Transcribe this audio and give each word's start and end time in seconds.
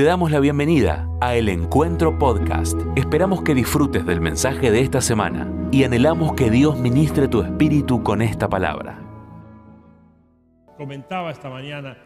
Te 0.00 0.06
damos 0.06 0.30
la 0.30 0.40
bienvenida 0.40 1.06
a 1.20 1.36
El 1.36 1.50
Encuentro 1.50 2.18
Podcast. 2.18 2.80
Esperamos 2.96 3.42
que 3.42 3.54
disfrutes 3.54 4.06
del 4.06 4.22
mensaje 4.22 4.70
de 4.70 4.80
esta 4.80 5.02
semana 5.02 5.52
y 5.70 5.84
anhelamos 5.84 6.32
que 6.32 6.50
Dios 6.50 6.78
ministre 6.78 7.28
tu 7.28 7.42
espíritu 7.42 8.02
con 8.02 8.22
esta 8.22 8.48
palabra. 8.48 8.98
Comentaba 10.78 11.30
esta 11.30 11.50
mañana 11.50 11.98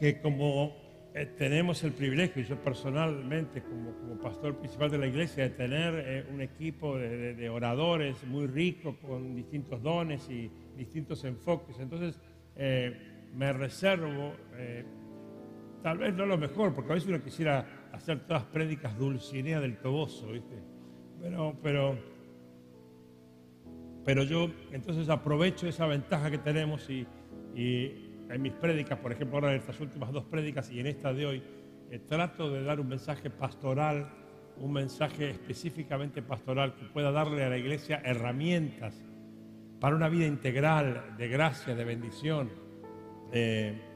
que 0.00 0.22
como 0.22 0.74
eh, 1.12 1.26
tenemos 1.36 1.84
el 1.84 1.92
privilegio, 1.92 2.42
yo 2.44 2.56
personalmente 2.56 3.62
como, 3.62 4.18
pastor 4.18 4.56
principal 4.56 4.90
de 4.90 4.96
la 4.96 5.06
iglesia, 5.06 5.42
de 5.42 5.50
tener 5.50 5.94
eh, 5.98 6.26
un 6.32 6.40
equipo 6.40 6.96
de, 6.96 7.34
de, 7.34 7.48
oradores 7.50 8.24
muy 8.24 8.46
rico 8.46 8.96
con 9.06 9.34
distintos 9.34 9.82
dones 9.82 10.30
y 10.30 10.50
distintos 10.78 11.22
enfoques. 11.24 11.78
Entonces 11.78 12.18
eh, 12.56 13.28
me 13.34 13.52
reservo 13.52 14.32
tal 15.82 15.98
vez 15.98 16.14
no 16.14 16.26
lo 16.26 16.38
mejor, 16.38 16.74
porque 16.74 16.92
a 16.92 16.94
veces 16.94 17.08
uno 17.08 17.22
quisiera 17.22 17.88
hacer 17.92 18.20
todas 18.26 18.44
prédicas 18.44 18.96
dulcinea 18.98 19.60
del 19.60 19.78
toboso, 19.78 20.28
¿viste? 20.28 20.56
Pero, 21.20 21.56
pero, 21.62 21.98
pero 24.04 24.22
yo 24.24 24.50
entonces 24.72 25.08
aprovecho 25.08 25.66
esa 25.66 25.86
ventaja 25.86 26.30
que 26.30 26.38
tenemos 26.38 26.88
y, 26.88 27.06
en 27.56 28.42
mis 28.42 28.52
prédicas, 28.52 28.98
por 28.98 29.12
ejemplo, 29.12 29.38
ahora 29.38 29.50
en 29.50 29.58
estas 29.58 29.80
últimas 29.80 30.12
dos 30.12 30.24
prédicas 30.24 30.70
y 30.70 30.80
en 30.80 30.86
esta 30.86 31.12
de 31.12 31.26
hoy, 31.26 31.42
eh, 31.90 31.98
trato 31.98 32.50
de 32.50 32.62
dar 32.62 32.78
un 32.78 32.88
mensaje 32.88 33.28
pastoral, 33.28 34.08
un 34.56 34.72
mensaje 34.72 35.30
específicamente 35.30 36.22
pastoral 36.22 36.74
que 36.74 36.84
pueda 36.84 37.10
darle 37.10 37.44
a 37.44 37.48
la 37.48 37.58
iglesia 37.58 38.00
herramientas 38.04 39.04
para 39.80 39.96
una 39.96 40.08
vida 40.08 40.26
integral 40.26 41.16
de 41.16 41.28
gracia, 41.28 41.74
de 41.74 41.84
bendición. 41.84 42.50
Eh, 43.32 43.89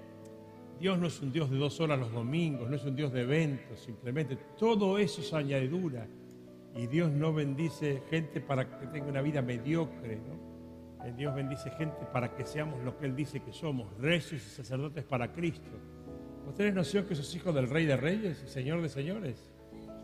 Dios 0.79 0.99
no 0.99 1.07
es 1.07 1.21
un 1.21 1.33
Dios 1.33 1.51
de 1.51 1.57
dos 1.57 1.81
horas 1.81 1.99
los 1.99 2.13
domingos, 2.13 2.69
no 2.69 2.77
es 2.77 2.85
un 2.85 2.97
Dios 2.97 3.13
de 3.13 3.23
eventos, 3.23 3.81
simplemente 3.81 4.37
todo 4.59 4.99
eso 4.99 5.21
es 5.21 5.33
añadidura. 5.33 6.07
Y 6.77 6.89
Dios 6.89 7.11
no 7.13 7.33
bendice 7.33 8.03
gente 8.11 8.41
para 8.41 8.79
que 8.79 8.89
tenga 8.89 9.07
una 9.07 9.23
vida 9.23 9.41
mediocre, 9.43 10.17
¿no? 10.17 10.55
Eh, 11.05 11.13
Dios 11.17 11.35
bendice 11.35 11.71
gente 11.71 12.05
para 12.13 12.35
que 12.35 12.45
seamos 12.45 12.83
lo 12.83 12.99
que 12.99 13.07
Él 13.07 13.15
dice 13.15 13.41
que 13.41 13.53
somos, 13.53 13.97
reyes 13.99 14.33
y 14.33 14.39
sacerdotes 14.39 15.05
para 15.05 15.33
Cristo. 15.33 15.71
¿Ustedes 16.49 16.75
noción 16.75 17.07
que 17.07 17.15
sos 17.15 17.33
hijo 17.35 17.53
del 17.53 17.69
Rey 17.69 17.87
de 17.87 17.97
Reyes 17.97 18.43
y 18.45 18.49
Señor 18.49 18.83
de 18.83 18.89
Señores? 18.89 19.51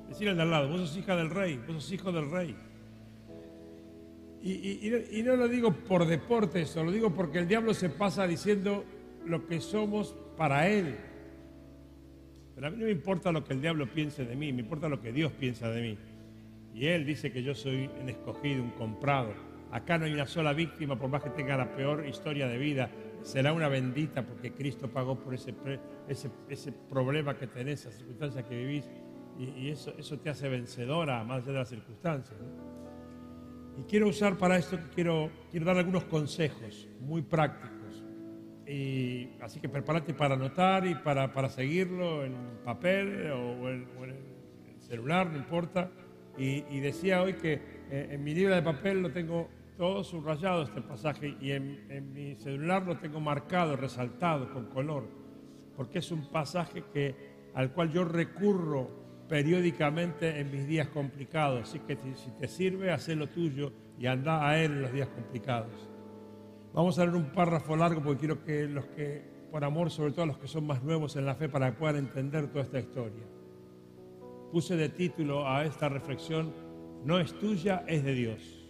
Decirle 0.09 0.41
al 0.41 0.51
lado, 0.51 0.69
vos 0.69 0.81
sos 0.81 0.97
hija 0.97 1.17
del 1.17 1.31
Rey, 1.31 1.59
vos 1.67 1.83
sos 1.83 1.93
hijo 1.93 2.13
del 2.13 2.31
Rey. 2.31 2.57
Y, 4.43 5.19
y 5.19 5.23
no 5.23 5.37
lo 5.37 5.49
digo 5.49 5.73
por 5.73 6.07
deporte 6.07 6.63
eso, 6.63 6.83
lo 6.83 6.91
digo 6.91 7.13
porque 7.13 7.39
el 7.39 7.49
diablo 7.49 7.75
se 7.75 7.91
pasa 7.91 8.27
diciendo 8.27 8.85
lo 9.27 9.47
que 9.47 9.61
somos 9.61 10.15
para 10.41 10.67
Él. 10.69 10.97
Pero 12.55 12.67
a 12.67 12.71
mí 12.71 12.79
no 12.79 12.87
me 12.87 12.91
importa 12.91 13.31
lo 13.31 13.45
que 13.45 13.53
el 13.53 13.61
diablo 13.61 13.87
piense 13.93 14.25
de 14.25 14.35
mí, 14.35 14.55
me 14.55 14.63
importa 14.63 14.89
lo 14.89 14.99
que 14.99 15.13
Dios 15.13 15.33
piensa 15.33 15.69
de 15.69 15.83
mí. 15.83 15.99
Y 16.73 16.87
Él 16.87 17.05
dice 17.05 17.31
que 17.31 17.43
yo 17.43 17.55
soy 17.55 17.91
un 18.01 18.09
escogido, 18.09 18.63
un 18.63 18.71
comprado. 18.71 19.35
Acá 19.71 19.99
no 19.99 20.07
hay 20.07 20.15
una 20.15 20.25
sola 20.25 20.55
víctima, 20.55 20.99
por 20.99 21.11
más 21.11 21.23
que 21.23 21.29
tenga 21.29 21.59
la 21.59 21.77
peor 21.77 22.07
historia 22.07 22.49
de 22.49 22.57
vida. 22.57 22.89
Será 23.21 23.53
una 23.53 23.69
bendita 23.69 24.25
porque 24.25 24.55
Cristo 24.55 24.89
pagó 24.89 25.21
por 25.21 25.35
ese, 25.35 25.53
problema 26.89 27.37
que 27.37 27.47
tenés, 27.47 27.85
esa 27.85 27.93
circunstancia 27.93 28.43
que 28.43 28.57
vivís. 28.57 28.89
Y, 29.39 29.69
eso, 29.69 29.93
eso 29.99 30.19
te 30.21 30.31
hace 30.31 30.49
vencedora, 30.49 31.23
más 31.23 31.43
allá 31.43 31.53
de 31.53 31.59
las 31.59 31.69
circunstancias. 31.69 32.39
Y 33.79 33.83
quiero 33.83 34.09
usar 34.09 34.39
para 34.39 34.57
esto, 34.57 34.79
quiero, 34.95 35.31
quiero 35.51 35.67
dar 35.67 35.77
algunos 35.77 36.05
consejos 36.05 36.89
muy 36.99 37.21
prácticos 37.21 37.80
y, 38.71 39.31
así 39.41 39.59
que 39.59 39.69
prepárate 39.69 40.15
para 40.15 40.35
anotar 40.35 40.87
y 40.87 40.95
para, 40.95 41.33
para 41.33 41.49
seguirlo 41.49 42.25
en 42.25 42.35
papel 42.65 43.31
o 43.33 43.69
en, 43.69 43.89
el 44.05 44.81
celular, 44.81 45.29
no 45.29 45.37
importa. 45.37 45.91
Y, 46.39 46.79
decía 46.81 47.23
hoy 47.23 47.35
que 47.35 47.55
eh, 47.91 48.09
en 48.13 48.23
mi 48.23 48.33
libro 48.33 48.55
de 48.55 48.63
papel 48.63 49.03
lo 49.03 49.11
tengo 49.11 49.49
todo 49.77 50.05
subrayado 50.05 50.63
este 50.63 50.81
pasaje 50.83 51.37
y 51.41 51.51
en, 51.51 51.85
en, 51.91 52.13
mi 52.13 52.37
celular 52.37 52.87
lo 52.87 52.97
tengo 52.99 53.21
marcado, 53.21 53.77
resaltado 53.77 54.53
con 54.53 54.67
color, 54.67 55.09
porque 55.77 55.99
es 55.99 56.11
un 56.13 56.31
pasaje 56.31 56.85
que, 56.93 57.15
al 57.55 57.73
cual 57.73 57.91
yo 57.91 58.05
recurro 58.05 58.89
periódicamente 59.29 60.39
en 60.39 60.51
mis 60.51 60.67
días 60.69 60.89
complicados. 60.89 61.69
Así 61.69 61.81
que 61.81 61.97
si 61.97 62.31
te 62.39 62.47
sirve, 62.47 62.93
haz 62.93 63.09
lo 63.09 63.29
tuyo 63.29 63.73
y 63.99 64.07
anda 64.07 64.49
a 64.49 64.59
él 64.63 64.73
en 64.73 64.83
los 64.83 64.93
días 64.93 65.09
complicados. 65.09 65.90
Vamos 66.73 66.99
a 66.99 67.05
leer 67.05 67.17
un 67.17 67.31
párrafo 67.31 67.75
largo 67.77 68.01
porque 68.01 68.21
quiero 68.21 68.45
que 68.45 68.69
los 68.69 68.87
que, 68.87 69.23
por 69.51 69.65
amor, 69.65 69.91
sobre 69.91 70.13
todo 70.13 70.23
a 70.23 70.27
los 70.27 70.39
que 70.39 70.47
son 70.47 70.67
más 70.67 70.83
nuevos 70.85 71.17
en 71.17 71.27
la 71.27 71.35
fe, 71.35 71.49
para 71.49 71.73
que 71.73 71.79
puedan 71.79 71.97
entender 71.97 72.47
toda 72.49 72.63
esta 72.63 72.79
historia. 72.79 73.25
Puse 74.53 74.77
de 74.77 74.89
título 74.89 75.49
a 75.49 75.65
esta 75.65 75.89
reflexión, 75.89 76.53
no 77.05 77.19
es 77.19 77.37
tuya, 77.39 77.85
es 77.89 78.05
de 78.05 78.15
Dios. 78.15 78.69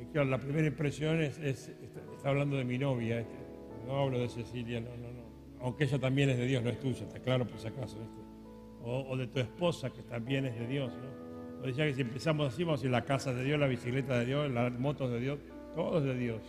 Y 0.00 0.06
claro, 0.06 0.30
la 0.30 0.38
primera 0.38 0.68
impresión 0.68 1.20
es, 1.20 1.38
está, 1.38 2.28
hablando 2.28 2.56
de 2.56 2.64
mi 2.64 2.78
novia, 2.78 3.20
este, 3.20 3.36
no 3.86 3.96
hablo 3.96 4.20
de 4.20 4.28
Cecilia, 4.28 4.80
no, 4.80 4.96
no, 4.96 5.12
no. 5.12 5.28
Aunque 5.60 5.84
ella 5.84 5.98
también 5.98 6.30
es 6.30 6.38
de 6.38 6.46
Dios, 6.46 6.62
no 6.62 6.70
es 6.70 6.78
tuya, 6.78 7.02
está 7.02 7.18
claro 7.18 7.48
por 7.48 7.58
si 7.58 7.66
acaso. 7.66 7.98
O, 8.84 9.16
de 9.16 9.26
tu 9.26 9.40
esposa, 9.40 9.90
que 9.90 10.02
también 10.02 10.46
es 10.46 10.56
de 10.56 10.66
Dios. 10.68 10.92
¿no? 10.92 11.62
O 11.62 11.66
decía 11.66 11.84
que 11.84 11.94
si 11.94 12.02
empezamos 12.02 12.54
así, 12.54 12.62
vamos 12.62 12.80
a 12.82 12.86
ir 12.86 12.92
la 12.92 13.04
casa 13.04 13.34
de 13.34 13.42
Dios, 13.42 13.58
la 13.58 13.66
bicicleta 13.66 14.20
de 14.20 14.24
Dios, 14.24 14.50
las 14.52 14.72
motos 14.78 15.10
de 15.10 15.18
Dios 15.18 15.38
todos 15.74 16.04
de 16.04 16.14
Dios. 16.14 16.42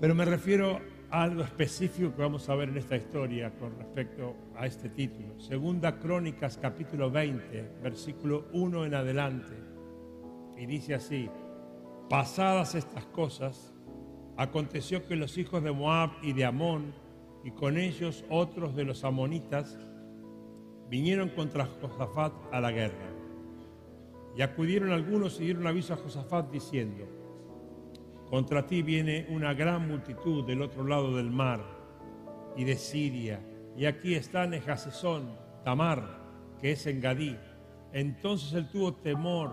Pero 0.00 0.14
me 0.14 0.24
refiero 0.24 0.80
a 1.10 1.22
algo 1.22 1.42
específico 1.42 2.14
que 2.14 2.22
vamos 2.22 2.48
a 2.48 2.54
ver 2.54 2.68
en 2.68 2.76
esta 2.76 2.96
historia 2.96 3.50
con 3.58 3.76
respecto 3.78 4.34
a 4.56 4.66
este 4.66 4.90
título. 4.90 5.38
Segunda 5.40 5.98
Crónicas 5.98 6.58
capítulo 6.58 7.10
20, 7.10 7.78
versículo 7.82 8.46
1 8.52 8.86
en 8.86 8.94
adelante. 8.94 9.54
Y 10.56 10.66
dice 10.66 10.94
así, 10.94 11.28
pasadas 12.08 12.74
estas 12.74 13.06
cosas, 13.06 13.74
aconteció 14.36 15.06
que 15.06 15.16
los 15.16 15.36
hijos 15.38 15.62
de 15.62 15.72
Moab 15.72 16.10
y 16.22 16.32
de 16.32 16.44
Amón, 16.44 16.94
y 17.44 17.50
con 17.52 17.78
ellos 17.78 18.24
otros 18.28 18.76
de 18.76 18.84
los 18.84 19.04
amonitas, 19.04 19.78
vinieron 20.88 21.28
contra 21.30 21.66
Josafat 21.66 22.32
a 22.52 22.60
la 22.60 22.70
guerra. 22.70 23.08
Y 24.36 24.42
acudieron 24.42 24.90
algunos 24.92 25.40
y 25.40 25.44
dieron 25.44 25.66
aviso 25.66 25.94
a 25.94 25.96
Josafat 25.96 26.50
diciendo, 26.50 27.17
contra 28.30 28.66
ti 28.66 28.82
viene 28.82 29.26
una 29.30 29.54
gran 29.54 29.88
multitud 29.88 30.44
del 30.44 30.62
otro 30.62 30.84
lado 30.84 31.16
del 31.16 31.30
mar 31.30 31.60
y 32.56 32.64
de 32.64 32.76
Siria. 32.76 33.40
Y 33.76 33.86
aquí 33.86 34.14
está 34.14 34.46
Nejasesón, 34.46 35.30
Tamar, 35.64 36.02
que 36.60 36.72
es 36.72 36.86
en 36.86 37.00
Gadí. 37.00 37.36
Entonces 37.92 38.52
él 38.52 38.68
tuvo 38.70 38.94
temor 38.94 39.50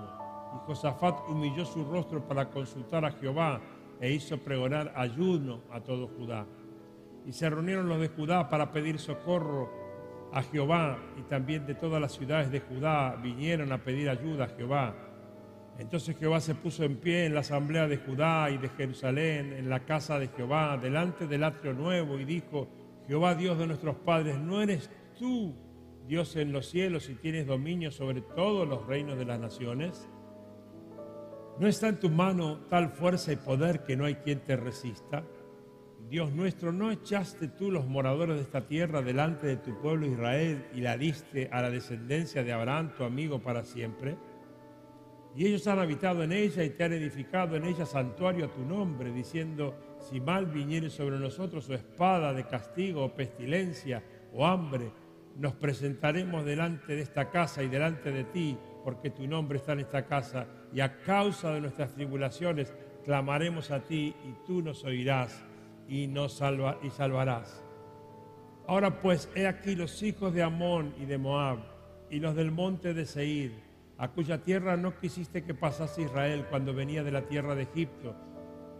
y 0.56 0.68
Josafat 0.68 1.30
humilló 1.30 1.66
su 1.66 1.86
rostro 1.86 2.28
para 2.28 2.50
consultar 2.50 3.06
a 3.06 3.12
Jehová 3.12 3.62
e 4.02 4.12
hizo 4.12 4.38
pregonar 4.38 4.92
ayuno 4.96 5.62
a 5.72 5.80
todo 5.80 6.08
Judá. 6.08 6.46
Y 7.26 7.32
se 7.32 7.50
reunieron 7.50 7.88
los 7.88 8.00
de 8.00 8.10
Judá 8.10 8.50
para 8.50 8.72
pedir 8.72 9.00
socorro 9.00 9.70
a 10.34 10.42
Jehová 10.44 10.98
y 11.18 11.22
también 11.24 11.66
de 11.66 11.76
todas 11.76 12.02
las 12.02 12.12
ciudades 12.12 12.52
de 12.52 12.60
Judá 12.60 13.16
vinieron 13.16 13.72
a 13.72 13.78
pedir 13.78 14.10
ayuda 14.10 14.46
a 14.46 14.50
Jehová 14.50 14.94
entonces 15.78 16.18
Jehová 16.18 16.40
se 16.40 16.56
puso 16.56 16.84
en 16.84 16.98
pie 16.98 17.26
en 17.26 17.34
la 17.34 17.42
asamblea 17.42 17.88
de 17.88 17.98
Judá 17.98 18.50
y 18.50 18.58
de 18.58 18.70
Jerusalén, 18.70 19.54
en 19.54 19.70
la 19.70 19.82
casa 19.82 20.18
de 20.20 20.30
Jehová, 20.30 20.78
delante 20.78 21.28
del 21.28 21.44
atrio 21.44 21.74
nuevo, 21.74 22.18
y 22.20 22.26
dijo, 22.26 22.68
Jehová 23.08 23.36
Dios 23.36 23.58
de 23.58 23.68
nuestros 23.68 23.98
padres, 23.98 24.40
¿no 24.40 24.62
eres 24.62 24.90
tú 25.20 25.56
Dios 26.08 26.36
en 26.36 26.52
los 26.52 26.70
cielos 26.70 27.10
y 27.10 27.16
tienes 27.16 27.46
dominio 27.46 27.92
sobre 27.92 28.22
todos 28.22 28.68
los 28.68 28.86
reinos 28.88 29.18
de 29.18 29.26
las 29.26 29.40
naciones? 29.40 30.08
¿No 31.60 31.68
está 31.68 31.88
en 31.88 32.00
tu 32.00 32.10
mano 32.10 32.60
tal 32.70 32.90
fuerza 32.90 33.32
y 33.32 33.38
poder 33.38 33.84
que 33.84 33.96
no 33.96 34.06
hay 34.06 34.16
quien 34.16 34.40
te 34.40 34.56
resista? 34.56 35.24
Dios 36.10 36.32
nuestro, 36.34 36.72
¿no 36.72 36.92
echaste 36.92 37.48
tú 37.48 37.72
los 37.72 37.88
moradores 37.88 38.36
de 38.36 38.44
esta 38.44 38.68
tierra 38.68 39.02
delante 39.02 39.48
de 39.48 39.58
tu 39.58 39.80
pueblo 39.82 40.06
Israel 40.06 40.66
y 40.74 40.82
la 40.82 40.98
diste 40.98 41.50
a 41.52 41.62
la 41.62 41.72
descendencia 41.72 42.44
de 42.44 42.54
Abraham, 42.54 42.94
tu 42.96 43.04
amigo, 43.04 43.40
para 43.40 43.64
siempre? 43.64 44.16
Y 45.36 45.46
ellos 45.46 45.68
han 45.68 45.80
habitado 45.80 46.24
en 46.24 46.32
ella 46.32 46.64
y 46.64 46.70
te 46.70 46.86
han 46.86 46.94
edificado 46.94 47.58
en 47.58 47.66
ella 47.66 47.86
santuario 47.86 48.46
a 48.46 48.54
tu 48.54 48.64
nombre, 48.64 49.12
diciendo, 49.12 49.76
si 50.00 50.22
mal 50.22 50.46
viniere 50.46 50.90
sobre 50.90 51.20
nosotros 51.20 51.70
o 51.70 51.74
espada 51.74 52.34
de 52.34 52.46
castigo 52.46 53.04
o 53.04 53.14
pestilencia 53.14 54.02
o 54.34 54.46
hambre, 54.46 54.92
nos 55.38 55.54
presentaremos 55.56 56.46
delante 56.46 56.96
de 56.96 57.02
esta 57.02 57.30
casa 57.30 57.62
y 57.62 57.68
delante 57.68 58.12
de 58.12 58.24
ti, 58.24 58.58
porque 58.86 59.10
tu 59.10 59.28
nombre 59.28 59.58
está 59.58 59.74
en 59.74 59.82
esta 59.82 60.06
casa, 60.06 60.48
y 60.74 60.80
a 60.80 61.00
causa 61.00 61.52
de 61.52 61.60
nuestras 61.60 61.94
tribulaciones 61.94 62.74
clamaremos 63.04 63.72
a 63.72 63.84
ti 63.84 64.16
y 64.24 64.48
tú 64.48 64.62
nos 64.62 64.86
oirás 64.86 65.44
y 65.90 66.08
nos 66.08 66.38
salva, 66.38 66.80
y 66.82 66.90
salvarás. 66.92 67.62
Ahora 68.68 69.02
pues, 69.02 69.30
he 69.36 69.48
aquí 69.48 69.76
los 69.76 70.02
hijos 70.02 70.34
de 70.34 70.44
Amón 70.44 70.96
y 70.98 71.06
de 71.06 71.18
Moab 71.18 71.60
y 72.10 72.20
los 72.20 72.36
del 72.36 72.52
monte 72.52 72.94
de 72.94 73.06
Seir 73.06 73.65
a 73.98 74.10
cuya 74.10 74.42
tierra 74.42 74.76
no 74.78 74.98
quisiste 75.00 75.44
que 75.44 75.54
pasase 75.54 76.04
Israel 76.04 76.46
cuando 76.50 76.74
venía 76.74 77.04
de 77.04 77.12
la 77.12 77.24
tierra 77.24 77.56
de 77.56 77.64
Egipto, 77.64 78.16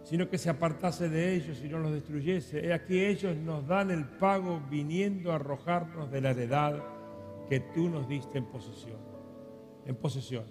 sino 0.02 0.28
que 0.28 0.38
se 0.38 0.50
apartase 0.50 1.08
de 1.08 1.34
ellos 1.34 1.62
y 1.64 1.68
no 1.68 1.78
los 1.78 1.92
destruyese. 1.92 2.66
He 2.66 2.72
aquí 2.72 3.00
ellos 3.00 3.36
nos 3.36 3.66
dan 3.66 3.90
el 3.90 4.04
pago 4.04 4.62
viniendo 4.70 5.32
a 5.32 5.36
arrojarnos 5.36 6.10
de 6.10 6.20
la 6.20 6.30
heredad 6.30 6.82
que 7.48 7.60
tú 7.60 7.88
nos 7.88 8.08
diste 8.08 8.38
en 8.38 8.44
posesión. 8.46 8.98
En 9.84 9.96
posesión. 9.96 10.44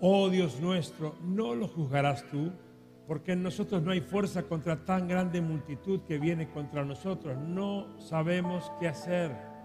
Oh 0.00 0.28
Dios 0.28 0.60
nuestro, 0.60 1.16
no 1.22 1.54
lo 1.54 1.66
juzgarás 1.66 2.24
tú, 2.30 2.52
porque 3.08 3.32
en 3.32 3.42
nosotros 3.42 3.82
no 3.82 3.90
hay 3.90 4.00
fuerza 4.00 4.44
contra 4.44 4.84
tan 4.84 5.08
grande 5.08 5.40
multitud 5.40 6.00
que 6.02 6.18
viene 6.18 6.50
contra 6.50 6.84
nosotros. 6.84 7.36
No 7.36 7.98
sabemos 7.98 8.70
qué 8.78 8.88
hacer. 8.88 9.57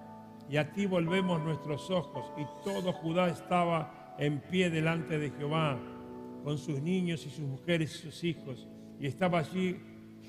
Y 0.49 0.57
a 0.57 0.71
ti 0.71 0.85
volvemos 0.85 1.41
nuestros 1.41 1.89
ojos. 1.89 2.25
Y 2.37 2.45
todo 2.63 2.93
Judá 2.93 3.29
estaba 3.29 4.15
en 4.17 4.39
pie 4.39 4.69
delante 4.69 5.17
de 5.17 5.31
Jehová, 5.31 5.79
con 6.43 6.57
sus 6.57 6.81
niños 6.81 7.25
y 7.25 7.29
sus 7.29 7.45
mujeres 7.47 7.95
y 7.95 7.97
sus 7.99 8.23
hijos 8.23 8.67
y 9.03 9.07
estaba 9.07 9.39
allí 9.39 9.77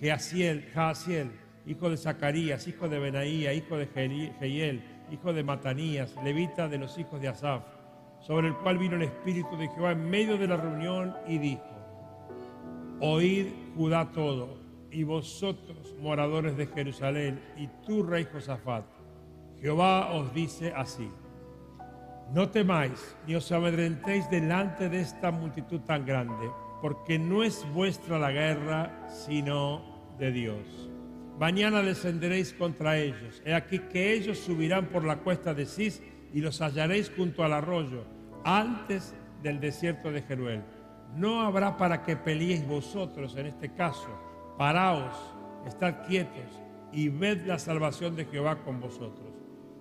Jaasiel, 0.01 1.31
hijo 1.65 1.91
de 1.91 1.97
Zacarías, 1.97 2.67
hijo 2.67 2.89
de 2.89 2.99
Benaía, 2.99 3.53
hijo 3.53 3.77
de 3.77 3.87
Jehiel, 3.87 4.83
hijo 5.13 5.33
de 5.33 5.45
Matanías, 5.45 6.17
levita 6.25 6.69
de 6.69 6.79
los 6.79 6.99
hijos 6.99 7.21
de 7.21 7.29
Asaf, 7.29 7.63
sobre 8.21 8.49
el 8.49 8.57
cual 8.57 8.79
vino 8.79 8.97
el 8.97 9.03
Espíritu 9.03 9.57
de 9.57 9.69
Jehová 9.69 9.93
en 9.93 10.11
medio 10.11 10.37
de 10.37 10.49
la 10.49 10.57
reunión 10.57 11.15
y 11.29 11.39
dijo, 11.39 11.63
Oíd 13.01 13.47
Judá 13.77 14.11
todo, 14.11 14.59
y 14.91 15.05
vosotros, 15.05 15.95
moradores 16.01 16.57
de 16.57 16.67
Jerusalén, 16.67 17.41
y 17.57 17.69
tú, 17.87 18.03
rey 18.03 18.27
Josafat, 18.33 18.85
Jehová 19.61 20.13
os 20.13 20.33
dice 20.35 20.73
así, 20.77 21.09
no 22.33 22.49
temáis 22.49 23.17
ni 23.27 23.35
os 23.35 23.51
amedrentéis 23.53 24.29
delante 24.31 24.89
de 24.89 25.01
esta 25.01 25.31
multitud 25.31 25.81
tan 25.81 26.05
grande 26.05 26.51
porque 26.85 27.19
no 27.19 27.43
es 27.43 27.67
vuestra 27.73 28.19
la 28.19 28.31
guerra, 28.31 29.09
sino 29.09 29.81
de 30.19 30.31
Dios. 30.31 30.91
Mañana 31.39 31.81
descenderéis 31.81 32.53
contra 32.53 32.99
ellos. 32.99 33.43
He 33.47 33.55
aquí 33.55 33.79
que 33.79 34.13
ellos 34.13 34.39
subirán 34.39 34.89
por 34.89 35.03
la 35.03 35.17
cuesta 35.17 35.55
de 35.55 35.65
Cis 35.65 36.03
y 36.35 36.43
los 36.43 36.61
hallaréis 36.61 37.11
junto 37.17 37.43
al 37.43 37.55
arroyo, 37.55 38.05
antes 38.45 39.15
del 39.43 39.61
desierto 39.61 40.13
de 40.13 40.21
Jeruel. 40.21 40.63
No 41.17 41.41
habrá 41.41 41.79
para 41.79 42.03
que 42.03 42.17
peleéis 42.17 42.67
vosotros 42.67 43.35
en 43.37 43.47
este 43.47 43.73
caso. 43.73 44.09
Paraos, 44.59 45.17
estad 45.67 46.07
quietos 46.07 46.61
y 46.93 47.09
ved 47.09 47.47
la 47.47 47.59
salvación 47.59 48.15
de 48.15 48.27
Jehová 48.27 48.63
con 48.63 48.79
vosotros. 48.79 49.34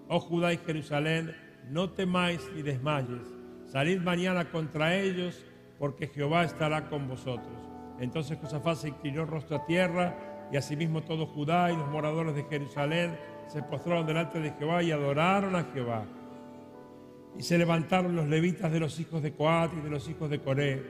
Oh 0.08 0.20
Judá 0.20 0.54
y 0.54 0.58
Jerusalén, 0.58 1.36
no 1.70 1.90
temáis 1.90 2.42
ni 2.56 2.62
desmayes. 2.62 3.28
Salid 3.68 4.00
mañana 4.00 4.52
contra 4.52 4.96
ellos 4.96 5.46
porque 5.80 6.08
Jehová 6.08 6.44
estará 6.44 6.90
con 6.90 7.08
vosotros. 7.08 7.58
Entonces 8.00 8.38
Josafat 8.42 8.78
se 8.78 8.90
inclinó 8.90 9.26
rostro 9.26 9.58
a 9.58 9.66
tierra 9.66 10.48
y 10.52 10.58
asimismo 10.58 11.04
todo 11.04 11.26
Judá 11.26 11.72
y 11.72 11.78
los 11.78 11.90
moradores 11.90 12.36
de 12.36 12.44
Jerusalén 12.44 13.18
se 13.48 13.62
postraron 13.64 14.06
delante 14.06 14.40
de 14.40 14.52
Jehová 14.52 14.84
y 14.84 14.92
adoraron 14.92 15.56
a 15.56 15.64
Jehová. 15.74 16.06
Y 17.38 17.44
se 17.44 17.58
levantaron 17.58 18.16
los 18.16 18.28
levitas 18.28 18.72
de 18.72 18.80
los 18.80 19.00
hijos 19.00 19.24
de 19.24 19.34
Coat 19.34 19.72
y 19.78 19.82
de 19.82 19.90
los 19.90 20.08
hijos 20.08 20.30
de 20.30 20.40
Coré 20.40 20.82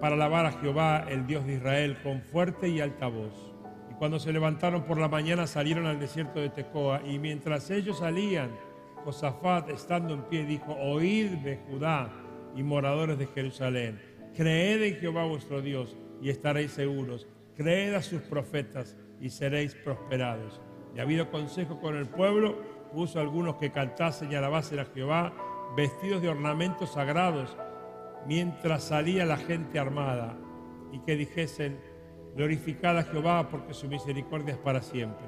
para 0.00 0.14
alabar 0.14 0.46
a 0.46 0.52
Jehová, 0.52 1.06
el 1.08 1.26
Dios 1.26 1.44
de 1.44 1.54
Israel, 1.54 1.98
con 2.02 2.22
fuerte 2.22 2.68
y 2.68 2.80
alta 2.80 3.08
voz. 3.08 3.47
Cuando 3.98 4.18
se 4.18 4.32
levantaron 4.32 4.84
por 4.84 4.98
la 4.98 5.08
mañana 5.08 5.46
salieron 5.46 5.86
al 5.86 5.98
desierto 5.98 6.40
de 6.40 6.50
Tecoa 6.50 7.02
y 7.04 7.18
mientras 7.18 7.70
ellos 7.70 7.98
salían, 7.98 8.50
Josafat 9.04 9.70
estando 9.70 10.14
en 10.14 10.22
pie 10.22 10.44
dijo, 10.44 10.74
oídme 10.74 11.60
Judá 11.68 12.10
y 12.54 12.62
moradores 12.62 13.18
de 13.18 13.26
Jerusalén 13.26 14.08
Creed 14.38 14.82
en 14.84 15.00
Jehová 15.00 15.24
vuestro 15.24 15.60
Dios 15.60 15.96
y 16.22 16.30
estaréis 16.30 16.70
seguros. 16.70 17.26
Creed 17.56 17.94
a 17.94 18.02
sus 18.02 18.22
profetas 18.22 18.96
y 19.20 19.30
seréis 19.30 19.74
prosperados. 19.74 20.60
Y 20.94 21.00
ha 21.00 21.02
habido 21.02 21.28
consejo 21.28 21.80
con 21.80 21.96
el 21.96 22.06
pueblo, 22.06 22.62
puso 22.92 23.18
algunos 23.18 23.56
que 23.56 23.72
cantasen 23.72 24.30
y 24.30 24.36
alabasen 24.36 24.78
a 24.78 24.84
Jehová, 24.84 25.34
vestidos 25.76 26.22
de 26.22 26.28
ornamentos 26.28 26.92
sagrados, 26.92 27.56
mientras 28.28 28.84
salía 28.84 29.26
la 29.26 29.38
gente 29.38 29.80
armada, 29.80 30.36
y 30.92 31.00
que 31.00 31.16
dijesen, 31.16 31.80
glorificad 32.36 32.98
a 32.98 33.04
Jehová 33.04 33.48
porque 33.50 33.74
su 33.74 33.88
misericordia 33.88 34.54
es 34.54 34.60
para 34.60 34.82
siempre. 34.82 35.26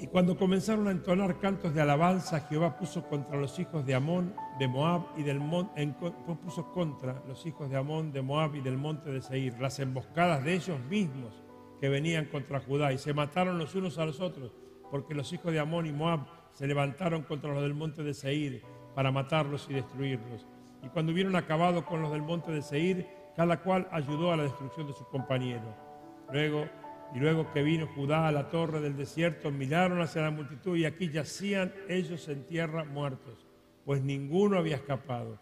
Y 0.00 0.06
cuando 0.06 0.36
comenzaron 0.36 0.86
a 0.86 0.92
entonar 0.92 1.40
cantos 1.40 1.74
de 1.74 1.80
alabanza, 1.80 2.40
Jehová 2.48 2.76
puso 2.78 3.08
contra 3.08 3.36
los 3.36 3.58
hijos 3.58 3.84
de 3.84 3.94
Amón, 3.94 4.32
de 4.60 4.68
Moab 4.68 5.06
y 5.16 5.24
del 5.24 5.40
monte, 5.40 5.92
puso 6.44 6.70
contra 6.70 7.20
los 7.26 7.44
hijos 7.46 7.68
de 7.68 7.76
Amón, 7.76 8.12
de 8.12 8.22
Moab 8.22 8.54
y 8.54 8.60
del 8.60 8.78
monte 8.78 9.10
de 9.10 9.20
Seir, 9.20 9.58
las 9.60 9.80
emboscadas 9.80 10.44
de 10.44 10.54
ellos 10.54 10.78
mismos 10.88 11.42
que 11.80 11.88
venían 11.88 12.26
contra 12.26 12.60
Judá, 12.60 12.92
y 12.92 12.98
se 12.98 13.12
mataron 13.12 13.58
los 13.58 13.74
unos 13.74 13.98
a 13.98 14.06
los 14.06 14.20
otros, 14.20 14.52
porque 14.88 15.14
los 15.14 15.32
hijos 15.32 15.52
de 15.52 15.58
Amón 15.58 15.86
y 15.86 15.92
Moab 15.92 16.26
se 16.52 16.68
levantaron 16.68 17.22
contra 17.22 17.52
los 17.52 17.62
del 17.62 17.74
monte 17.74 18.04
de 18.04 18.14
Seir 18.14 18.62
para 18.94 19.10
matarlos 19.10 19.66
y 19.68 19.74
destruirlos. 19.74 20.46
Y 20.84 20.88
cuando 20.90 21.12
hubieron 21.12 21.34
acabado 21.34 21.84
con 21.84 22.02
los 22.02 22.12
del 22.12 22.22
monte 22.22 22.52
de 22.52 22.62
Seir, 22.62 23.06
cada 23.38 23.60
cual 23.60 23.86
ayudó 23.92 24.32
a 24.32 24.36
la 24.36 24.42
destrucción 24.42 24.88
de 24.88 24.92
su 24.92 25.04
compañero. 25.04 25.72
Luego 26.32 26.68
y 27.14 27.20
luego 27.20 27.52
que 27.52 27.62
vino 27.62 27.86
Judá 27.86 28.26
a 28.26 28.32
la 28.32 28.50
torre 28.50 28.80
del 28.80 28.96
desierto, 28.96 29.52
miraron 29.52 30.00
hacia 30.00 30.22
la 30.22 30.32
multitud 30.32 30.76
y 30.76 30.84
aquí 30.84 31.08
yacían 31.08 31.72
ellos 31.88 32.28
en 32.28 32.44
tierra 32.46 32.82
muertos, 32.82 33.46
pues 33.84 34.02
ninguno 34.02 34.58
había 34.58 34.74
escapado. 34.74 35.38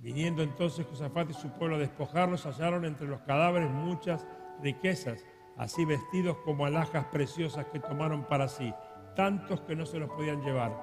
Viniendo 0.00 0.42
entonces 0.42 0.84
Josafat 0.84 1.30
y 1.30 1.32
su 1.32 1.48
pueblo 1.52 1.76
a 1.76 1.78
despojarlos, 1.78 2.44
hallaron 2.44 2.84
entre 2.84 3.08
los 3.08 3.22
cadáveres 3.22 3.70
muchas 3.70 4.26
riquezas, 4.62 5.24
así 5.56 5.86
vestidos 5.86 6.36
como 6.44 6.66
alhajas 6.66 7.06
preciosas 7.06 7.64
que 7.72 7.80
tomaron 7.80 8.26
para 8.26 8.48
sí, 8.48 8.70
tantos 9.16 9.62
que 9.62 9.74
no 9.74 9.86
se 9.86 9.98
los 9.98 10.10
podían 10.10 10.42
llevar. 10.42 10.76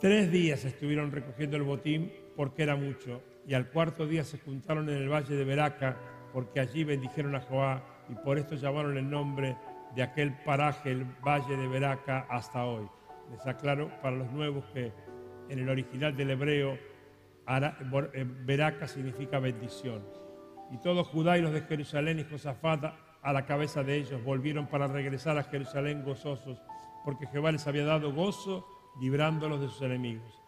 Tres 0.00 0.32
días 0.32 0.64
estuvieron 0.64 1.12
recogiendo 1.12 1.58
el 1.58 1.64
botín 1.64 2.10
porque 2.34 2.62
era 2.62 2.76
mucho, 2.76 3.20
y 3.46 3.54
al 3.54 3.68
cuarto 3.70 4.06
día 4.06 4.24
se 4.24 4.38
juntaron 4.38 4.88
en 4.88 4.96
el 4.96 5.08
valle 5.08 5.34
de 5.34 5.44
Beraca, 5.44 5.96
porque 6.32 6.60
allí 6.60 6.84
bendijeron 6.84 7.34
a 7.34 7.40
Joá 7.40 7.82
y 8.08 8.14
por 8.16 8.38
esto 8.38 8.54
llamaron 8.54 8.96
el 8.96 9.08
nombre 9.08 9.56
de 9.94 10.02
aquel 10.02 10.34
paraje, 10.44 10.92
el 10.92 11.04
Valle 11.04 11.56
de 11.56 11.66
Beraca, 11.66 12.26
hasta 12.28 12.64
hoy. 12.64 12.88
Les 13.30 13.46
aclaro 13.46 13.90
para 14.00 14.16
los 14.16 14.30
nuevos 14.30 14.64
que 14.72 14.92
en 15.48 15.58
el 15.58 15.68
original 15.68 16.16
del 16.16 16.30
hebreo, 16.30 16.78
Beraca 18.44 18.84
eh, 18.84 18.88
significa 18.88 19.38
bendición. 19.40 20.04
Y 20.70 20.78
todos 20.78 21.08
Judá 21.08 21.36
y 21.38 21.42
los 21.42 21.52
de 21.52 21.62
Jerusalén 21.62 22.20
y 22.20 22.24
Josafat 22.24 22.84
a 23.22 23.32
la 23.32 23.44
cabeza 23.44 23.82
de 23.82 23.96
ellos 23.96 24.22
volvieron 24.22 24.66
para 24.66 24.86
regresar 24.86 25.36
a 25.36 25.42
Jerusalén 25.42 26.04
gozosos, 26.04 26.62
porque 27.04 27.26
Jehová 27.26 27.50
les 27.52 27.66
había 27.66 27.84
dado 27.84 28.12
gozo 28.12 28.66
librándolos 29.00 29.60
de 29.60 29.68
sus 29.68 29.82
enemigos. 29.82 30.39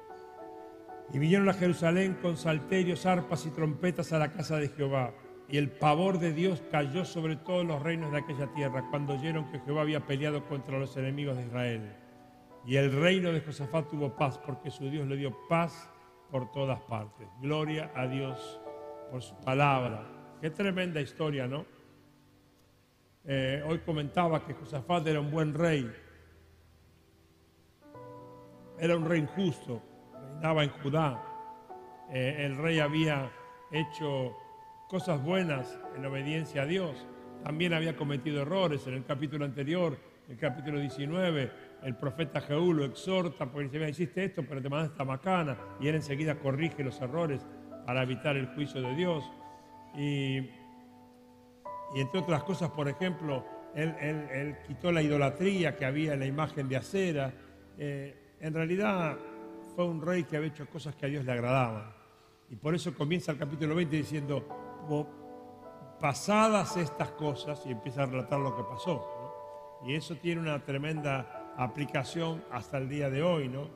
Y 1.12 1.18
vinieron 1.18 1.48
a 1.48 1.54
Jerusalén 1.54 2.16
con 2.22 2.36
salterios, 2.36 3.06
arpas 3.06 3.46
y 3.46 3.50
trompetas 3.50 4.12
a 4.12 4.18
la 4.18 4.32
casa 4.32 4.56
de 4.56 4.68
Jehová 4.68 5.12
y 5.52 5.58
el 5.58 5.70
pavor 5.70 6.18
de 6.18 6.32
Dios 6.32 6.62
cayó 6.70 7.04
sobre 7.04 7.36
todos 7.36 7.66
los 7.66 7.82
reinos 7.82 8.10
de 8.10 8.20
aquella 8.20 8.46
tierra 8.54 8.86
cuando 8.88 9.12
oyeron 9.12 9.50
que 9.52 9.60
Jehová 9.60 9.82
había 9.82 10.06
peleado 10.06 10.46
contra 10.46 10.78
los 10.78 10.96
enemigos 10.96 11.36
de 11.36 11.44
Israel. 11.44 11.92
Y 12.64 12.76
el 12.76 12.90
reino 12.90 13.30
de 13.32 13.42
Josafat 13.42 13.90
tuvo 13.90 14.16
paz 14.16 14.38
porque 14.38 14.70
su 14.70 14.88
Dios 14.88 15.06
le 15.06 15.16
dio 15.16 15.36
paz 15.50 15.90
por 16.30 16.50
todas 16.52 16.80
partes. 16.80 17.28
Gloria 17.42 17.90
a 17.94 18.06
Dios 18.06 18.60
por 19.10 19.20
su 19.20 19.38
palabra. 19.40 20.06
Qué 20.40 20.48
tremenda 20.48 21.02
historia, 21.02 21.46
¿no? 21.46 21.66
Eh, 23.26 23.62
hoy 23.66 23.80
comentaba 23.80 24.46
que 24.46 24.54
Josafat 24.54 25.06
era 25.06 25.20
un 25.20 25.30
buen 25.30 25.52
rey. 25.52 25.92
Era 28.78 28.96
un 28.96 29.04
rey 29.04 29.28
justo, 29.36 29.82
reinaba 30.42 30.64
en 30.64 30.70
Judá. 30.70 31.22
Eh, 32.10 32.36
el 32.40 32.56
rey 32.56 32.80
había 32.80 33.30
hecho 33.70 34.36
cosas 34.88 35.22
buenas 35.22 35.78
en 35.96 36.04
obediencia 36.04 36.62
a 36.62 36.66
Dios. 36.66 37.06
También 37.44 37.72
había 37.72 37.96
cometido 37.96 38.42
errores. 38.42 38.84
En 38.88 38.94
el 38.94 39.04
capítulo 39.04 39.44
anterior, 39.44 39.96
el 40.28 40.36
capítulo 40.36 40.80
19, 40.80 41.52
el 41.84 41.96
profeta 41.96 42.40
Jehú 42.40 42.74
lo 42.74 42.84
exhorta 42.84 43.46
porque 43.46 43.68
dice, 43.68 43.88
hiciste 43.88 44.24
esto, 44.24 44.44
pero 44.48 44.60
te 44.60 44.68
mandaste 44.68 44.94
esta 44.94 45.04
macana. 45.04 45.56
Y 45.80 45.86
él 45.86 45.94
enseguida 45.94 46.34
corrige 46.34 46.82
los 46.82 47.00
errores 47.00 47.46
para 47.86 48.02
evitar 48.02 48.36
el 48.36 48.48
juicio 48.48 48.82
de 48.82 48.96
Dios. 48.96 49.24
Y, 49.96 50.38
y 51.94 52.00
entre 52.00 52.18
otras 52.18 52.42
cosas, 52.42 52.70
por 52.70 52.88
ejemplo, 52.88 53.44
él, 53.76 54.56
quitó 54.66 54.90
la 54.90 55.02
idolatría 55.02 55.76
que 55.76 55.84
había 55.84 56.14
en 56.14 56.18
la 56.18 56.26
imagen 56.26 56.68
de 56.68 56.76
acera. 56.76 57.32
Eh, 57.78 58.16
en 58.40 58.52
realidad 58.52 59.16
fue 59.74 59.84
un 59.84 60.00
rey 60.00 60.24
que 60.24 60.36
había 60.36 60.48
hecho 60.48 60.66
cosas 60.66 60.94
que 60.94 61.06
a 61.06 61.08
Dios 61.08 61.24
le 61.24 61.32
agradaban. 61.32 61.92
Y 62.50 62.56
por 62.56 62.74
eso 62.74 62.94
comienza 62.94 63.32
el 63.32 63.38
capítulo 63.38 63.74
20 63.74 63.96
diciendo, 63.96 64.46
pasadas 66.00 66.76
estas 66.76 67.10
cosas 67.12 67.62
y 67.66 67.70
empieza 67.70 68.02
a 68.02 68.06
relatar 68.06 68.40
lo 68.40 68.56
que 68.56 68.62
pasó. 68.64 69.80
Y 69.86 69.94
eso 69.94 70.16
tiene 70.16 70.40
una 70.40 70.64
tremenda 70.64 71.54
aplicación 71.56 72.44
hasta 72.50 72.78
el 72.78 72.88
día 72.88 73.10
de 73.10 73.22
hoy, 73.22 73.48
¿no? 73.48 73.68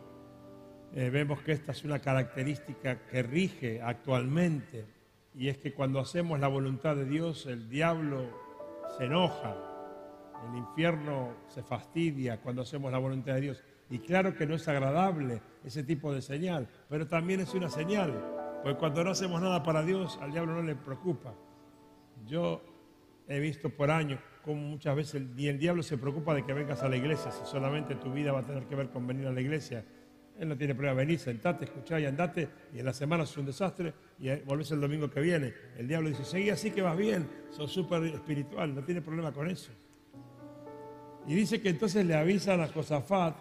Eh, 0.94 1.10
vemos 1.10 1.40
que 1.42 1.52
esta 1.52 1.72
es 1.72 1.84
una 1.84 1.98
característica 1.98 3.06
que 3.06 3.22
rige 3.22 3.82
actualmente 3.82 4.86
y 5.34 5.48
es 5.48 5.58
que 5.58 5.74
cuando 5.74 6.00
hacemos 6.00 6.40
la 6.40 6.48
voluntad 6.48 6.96
de 6.96 7.04
Dios, 7.04 7.46
el 7.46 7.68
diablo 7.68 8.24
se 8.96 9.04
enoja, 9.04 9.54
el 10.48 10.56
infierno 10.56 11.34
se 11.48 11.62
fastidia 11.62 12.40
cuando 12.40 12.62
hacemos 12.62 12.90
la 12.90 12.98
voluntad 12.98 13.34
de 13.34 13.40
Dios. 13.40 13.64
Y 13.88 13.98
claro 14.00 14.34
que 14.34 14.46
no 14.46 14.54
es 14.54 14.66
agradable 14.66 15.40
ese 15.64 15.82
tipo 15.82 16.12
de 16.12 16.20
señal, 16.20 16.68
pero 16.88 17.06
también 17.06 17.40
es 17.40 17.54
una 17.54 17.68
señal, 17.68 18.12
porque 18.62 18.78
cuando 18.78 19.04
no 19.04 19.10
hacemos 19.10 19.40
nada 19.40 19.62
para 19.62 19.82
Dios, 19.82 20.18
al 20.20 20.32
diablo 20.32 20.54
no 20.54 20.62
le 20.62 20.74
preocupa. 20.74 21.34
Yo 22.26 22.62
he 23.28 23.38
visto 23.38 23.70
por 23.70 23.90
años 23.90 24.20
cómo 24.44 24.60
muchas 24.60 24.96
veces 24.96 25.22
ni 25.34 25.46
el 25.46 25.58
diablo 25.58 25.82
se 25.82 25.98
preocupa 25.98 26.34
de 26.34 26.44
que 26.44 26.52
vengas 26.52 26.82
a 26.82 26.88
la 26.88 26.96
iglesia, 26.96 27.30
si 27.30 27.44
solamente 27.46 27.94
tu 27.96 28.12
vida 28.12 28.32
va 28.32 28.40
a 28.40 28.46
tener 28.46 28.64
que 28.64 28.74
ver 28.74 28.90
con 28.90 29.06
venir 29.06 29.26
a 29.26 29.32
la 29.32 29.40
iglesia. 29.40 29.84
Él 30.38 30.48
no 30.48 30.56
tiene 30.56 30.74
problema, 30.74 30.98
venir, 30.98 31.18
sentate, 31.18 31.64
escuchá 31.64 31.98
y 31.98 32.06
andate, 32.06 32.48
y 32.74 32.80
en 32.80 32.84
la 32.84 32.92
semana 32.92 33.22
es 33.24 33.36
un 33.36 33.46
desastre, 33.46 33.94
y 34.18 34.34
volvés 34.40 34.70
el 34.70 34.80
domingo 34.80 35.08
que 35.08 35.20
viene. 35.20 35.54
El 35.78 35.88
diablo 35.88 36.08
dice, 36.10 36.24
seguí 36.24 36.50
así 36.50 36.72
que 36.72 36.82
vas 36.82 36.96
bien, 36.96 37.26
sos 37.50 37.72
súper 37.72 38.02
espiritual, 38.04 38.74
no 38.74 38.84
tiene 38.84 39.00
problema 39.00 39.32
con 39.32 39.48
eso. 39.48 39.70
Y 41.26 41.34
dice 41.34 41.60
que 41.60 41.70
entonces 41.70 42.04
le 42.04 42.14
avisan 42.14 42.60
a 42.60 42.68
Josafat 42.68 43.36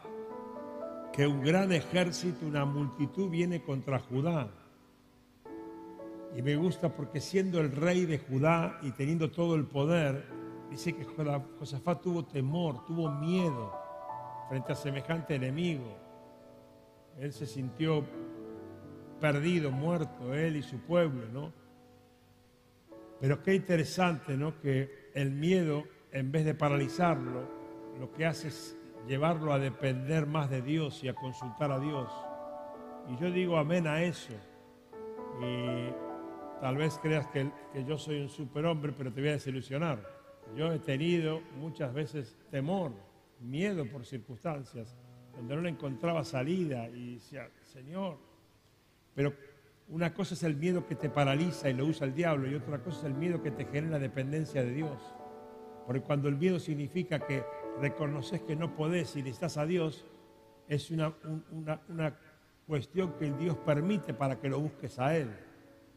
que 1.15 1.25
un 1.25 1.41
gran 1.41 1.71
ejército, 1.71 2.45
una 2.45 2.65
multitud 2.65 3.29
viene 3.29 3.61
contra 3.61 3.99
Judá. 3.99 4.49
Y 6.35 6.41
me 6.41 6.57
gusta 6.57 6.93
porque 6.93 7.21
siendo 7.21 7.61
el 7.61 7.71
rey 7.71 8.05
de 8.05 8.17
Judá 8.17 8.79
y 8.81 8.91
teniendo 8.91 9.31
todo 9.31 9.55
el 9.55 9.65
poder, 9.65 10.25
dice 10.69 10.93
que 10.93 11.05
Josafat 11.05 12.01
tuvo 12.01 12.25
temor, 12.25 12.85
tuvo 12.85 13.09
miedo 13.09 13.71
frente 14.49 14.73
a 14.73 14.75
semejante 14.75 15.35
enemigo. 15.35 15.97
Él 17.17 17.31
se 17.31 17.45
sintió 17.45 18.03
perdido, 19.21 19.71
muerto, 19.71 20.33
él 20.33 20.57
y 20.57 20.63
su 20.63 20.79
pueblo, 20.79 21.29
¿no? 21.31 21.53
Pero 23.21 23.41
qué 23.41 23.55
interesante, 23.55 24.35
¿no? 24.35 24.59
Que 24.59 25.11
el 25.13 25.31
miedo, 25.31 25.85
en 26.11 26.29
vez 26.33 26.43
de 26.43 26.55
paralizarlo, 26.55 27.47
lo 27.97 28.11
que 28.11 28.25
hace 28.25 28.49
es 28.49 28.75
llevarlo 29.07 29.53
a 29.53 29.59
depender 29.59 30.25
más 30.25 30.49
de 30.49 30.61
Dios 30.61 31.03
y 31.03 31.07
a 31.07 31.13
consultar 31.13 31.71
a 31.71 31.79
Dios. 31.79 32.11
Y 33.09 33.17
yo 33.21 33.31
digo 33.31 33.57
amén 33.57 33.87
a 33.87 34.01
eso. 34.01 34.33
Y 35.41 35.89
tal 36.61 36.77
vez 36.77 36.99
creas 37.01 37.27
que, 37.27 37.51
que 37.73 37.83
yo 37.83 37.97
soy 37.97 38.21
un 38.21 38.29
superhombre, 38.29 38.93
pero 38.93 39.11
te 39.11 39.21
voy 39.21 39.29
a 39.29 39.33
desilusionar. 39.33 39.99
Yo 40.55 40.71
he 40.71 40.79
tenido 40.79 41.41
muchas 41.57 41.93
veces 41.93 42.37
temor, 42.49 42.91
miedo 43.39 43.85
por 43.85 44.05
circunstancias 44.05 44.95
donde 45.35 45.55
no 45.55 45.61
le 45.61 45.69
encontraba 45.69 46.23
salida 46.23 46.89
y 46.89 47.15
decía, 47.15 47.49
Señor, 47.61 48.17
pero 49.13 49.33
una 49.89 50.13
cosa 50.13 50.33
es 50.33 50.43
el 50.43 50.55
miedo 50.55 50.87
que 50.87 50.95
te 50.95 51.09
paraliza 51.09 51.69
y 51.69 51.73
lo 51.73 51.85
usa 51.85 52.07
el 52.07 52.13
diablo 52.13 52.49
y 52.49 52.55
otra 52.55 52.79
cosa 52.79 52.99
es 52.99 53.03
el 53.05 53.13
miedo 53.13 53.41
que 53.41 53.51
te 53.51 53.65
genera 53.65 53.99
dependencia 53.99 54.63
de 54.63 54.71
Dios. 54.71 54.97
Porque 55.85 56.01
cuando 56.01 56.29
el 56.29 56.35
miedo 56.35 56.59
significa 56.59 57.19
que 57.19 57.43
reconoces 57.79 58.41
que 58.41 58.55
no 58.55 58.75
podés 58.75 59.15
y 59.15 59.19
necesitas 59.19 59.57
a 59.57 59.65
Dios, 59.65 60.05
es 60.67 60.91
una, 60.91 61.13
una, 61.87 62.17
cuestión 62.67 63.13
que 63.19 63.31
Dios 63.31 63.55
permite 63.57 64.13
para 64.13 64.39
que 64.39 64.49
lo 64.49 64.59
busques 64.59 64.97
a 64.97 65.15
Él. 65.15 65.29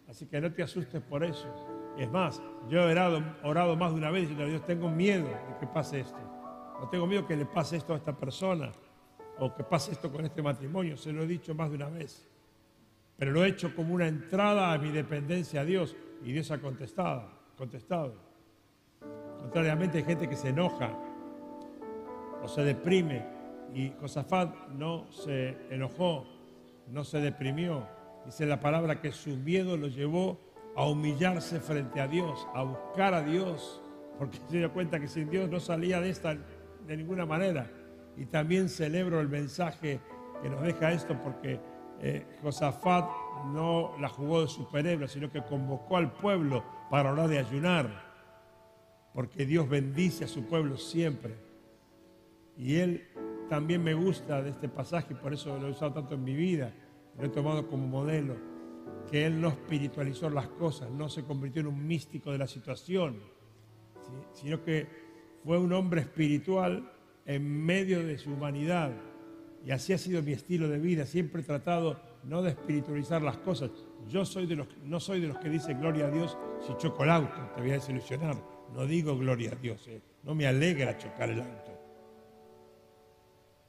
Así 0.07 0.27
que 0.27 0.41
no 0.41 0.53
te 0.53 0.63
asustes 0.63 1.01
por 1.03 1.25
eso. 1.25 1.49
Es 1.97 2.11
más, 2.11 2.43
yo 2.69 2.81
he 2.81 2.93
orado, 2.93 3.23
orado 3.43 3.75
más 3.77 3.93
de 3.93 3.99
una 3.99 4.11
vez 4.11 4.23
diciendo 4.23 4.47
Dios, 4.47 4.65
tengo 4.67 4.91
miedo 4.91 5.25
de 5.25 5.59
que 5.59 5.67
pase 5.67 6.01
esto. 6.01 6.19
No 6.79 6.89
tengo 6.89 7.07
miedo 7.07 7.27
que 7.27 7.37
le 7.37 7.47
pase 7.47 7.77
esto 7.77 7.95
a 7.95 7.97
esta 7.97 8.15
persona 8.15 8.71
o 9.39 9.55
que 9.55 9.65
pase 9.65 9.93
esto 9.93 10.11
con 10.11 10.25
este 10.25 10.43
matrimonio, 10.43 10.97
se 10.97 11.13
lo 11.13 11.23
he 11.23 11.27
dicho 11.27 11.55
más 11.55 11.71
de 11.71 11.77
una 11.77 11.89
vez. 11.89 12.29
Pero 13.17 13.33
lo 13.33 13.45
he 13.45 13.49
hecho 13.49 13.75
como 13.75 13.95
una 13.95 14.07
entrada 14.07 14.73
a 14.73 14.79
mi 14.79 14.91
dependencia 14.91 15.63
a 15.63 15.65
Dios 15.65 15.97
y 16.23 16.33
Dios 16.33 16.51
ha 16.51 16.61
contestado. 16.61 17.31
contestado. 17.57 18.15
Contrariamente 19.41 19.99
hay 19.99 20.05
gente 20.05 20.29
que 20.29 20.37
se 20.37 20.49
enoja 20.49 20.97
o 22.42 22.49
se 22.49 22.62
deprime 22.62 23.25
y 23.75 23.92
Josafat 24.00 24.68
no 24.71 25.11
se 25.11 25.57
enojó, 25.71 26.26
no 26.88 27.04
se 27.04 27.21
deprimió. 27.21 27.87
Dice 28.25 28.47
la 28.47 28.61
palabra 28.61 29.00
que 29.00 29.12
su 29.12 29.37
miedo 29.37 29.76
lo 29.76 29.88
llevó 29.88 30.38
a 30.76 30.87
humillarse 30.87 31.61
frente 31.61 32.00
a 32.00 32.09
Dios, 32.09 32.47
a 32.54 32.62
buscar 32.62 33.14
a 33.14 33.23
Dios, 33.23 33.83
porque 34.18 34.38
se 34.49 34.59
dio 34.59 34.73
cuenta 34.73 35.00
que 35.00 35.09
sin 35.09 35.30
Dios 35.30 35.49
no 35.49 35.61
salía 35.61 36.00
de 36.00 36.11
esta 36.11 36.35
de 36.35 36.97
ninguna 36.97 37.26
manera. 37.26 37.71
Y 38.16 38.26
también 38.26 38.68
celebro 38.68 39.21
el 39.21 39.28
mensaje 39.28 40.00
que 40.42 40.49
nos 40.49 40.62
deja 40.62 40.92
esto 40.92 41.16
porque 41.23 41.61
eh, 42.00 42.26
Josafat 42.42 43.09
no 43.52 43.97
la 44.00 44.09
jugó 44.09 44.42
de 44.42 44.49
superhéroe, 44.49 45.09
sino 45.09 45.30
que 45.30 45.42
convocó 45.42 45.97
al 45.97 46.12
pueblo 46.12 46.64
para 46.90 47.12
orar 47.12 47.28
de 47.28 47.38
ayunar, 47.38 47.88
porque 49.12 49.47
Dios 49.47 49.68
bendice 49.68 50.25
a 50.25 50.28
su 50.28 50.45
pueblo 50.45 50.76
siempre. 50.76 51.48
Y 52.59 52.77
él 52.77 53.07
también 53.49 53.83
me 53.83 53.95
gusta 53.95 54.43
de 54.43 54.50
este 54.50 54.69
pasaje, 54.69 55.15
por 55.15 55.33
eso 55.33 55.59
lo 55.59 55.69
he 55.69 55.71
usado 55.71 55.93
tanto 55.93 56.15
en 56.15 56.25
mi 56.25 56.35
vida, 56.35 56.75
lo 57.17 57.25
he 57.25 57.29
tomado 57.29 57.67
como 57.69 57.87
modelo, 57.87 58.35
que 59.11 59.25
él 59.25 59.41
no 59.41 59.49
espiritualizó 59.49 60.29
las 60.29 60.49
cosas, 60.49 60.91
no 60.91 61.09
se 61.09 61.25
convirtió 61.25 61.61
en 61.61 61.69
un 61.69 61.87
místico 61.87 62.33
de 62.33 62.38
la 62.38 62.47
situación, 62.47 63.21
sino 64.33 64.62
que 64.62 64.87
fue 65.45 65.57
un 65.59 65.73
hombre 65.73 66.03
espiritual 66.03 66.93
en 67.25 67.65
medio 67.65 68.05
de 68.05 68.19
su 68.19 68.33
humanidad. 68.33 68.91
Y 69.65 69.71
así 69.71 69.93
ha 69.93 69.99
sido 69.99 70.23
mi 70.23 70.33
estilo 70.33 70.69
de 70.69 70.79
vida. 70.79 71.07
Siempre 71.07 71.43
he 71.43 71.45
tratado 71.45 72.00
no 72.25 72.43
de 72.43 72.50
espiritualizar 72.50 73.23
las 73.23 73.38
cosas. 73.38 73.71
Yo 74.09 74.25
soy 74.25 74.47
de 74.47 74.57
los, 74.57 74.69
no 74.85 75.00
soy 75.00 75.21
de 75.21 75.29
los 75.29 75.38
que 75.38 75.49
dicen 75.49 75.81
gloria 75.81 76.07
a 76.07 76.11
Dios 76.11 76.37
si 76.67 76.75
choco 76.77 77.05
el 77.05 77.11
auto. 77.11 77.50
Te 77.55 77.61
voy 77.61 77.71
a 77.71 77.75
desilusionar. 77.75 78.37
No 78.75 78.87
digo 78.87 79.17
gloria 79.17 79.53
a 79.53 79.55
Dios. 79.57 79.87
Eh. 79.88 80.00
No 80.23 80.35
me 80.35 80.47
alegra 80.47 80.97
chocar 80.97 81.31
el 81.31 81.41
auto. 81.41 81.78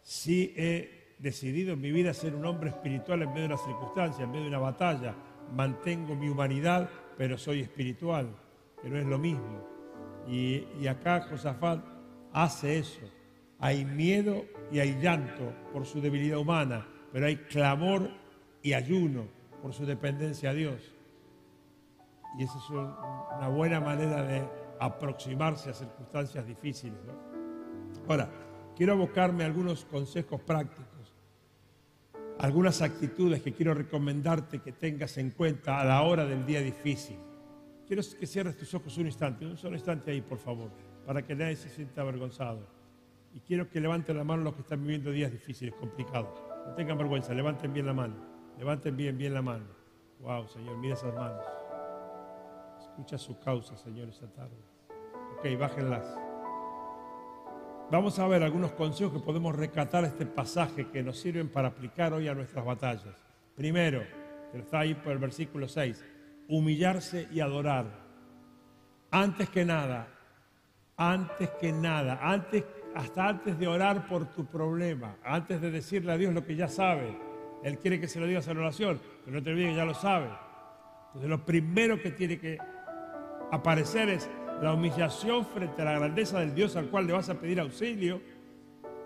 Sí 0.10 0.56
he 0.58 1.13
decidido 1.20 1.74
en 1.74 1.82
mi 1.82 1.92
vida 1.92 2.16
ser 2.16 2.34
un 2.34 2.44
hombre 2.44 2.72
espiritual 2.72 3.22
en 3.22 3.30
medio 3.30 3.44
de 3.44 3.50
las 3.50 3.63
circunstancias, 3.63 4.22
en 4.22 4.32
medio 4.32 4.46
de 4.46 4.50
una 4.50 4.58
batalla. 4.58 5.13
Mantengo 5.56 6.16
mi 6.16 6.28
humanidad, 6.28 6.89
pero 7.16 7.38
soy 7.38 7.62
espiritual, 7.62 8.28
que 8.82 8.89
no 8.89 8.98
es 8.98 9.06
lo 9.06 9.20
mismo. 9.20 9.63
Y, 10.28 10.66
y 10.82 10.88
acá 10.88 11.22
Josafat 11.30 11.86
hace 12.34 12.80
eso 12.80 13.01
hay 13.60 13.86
miedo 13.86 14.46
y 14.72 14.80
hay 14.80 15.00
llanto 15.00 15.54
por 15.72 15.86
su 15.86 16.01
debilidad 16.01 16.39
humana, 16.39 16.88
pero 17.13 17.28
hay 17.28 17.36
clamor 17.36 18.10
y 18.63 18.74
ayuno 18.74 19.28
por 19.62 19.74
su 19.74 19.86
dependencia 19.86 20.50
a 20.50 20.54
Dios. 20.56 20.92
Y 22.36 22.46
esa 22.46 22.58
es 22.58 22.68
una 22.72 23.48
buena 23.50 23.80
manera 23.80 24.24
de 24.24 24.44
aproximarse 24.80 25.70
a 25.70 25.74
circunstancias 25.74 26.48
difíciles. 26.48 26.98
Ahora, 28.08 28.28
quiero 28.79 28.93
abocarme 28.93 29.43
a 29.43 29.48
algunos 29.48 29.83
consejos 29.83 30.39
prácticos, 30.39 31.13
algunas 32.39 32.81
actitudes 32.81 33.41
que 33.41 33.51
quiero 33.51 33.74
recomendarte 33.74 34.59
que 34.59 34.71
tengas 34.71 35.17
en 35.17 35.31
cuenta 35.31 35.81
a 35.81 35.83
la 35.83 36.01
hora 36.03 36.25
del 36.25 36.45
día 36.45 36.62
difícil. 36.62 37.17
Quiero 37.86 38.01
que 38.17 38.25
cierres 38.25 38.55
tus 38.55 38.74
ojos 38.74 38.98
un 38.98 39.07
instante, 39.07 39.45
un 39.45 39.57
solo 39.57 39.75
instante 39.75 40.12
ahí, 40.12 40.21
por 40.21 40.38
favor, 40.38 40.71
para 41.05 41.21
que 41.21 41.36
nadie 41.36 41.57
se 41.57 41.67
sienta 41.67 42.03
avergonzado. 42.03 42.65
Y 43.33 43.41
quiero 43.41 43.69
que 43.69 43.81
levanten 43.81 44.15
la 44.15 44.24
mano 44.24 44.43
los 44.43 44.53
que 44.53 44.62
están 44.62 44.81
viviendo 44.81 45.12
días 45.12 45.29
difíciles, 45.29 45.75
complicados. 45.75 46.41
No 46.65 46.74
tengan 46.74 46.98
vergüenza, 46.98 47.33
levanten 47.33 47.74
bien 47.74 47.86
la 47.86 47.93
mano. 47.93 48.15
Levanten 48.57 48.95
bien, 48.95 49.17
bien 49.17 49.33
la 49.33 49.41
mano. 49.41 49.65
Wow, 50.21 50.48
Señor, 50.48 50.77
mira 50.77 50.93
esas 50.93 51.13
manos. 51.13 51.43
Escucha 52.79 53.17
su 53.17 53.38
causa, 53.39 53.75
Señor, 53.75 54.07
esta 54.07 54.27
tarde. 54.27 54.55
Ok, 55.38 55.59
bájenlas. 55.59 56.28
Vamos 57.91 58.19
a 58.19 58.27
ver 58.27 58.43
algunos 58.43 58.74
consejos 58.74 59.13
que 59.13 59.25
podemos 59.25 59.55
recatar 59.55 60.03
este 60.05 60.27
pasaje 60.27 60.89
que 60.89 61.01
nos 61.01 61.19
sirven 61.19 61.50
para 61.50 61.69
aplicar 61.69 62.13
hoy 62.13 62.27
a 62.27 62.36
nuestras 62.36 62.63
batallas. 62.63 63.15
Primero, 63.55 64.03
está 64.53 64.81
ahí 64.81 64.93
por 64.93 65.12
el 65.12 65.17
versículo 65.17 65.67
6, 65.67 66.05
humillarse 66.50 67.27
y 67.31 67.39
adorar. 67.39 67.88
Antes 69.10 69.50
que 69.50 69.65
nada, 69.65 70.08
antes 70.98 71.50
que 71.60 71.72
nada, 71.72 72.19
antes 72.22 72.63
hasta 72.93 73.27
antes 73.27 73.58
de 73.58 73.67
orar 73.67 74.08
por 74.08 74.27
tu 74.34 74.46
problema, 74.46 75.15
antes 75.24 75.60
de 75.60 75.72
decirle 75.72 76.12
a 76.12 76.17
Dios 76.17 76.31
lo 76.31 76.46
que 76.46 76.55
ya 76.55 76.67
sabe. 76.67 77.17
Él 77.63 77.79
quiere 77.79 78.00
que 78.00 78.08
se 78.08 78.19
lo 78.19 78.27
digas 78.27 78.48
en 78.48 78.58
oración, 78.58 79.01
pero 79.25 79.38
no 79.38 79.43
te 79.43 79.50
olvides 79.50 79.72
que 79.72 79.77
ya 79.77 79.86
lo 79.86 79.96
sabe. 79.96 80.29
Entonces 81.08 81.29
lo 81.29 81.43
primero 81.43 82.00
que 82.00 82.12
tiene 82.12 82.38
que 82.38 82.60
aparecer 83.51 84.10
es 84.10 84.29
la 84.62 84.74
humillación 84.74 85.46
frente 85.46 85.82
a 85.82 85.86
la 85.86 86.00
grandeza 86.00 86.39
del 86.39 86.54
Dios 86.54 86.75
al 86.75 86.89
cual 86.89 87.08
le 87.08 87.13
vas 87.13 87.30
a 87.30 87.39
pedir 87.39 87.60
auxilio 87.60 88.22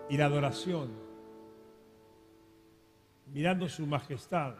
y 0.08 0.16
la 0.16 0.26
adoración, 0.26 0.90
mirando 3.32 3.68
su 3.68 3.86
majestad, 3.86 4.54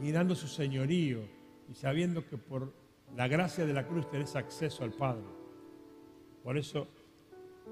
mirando 0.00 0.34
su 0.34 0.48
señorío 0.48 1.20
y 1.68 1.74
sabiendo 1.74 2.26
que 2.26 2.36
por 2.36 2.72
la 3.14 3.28
gracia 3.28 3.64
de 3.64 3.72
la 3.72 3.86
cruz 3.86 4.10
tenés 4.10 4.34
acceso 4.34 4.84
al 4.84 4.92
Padre. 4.92 5.24
Por 6.42 6.58
eso 6.58 6.88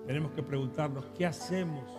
tenemos 0.07 0.33
que 0.33 0.43
preguntarnos 0.43 1.07
qué 1.17 1.27
hacemos 1.27 1.91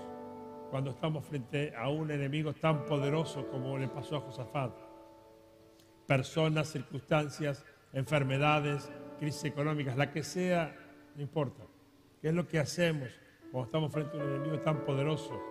cuando 0.69 0.91
estamos 0.91 1.25
frente 1.25 1.73
a 1.75 1.89
un 1.89 2.11
enemigo 2.11 2.53
tan 2.53 2.85
poderoso 2.85 3.47
como 3.49 3.77
le 3.77 3.87
pasó 3.87 4.17
a 4.17 4.21
Josafat. 4.21 4.73
Personas, 6.07 6.69
circunstancias, 6.69 7.65
enfermedades, 7.93 8.91
crisis 9.17 9.45
económicas, 9.45 9.97
la 9.97 10.11
que 10.11 10.23
sea 10.23 10.75
no 11.15 11.21
importa. 11.21 11.63
¿Qué 12.21 12.29
es 12.29 12.33
lo 12.33 12.47
que 12.47 12.59
hacemos 12.59 13.09
cuando 13.51 13.65
estamos 13.65 13.91
frente 13.91 14.19
a 14.19 14.23
un 14.23 14.29
enemigo 14.29 14.59
tan 14.59 14.83
poderoso, 14.85 15.41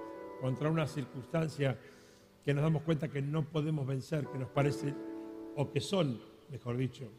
contra 0.41 0.71
una 0.71 0.87
circunstancia 0.87 1.79
que 2.45 2.53
nos 2.53 2.63
damos 2.63 2.83
cuenta 2.83 3.09
que 3.09 3.23
no 3.23 3.45
podemos 3.45 3.87
vencer, 3.87 4.27
que 4.27 4.39
nos 4.39 4.51
parece, 4.51 4.95
o 5.57 5.71
que 5.71 5.81
son, 5.81 6.21
mejor 6.51 6.77
dicho, 6.77 7.11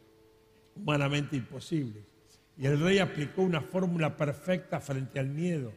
humanamente 0.76 1.36
imposibles? 1.36 2.04
Y 2.56 2.66
el 2.66 2.80
rey 2.80 2.98
aplicó 2.98 3.42
una 3.42 3.60
fórmula 3.60 4.16
perfecta 4.16 4.80
frente 4.80 5.18
al 5.18 5.28
miedo, 5.28 5.72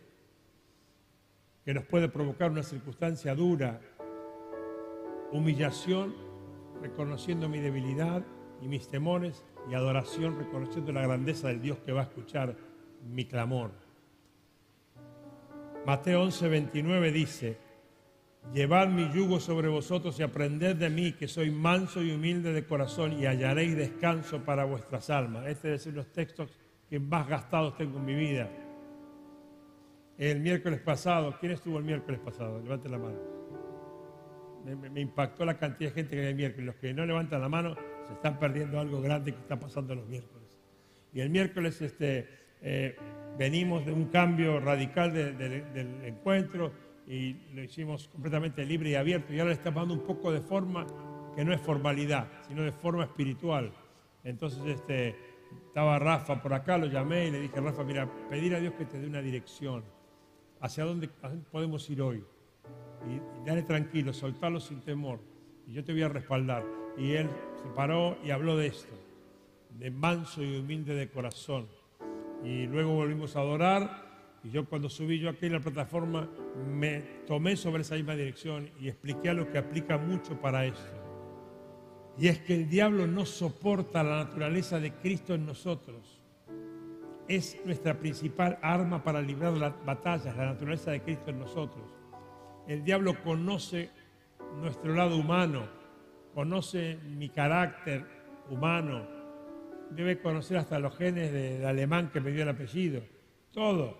que 1.65 1.73
nos 1.73 1.83
puede 1.85 2.07
provocar 2.07 2.51
una 2.51 2.63
circunstancia 2.63 3.35
dura, 3.35 3.81
humillación, 5.31 6.15
reconociendo 6.81 7.49
mi 7.49 7.59
debilidad 7.59 8.23
y 8.61 8.67
mis 8.67 8.87
temores, 8.87 9.43
y 9.69 9.73
adoración, 9.73 10.37
reconociendo 10.37 10.91
la 10.91 11.01
grandeza 11.01 11.47
del 11.47 11.61
Dios 11.61 11.79
que 11.79 11.91
va 11.91 12.01
a 12.01 12.03
escuchar 12.03 12.55
mi 13.11 13.25
clamor. 13.25 13.71
Mateo 15.85 16.23
11, 16.23 16.49
29 16.49 17.11
dice, 17.11 17.57
Llevad 18.53 18.87
mi 18.87 19.11
yugo 19.13 19.39
sobre 19.39 19.67
vosotros 19.67 20.19
y 20.19 20.23
aprended 20.23 20.75
de 20.75 20.89
mí, 20.89 21.13
que 21.13 21.27
soy 21.27 21.51
manso 21.51 22.01
y 22.01 22.11
humilde 22.11 22.51
de 22.51 22.65
corazón, 22.65 23.13
y 23.13 23.25
hallaréis 23.25 23.75
descanso 23.75 24.43
para 24.43 24.65
vuestras 24.65 25.09
almas. 25.09 25.45
Este 25.47 25.73
es 25.73 25.85
uno 25.85 25.93
de 25.93 25.97
los 25.97 26.11
textos 26.11 26.49
que 26.89 26.99
más 26.99 27.27
gastados 27.27 27.77
tengo 27.77 27.99
en 27.99 28.05
mi 28.05 28.15
vida. 28.15 28.49
El 30.17 30.39
miércoles 30.39 30.79
pasado, 30.81 31.35
¿quién 31.39 31.51
estuvo 31.51 31.77
el 31.77 31.83
miércoles 31.83 32.19
pasado? 32.19 32.59
Levante 32.59 32.89
la 32.89 32.97
mano. 32.97 33.17
Me, 34.65 34.99
impactó 34.99 35.45
la 35.45 35.57
cantidad 35.57 35.91
de 35.91 35.95
gente 35.95 36.15
que 36.15 36.21
hay 36.21 36.27
el 36.29 36.35
miércoles. 36.35 36.65
Los 36.65 36.75
que 36.75 36.93
no 36.93 37.05
levantan 37.05 37.39
la 37.39 37.49
mano 37.49 37.75
se 38.09 38.15
están 38.15 38.39
perdiendo 38.39 38.79
algo 38.79 39.01
grande 39.01 39.33
que 39.33 39.39
está 39.39 39.59
pasando 39.59 39.93
los 39.93 40.07
miércoles. 40.07 40.59
Y 41.13 41.21
el 41.21 41.29
miércoles 41.29 41.79
este, 41.81 42.27
eh, 42.61 42.97
venimos 43.37 43.85
de 43.85 43.93
un 43.93 44.05
cambio 44.05 44.59
radical 44.59 45.13
del 45.13 46.03
encuentro 46.03 46.71
y 47.07 47.33
lo 47.53 47.63
hicimos 47.63 48.07
completamente 48.07 48.65
libre 48.65 48.89
y 48.89 48.95
abierto. 48.95 49.31
Y 49.31 49.39
ahora 49.39 49.49
le 49.49 49.55
estamos 49.55 49.81
dando 49.83 49.93
un 49.93 50.07
poco 50.07 50.31
de 50.31 50.41
forma 50.41 50.87
que 51.35 51.45
no 51.45 51.53
es 51.53 51.61
formalidad, 51.61 52.27
sino 52.47 52.63
de 52.63 52.71
forma 52.71 53.03
espiritual. 53.03 53.71
Entonces, 54.23 54.59
este, 54.65 55.15
estaba 55.67 55.99
Rafa 55.99 56.41
por 56.41 56.53
acá, 56.53 56.77
lo 56.77 56.87
llamé 56.87 57.27
y 57.27 57.31
le 57.31 57.39
dije, 57.39 57.61
Rafa, 57.61 57.83
mira, 57.83 58.09
pedir 58.27 58.55
a 58.55 58.59
Dios 58.59 58.73
que 58.73 58.85
te 58.85 58.99
dé 58.99 59.05
una 59.07 59.21
dirección. 59.21 59.83
¿Hacia 60.61 60.83
dónde, 60.83 61.07
podemos 61.51 61.87
ir 61.89 62.01
hoy? 62.01 62.23
Y, 63.07 63.47
dale 63.47 63.61
tranquilo, 63.63 64.11
soltarlo 64.11 64.59
sin 64.59 64.81
temor. 64.81 65.19
Y 65.67 65.73
yo 65.73 65.83
te 65.83 65.93
voy 65.93 66.01
a 66.01 66.09
respaldar. 66.09 66.65
Y 66.99 67.13
él 67.13 67.29
se 67.63 67.69
paró 67.69 68.17
y 68.23 68.31
habló 68.31 68.57
de 68.57 68.67
esto, 68.67 68.93
de 69.77 69.89
manso 69.89 70.43
y 70.43 70.57
humilde 70.57 70.93
de 70.93 71.09
corazón. 71.09 71.67
Y 72.43 72.67
luego 72.67 72.93
volvimos 72.93 73.35
a 73.35 73.39
adorar. 73.39 74.09
Y 74.43 74.51
yo 74.51 74.65
cuando 74.65 74.89
subí 74.89 75.19
yo 75.19 75.29
aquí 75.29 75.47
en 75.47 75.53
la 75.53 75.59
plataforma 75.59 76.29
me 76.67 76.99
tomé 77.25 77.55
sobre 77.55 77.81
esa 77.81 77.95
misma 77.95 78.15
dirección 78.15 78.69
y 78.79 78.87
expliqué 78.87 79.29
a 79.29 79.33
lo 79.33 79.49
que 79.49 79.57
aplica 79.57 79.97
mucho 79.97 80.39
para 80.39 80.65
esto. 80.65 80.99
Y 82.17 82.27
es 82.27 82.39
que 82.39 82.53
el 82.53 82.69
diablo 82.69 83.07
no 83.07 83.25
soporta 83.25 84.03
la 84.03 84.25
naturaleza 84.25 84.79
de 84.79 84.91
Cristo 84.93 85.33
en 85.33 85.45
nosotros. 85.45 86.21
Es 87.29 87.57
nuestra 87.65 87.97
principal 87.97 88.59
arma 88.61 89.03
para 89.03 89.21
librar 89.21 89.53
las 89.53 89.73
batallas, 89.85 90.35
la 90.35 90.47
naturaleza 90.47 90.91
de 90.91 91.01
Cristo 91.01 91.29
en 91.29 91.39
nosotros. 91.39 91.85
El 92.67 92.83
diablo 92.83 93.15
conoce 93.23 93.89
nuestro 94.59 94.93
lado 94.93 95.15
humano, 95.17 95.78
conoce 96.39 96.97
mi 97.17 97.27
carácter 97.27 98.05
humano, 98.49 99.05
debe 99.89 100.21
conocer 100.21 100.55
hasta 100.55 100.79
los 100.79 100.95
genes 100.95 101.33
del 101.33 101.65
alemán 101.65 102.11
que 102.13 102.21
me 102.21 102.31
dio 102.31 102.43
el 102.43 102.47
apellido, 102.47 103.01
todo. 103.51 103.97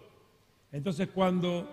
Entonces 0.72 1.10
cuando, 1.14 1.68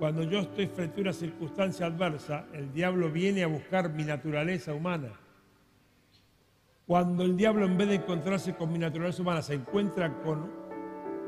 cuando 0.00 0.24
yo 0.24 0.40
estoy 0.40 0.66
frente 0.66 0.98
a 0.98 1.02
una 1.02 1.12
circunstancia 1.12 1.86
adversa, 1.86 2.46
el 2.52 2.72
diablo 2.72 3.12
viene 3.12 3.44
a 3.44 3.46
buscar 3.46 3.90
mi 3.90 4.02
naturaleza 4.02 4.74
humana 4.74 5.12
cuando 6.84 7.22
el 7.22 7.36
diablo 7.36 7.66
en 7.66 7.78
vez 7.78 7.86
de 7.86 7.94
encontrarse 7.96 8.56
con 8.56 8.72
mi 8.72 8.78
naturaleza 8.80 9.22
humana 9.22 9.40
se 9.40 9.54
encuentra 9.54 10.20
con 10.22 10.50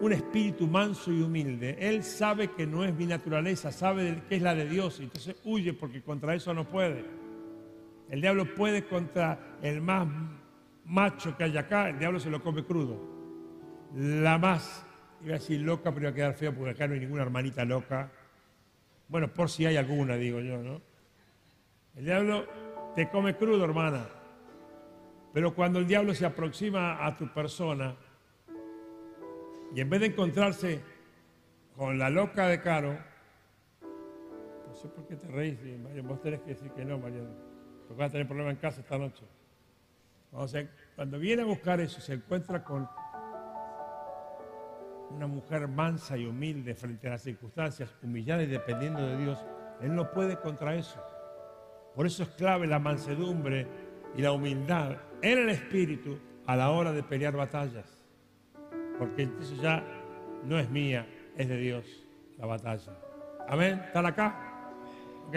un 0.00 0.12
espíritu 0.12 0.66
manso 0.66 1.12
y 1.12 1.22
humilde, 1.22 1.76
él 1.78 2.02
sabe 2.02 2.50
que 2.52 2.66
no 2.66 2.84
es 2.84 2.92
mi 2.92 3.06
naturaleza, 3.06 3.70
sabe 3.70 4.22
que 4.28 4.34
es 4.34 4.42
la 4.42 4.56
de 4.56 4.68
Dios, 4.68 4.98
y 4.98 5.04
entonces 5.04 5.36
huye 5.44 5.74
porque 5.74 6.02
contra 6.02 6.34
eso 6.34 6.52
no 6.54 6.66
puede. 6.66 7.19
El 8.10 8.20
diablo 8.20 8.54
puede 8.54 8.84
contra 8.84 9.56
el 9.62 9.80
más 9.80 10.06
macho 10.84 11.36
que 11.36 11.44
hay 11.44 11.56
acá, 11.56 11.88
el 11.88 11.98
diablo 11.98 12.18
se 12.18 12.28
lo 12.28 12.42
come 12.42 12.64
crudo. 12.64 13.00
La 13.94 14.36
más, 14.36 14.84
iba 15.22 15.36
a 15.36 15.38
decir 15.38 15.60
loca, 15.60 15.92
pero 15.92 16.06
iba 16.06 16.10
a 16.10 16.14
quedar 16.14 16.34
feo 16.34 16.52
porque 16.52 16.70
acá 16.70 16.88
no 16.88 16.94
hay 16.94 17.00
ninguna 17.00 17.22
hermanita 17.22 17.64
loca. 17.64 18.10
Bueno, 19.08 19.32
por 19.32 19.48
si 19.48 19.64
hay 19.64 19.76
alguna, 19.76 20.16
digo 20.16 20.40
yo, 20.40 20.58
¿no? 20.58 20.80
El 21.94 22.04
diablo 22.04 22.46
te 22.96 23.08
come 23.08 23.36
crudo, 23.36 23.64
hermana. 23.64 24.06
Pero 25.32 25.54
cuando 25.54 25.78
el 25.78 25.86
diablo 25.86 26.12
se 26.12 26.26
aproxima 26.26 27.06
a 27.06 27.16
tu 27.16 27.32
persona 27.32 27.94
y 29.72 29.80
en 29.80 29.88
vez 29.88 30.00
de 30.00 30.06
encontrarse 30.06 30.80
con 31.76 31.96
la 31.96 32.10
loca 32.10 32.48
de 32.48 32.60
Caro, 32.60 32.98
no 34.66 34.74
sé 34.74 34.88
por 34.88 35.06
qué 35.06 35.14
te 35.14 35.28
reís, 35.28 35.58
vos 36.02 36.20
tenés 36.20 36.40
que 36.40 36.50
decir 36.50 36.72
que 36.72 36.84
no, 36.84 36.98
Mario, 36.98 37.49
porque 37.90 38.04
a 38.04 38.08
tener 38.08 38.28
problemas 38.28 38.52
en 38.52 38.60
casa 38.60 38.80
esta 38.82 38.96
noche. 38.96 39.24
cuando 40.94 41.18
viene 41.18 41.42
a 41.42 41.44
buscar 41.44 41.80
eso, 41.80 42.00
se 42.00 42.14
encuentra 42.14 42.62
con 42.62 42.88
una 45.10 45.26
mujer 45.26 45.66
mansa 45.66 46.16
y 46.16 46.24
humilde 46.24 46.76
frente 46.76 47.08
a 47.08 47.10
las 47.10 47.22
circunstancias, 47.22 47.92
humillada 48.00 48.44
y 48.44 48.46
dependiendo 48.46 49.04
de 49.04 49.16
Dios, 49.16 49.44
él 49.80 49.92
no 49.92 50.08
puede 50.12 50.38
contra 50.38 50.76
eso. 50.76 51.02
Por 51.96 52.06
eso 52.06 52.22
es 52.22 52.28
clave 52.28 52.68
la 52.68 52.78
mansedumbre 52.78 53.66
y 54.16 54.22
la 54.22 54.30
humildad 54.30 54.96
en 55.20 55.38
el 55.38 55.50
espíritu 55.50 56.16
a 56.46 56.54
la 56.54 56.70
hora 56.70 56.92
de 56.92 57.02
pelear 57.02 57.34
batallas. 57.34 58.04
Porque 59.00 59.28
eso 59.40 59.56
ya 59.60 59.84
no 60.44 60.60
es 60.60 60.70
mía, 60.70 61.08
es 61.36 61.48
de 61.48 61.56
Dios 61.56 62.06
la 62.38 62.46
batalla. 62.46 62.92
Amén. 63.48 63.82
¿Están 63.84 64.06
acá? 64.06 64.70
Ok. 65.26 65.34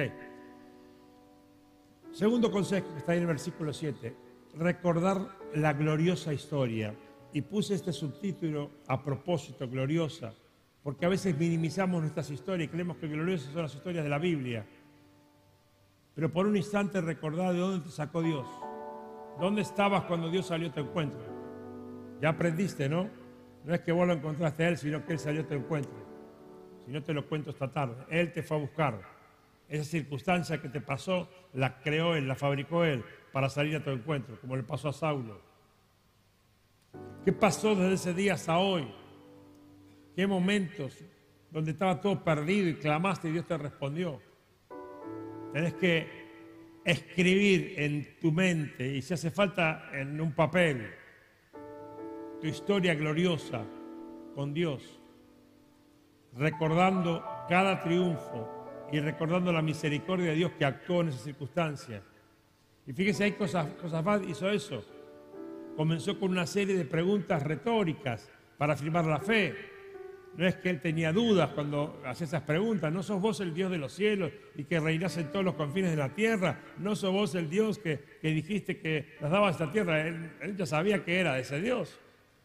Segundo 2.13 2.52
consejo 2.52 2.93
que 2.93 2.99
está 2.99 3.15
en 3.15 3.21
el 3.21 3.28
versículo 3.28 3.73
7. 3.73 4.15
Recordar 4.56 5.19
la 5.56 5.73
gloriosa 5.73 6.34
historia. 6.34 6.95
Y 7.34 7.41
puse 7.41 7.73
este 7.73 7.91
subtítulo 7.91 8.69
a 8.88 9.04
propósito, 9.04 9.67
gloriosa, 9.67 10.36
porque 10.84 11.08
a 11.08 11.10
veces 11.10 11.36
minimizamos 11.36 11.99
nuestras 12.02 12.30
historias 12.30 12.67
y 12.67 12.71
creemos 12.71 12.97
que 12.97 13.08
gloriosas 13.08 13.52
son 13.52 13.63
las 13.63 13.73
historias 13.73 14.04
de 14.04 14.10
la 14.12 14.19
Biblia. 14.19 14.63
Pero 16.13 16.32
por 16.32 16.45
un 16.45 16.56
instante 16.56 17.02
recordar 17.02 17.54
de 17.54 17.60
dónde 17.60 17.84
te 17.84 17.91
sacó 17.91 18.21
Dios 18.21 18.45
¿Dónde 19.39 19.62
estabas 19.62 20.04
cuando 20.04 20.30
Dios 20.30 20.45
salió 20.45 20.69
a 20.69 20.71
tu 20.71 20.80
encuentro? 20.82 21.21
Ya 22.21 22.30
aprendiste, 22.30 22.88
¿no? 22.88 23.10
No 23.65 23.73
es 23.73 23.82
que 23.82 23.91
vos 23.91 24.08
lo 24.08 24.13
encontraste 24.13 24.63
a 24.63 24.69
Él, 24.69 24.78
sino 24.78 25.06
que 25.06 25.13
Él 25.13 25.19
salió 25.19 25.41
a 25.41 25.47
tu 25.47 25.56
encuentro. 25.56 25.93
Si 26.86 26.91
no 26.91 27.02
te 27.02 27.13
lo 27.13 27.28
cuento 27.28 27.49
esta 27.49 27.71
tarde, 27.71 28.06
Él 28.10 28.32
te 28.32 28.43
fue 28.43 28.58
a 28.58 28.60
buscar. 28.60 29.12
Esa 29.73 29.86
circunstancia 29.86 30.62
que 30.62 30.69
te 30.69 30.81
pasó, 30.81 31.27
la 31.53 31.79
creó 31.79 32.13
Él, 32.15 32.27
la 32.27 32.36
fabricó 32.36 32.83
Él 32.83 33.03
para 33.31 33.49
salir 33.49 33.75
a 33.75 33.83
tu 33.83 33.89
encuentro, 33.89 34.39
como 34.39 34.55
le 34.55 34.62
pasó 34.62 34.89
a 34.89 34.93
Saulo. 34.93 35.41
¿Qué 37.25 37.33
pasó 37.33 37.73
desde 37.73 37.95
ese 37.95 38.13
día 38.13 38.36
hasta 38.36 38.59
hoy? 38.59 38.88
¿Qué 40.15 40.27
momentos 40.27 41.03
donde 41.49 41.71
estaba 41.71 41.99
todo 41.99 42.23
perdido 42.23 42.69
y 42.69 42.75
clamaste 42.75 43.29
y 43.29 43.31
Dios 43.31 43.47
te 43.47 43.57
respondió? 43.57 44.21
Tenés 45.51 45.73
que 45.73 46.07
escribir 46.86 47.73
en 47.77 48.19
tu 48.19 48.31
mente 48.31 48.86
y 48.95 49.01
si 49.01 49.15
hace 49.15 49.31
falta 49.31 49.89
en 49.91 50.21
un 50.21 50.33
papel 50.33 50.93
tu 52.39 52.45
historia 52.45 52.93
gloriosa 52.93 53.65
con 54.36 54.53
Dios, 54.53 55.01
recordando 56.36 57.25
cada 57.49 57.81
triunfo 57.81 58.52
y 58.93 58.99
recordando 58.99 59.51
la 59.51 59.62
misericordia 59.62 60.27
de 60.27 60.36
Dios 60.36 60.51
que 60.58 60.63
actuó 60.63 61.01
en 61.01 61.10
esas 61.10 61.23
circunstancias. 61.23 62.01
Y 62.88 62.93
fíjese, 62.93 63.25
hay 63.25 63.32
cosas, 63.34 63.67
más, 64.03 64.21
hizo 64.27 64.49
eso. 64.49 64.86
Comenzó 65.75 66.19
con 66.19 66.32
una 66.32 66.45
serie 66.45 66.77
de 66.77 66.86
preguntas 66.86 67.43
retóricas 67.43 68.29
para 68.58 68.73
afirmar 68.73 69.06
la 69.06 69.19
fe 69.19 69.73
no 70.36 70.47
es 70.47 70.56
que 70.56 70.69
él 70.69 70.82
tenía 70.82 71.13
dudas 71.13 71.51
cuando 71.53 72.01
hacía 72.06 72.25
esas 72.25 72.41
preguntas. 72.41 72.91
No 72.91 73.03
sos 73.03 73.21
vos 73.21 73.39
el 73.39 73.53
Dios 73.53 73.69
de 73.69 73.77
los 73.77 73.93
cielos 73.93 74.32
y 74.56 74.63
que 74.63 74.79
reinás 74.79 75.17
en 75.17 75.32
todos 75.32 75.45
los 75.45 75.53
confines 75.53 75.91
de 75.91 75.97
la 75.97 76.10
tierra. 76.10 76.60
No 76.79 76.95
sos 76.95 77.12
vos 77.12 77.36
el 77.36 77.49
Dios 77.49 77.77
que, 77.77 78.03
dijiste 78.21 78.79
que 78.79 79.15
nos 79.21 79.29
daba 79.29 79.51
esta 79.51 79.71
tierra. 79.71 80.08
Él, 80.08 80.56
ya 80.58 80.65
sabía 80.65 81.03
que 81.03 81.19
era 81.19 81.38
ese 81.38 81.62
Dios. 81.62 81.99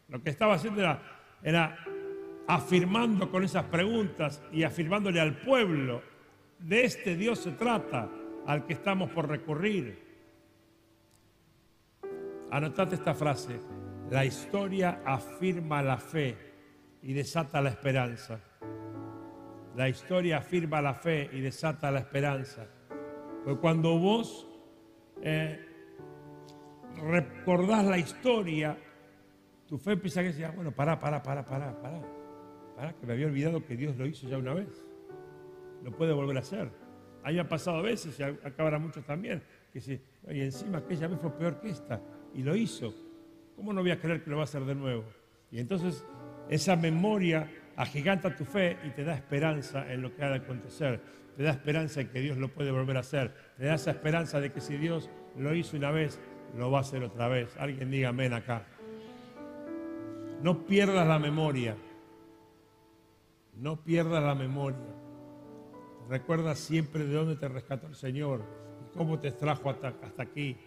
Lo 0.07 0.21
que 0.21 0.29
estaba 0.29 0.53
haciendo 0.53 0.81
era, 0.81 1.01
era 1.41 1.83
afirmando 2.47 3.31
con 3.31 3.43
esas 3.43 3.65
preguntas 3.65 4.43
y 4.51 4.63
afirmándole 4.63 5.19
al 5.19 5.37
pueblo, 5.37 6.03
de 6.59 6.83
este 6.83 7.15
Dios 7.15 7.39
se 7.39 7.51
trata 7.51 8.09
al 8.45 8.65
que 8.65 8.73
estamos 8.73 9.09
por 9.11 9.27
recurrir. 9.27 10.07
Anotate 12.51 12.95
esta 12.95 13.13
frase. 13.13 13.59
La 14.09 14.25
historia 14.25 15.01
afirma 15.05 15.81
la 15.81 15.97
fe 15.97 16.35
y 17.01 17.13
desata 17.13 17.61
la 17.61 17.69
esperanza. 17.69 18.39
La 19.75 19.87
historia 19.87 20.37
afirma 20.37 20.81
la 20.81 20.93
fe 20.93 21.29
y 21.31 21.41
desata 21.41 21.91
la 21.91 21.99
esperanza. 21.99 22.67
Porque 23.43 23.61
cuando 23.61 23.97
vos 23.99 24.47
eh, 25.21 25.59
recordás 26.97 27.85
la 27.85 27.97
historia, 27.97 28.77
tu 29.67 29.77
fe 29.77 29.91
empieza 29.91 30.21
a 30.21 30.23
decir, 30.23 30.45
ah, 30.45 30.53
bueno, 30.55 30.71
pará, 30.71 30.99
pará, 30.99 31.21
pará, 31.21 31.45
pará, 31.45 31.79
pará, 31.79 32.01
pará, 32.75 32.93
que 32.93 33.05
me 33.05 33.13
había 33.13 33.27
olvidado 33.27 33.63
que 33.63 33.77
Dios 33.77 33.95
lo 33.95 34.07
hizo 34.07 34.27
ya 34.27 34.37
una 34.37 34.53
vez. 34.53 34.88
Lo 35.83 35.91
puede 35.91 36.13
volver 36.13 36.37
a 36.37 36.39
hacer. 36.41 36.69
Ahí 37.23 37.37
ha 37.37 37.47
pasado 37.47 37.77
a 37.77 37.81
veces 37.81 38.19
y 38.19 38.23
acabará 38.23 38.79
muchos 38.79 39.05
también. 39.05 39.43
Que 39.71 39.81
si, 39.81 40.01
y 40.29 40.41
encima 40.41 40.79
aquella 40.79 41.07
vez 41.07 41.19
fue 41.19 41.31
peor 41.31 41.59
que 41.59 41.69
esta 41.69 42.01
y 42.33 42.43
lo 42.43 42.55
hizo. 42.55 42.93
¿Cómo 43.55 43.73
no 43.73 43.81
voy 43.81 43.91
a 43.91 43.99
creer 43.99 44.23
que 44.23 44.29
lo 44.29 44.37
va 44.37 44.43
a 44.43 44.45
hacer 44.45 44.63
de 44.65 44.75
nuevo? 44.75 45.03
Y 45.51 45.59
entonces 45.59 46.05
esa 46.49 46.75
memoria 46.75 47.49
agiganta 47.75 48.35
tu 48.35 48.45
fe 48.45 48.77
y 48.85 48.89
te 48.89 49.03
da 49.03 49.15
esperanza 49.15 49.91
en 49.91 50.01
lo 50.01 50.15
que 50.15 50.23
ha 50.23 50.29
de 50.29 50.37
acontecer. 50.37 51.01
Te 51.35 51.43
da 51.43 51.51
esperanza 51.51 52.01
en 52.01 52.09
que 52.09 52.19
Dios 52.19 52.37
lo 52.37 52.49
puede 52.49 52.71
volver 52.71 52.97
a 52.97 53.01
hacer. 53.01 53.33
Te 53.57 53.65
da 53.65 53.75
esa 53.75 53.91
esperanza 53.91 54.39
de 54.39 54.51
que 54.51 54.59
si 54.59 54.77
Dios 54.77 55.09
lo 55.37 55.53
hizo 55.55 55.77
una 55.77 55.91
vez, 55.91 56.19
lo 56.57 56.71
va 56.71 56.79
a 56.79 56.81
hacer 56.81 57.03
otra 57.03 57.27
vez. 57.27 57.55
Alguien 57.57 57.91
diga 57.91 58.09
amén 58.09 58.33
acá. 58.33 58.65
No 60.41 60.65
pierdas 60.65 61.07
la 61.07 61.19
memoria. 61.19 61.75
No 63.55 63.83
pierdas 63.83 64.23
la 64.23 64.35
memoria. 64.35 64.98
Recuerda 66.09 66.55
siempre 66.55 67.05
de 67.05 67.13
dónde 67.13 67.35
te 67.35 67.47
rescató 67.47 67.85
el 67.85 67.95
Señor 67.95 68.41
y 68.81 68.97
cómo 68.97 69.19
te 69.19 69.31
trajo 69.31 69.69
hasta, 69.69 69.93
aquí. 70.17 70.57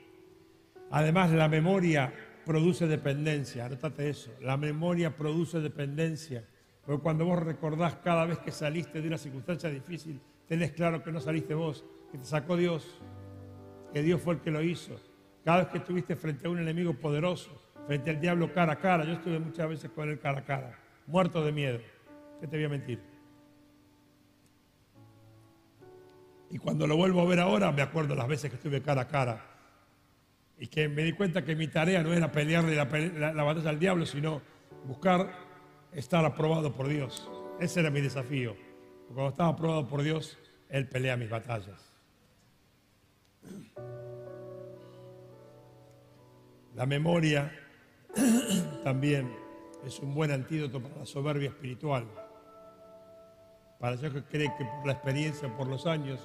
Además, 0.91 1.33
la 1.33 1.49
memoria 1.49 2.13
produce 2.47 2.87
dependencia. 2.87 3.67
Anótate 3.67 4.09
eso. 4.09 4.31
La 4.41 4.57
memoria 4.57 5.17
produce 5.17 5.59
dependencia. 5.59 6.45
Porque 6.87 7.03
cuando 7.03 7.25
vos 7.25 7.43
recordás 7.43 7.97
cada 7.97 8.25
vez 8.25 8.39
que 8.39 8.53
saliste 8.53 9.01
de 9.01 9.09
una 9.09 9.19
circunstancia 9.19 9.69
difícil, 9.69 10.21
tenés 10.47 10.73
claro 10.73 11.03
que 11.03 11.11
no 11.11 11.21
saliste 11.21 11.55
vos, 11.55 11.85
que 12.13 12.19
te 12.19 12.25
sacó 12.25 12.57
Dios, 12.57 13.01
que 13.93 14.03
Dios 14.03 14.21
fue 14.21 14.35
el 14.35 14.41
que 14.41 14.53
lo 14.53 14.63
hizo. 14.63 14.95
Cada 15.45 15.59
vez 15.59 15.69
que 15.69 15.79
estuviste 15.79 16.15
frente 16.15 16.47
a 16.47 16.51
un 16.51 16.61
enemigo 16.61 16.95
poderoso, 16.95 17.51
frente 17.89 18.11
al 18.11 18.21
diablo 18.21 18.53
cara 18.53 18.75
a 18.75 18.79
cara, 18.79 19.05
yo 19.05 19.15
estuve 19.15 19.41
muchas 19.41 19.69
veces 19.69 19.91
con 19.91 20.09
él 20.09 20.21
cara 20.21 20.41
a 20.41 20.45
cara, 20.45 20.79
muerto 21.07 21.45
de 21.45 21.51
miedo. 21.51 21.81
¿Qué 22.41 22.47
te 22.47 22.57
voy 22.57 22.67
a 22.67 22.69
mentir? 22.69 23.12
Y 26.53 26.59
cuando 26.59 26.87
lo 26.87 26.99
vuelvo 26.99 27.23
a 27.23 27.25
ver 27.25 27.41
ahora, 27.41 27.73
me 27.73 27.81
acuerdo 27.81 28.15
las 28.15 28.29
veces 28.29 28.51
que 28.51 28.57
estuve 28.57 28.83
cara 28.83 29.03
a 29.03 29.09
cara. 29.09 29.43
Y 30.59 30.67
que 30.67 30.87
me 30.87 31.03
di 31.03 31.15
cuenta 31.15 31.43
que 31.43 31.57
mi 31.57 31.67
tarea 31.67 32.03
no 32.03 32.13
era 32.13 32.31
pelearle 32.31 32.77
la, 32.77 33.33
la 33.33 33.43
batalla 33.43 33.71
al 33.71 33.79
diablo, 33.79 34.05
sino 34.05 34.43
buscar 34.85 35.33
estar 35.93 36.23
aprobado 36.27 36.71
por 36.75 36.89
Dios. 36.89 37.27
Ese 37.59 37.81
era 37.81 37.91
mi 37.91 38.03
desafío. 38.03 38.55
Cuando 39.09 39.31
estaba 39.31 39.49
aprobado 39.49 39.89
por 39.89 40.03
Dios, 40.03 40.39
Él 40.69 40.87
pelea 40.87 41.17
mis 41.17 41.31
batallas. 41.31 41.91
La 46.75 46.85
memoria 46.85 47.51
también 48.85 49.35
es 49.87 49.99
un 50.01 50.15
buen 50.15 50.31
antídoto 50.31 50.83
para 50.83 50.97
la 50.97 51.07
soberbia 51.07 51.49
espiritual. 51.49 52.07
Para 53.81 53.97
aquellos 53.97 54.13
que 54.13 54.25
creen 54.25 54.53
que 54.59 54.67
por 54.67 54.87
la 54.87 54.93
experiencia, 54.93 55.57
por 55.57 55.67
los 55.67 55.87
años, 55.87 56.21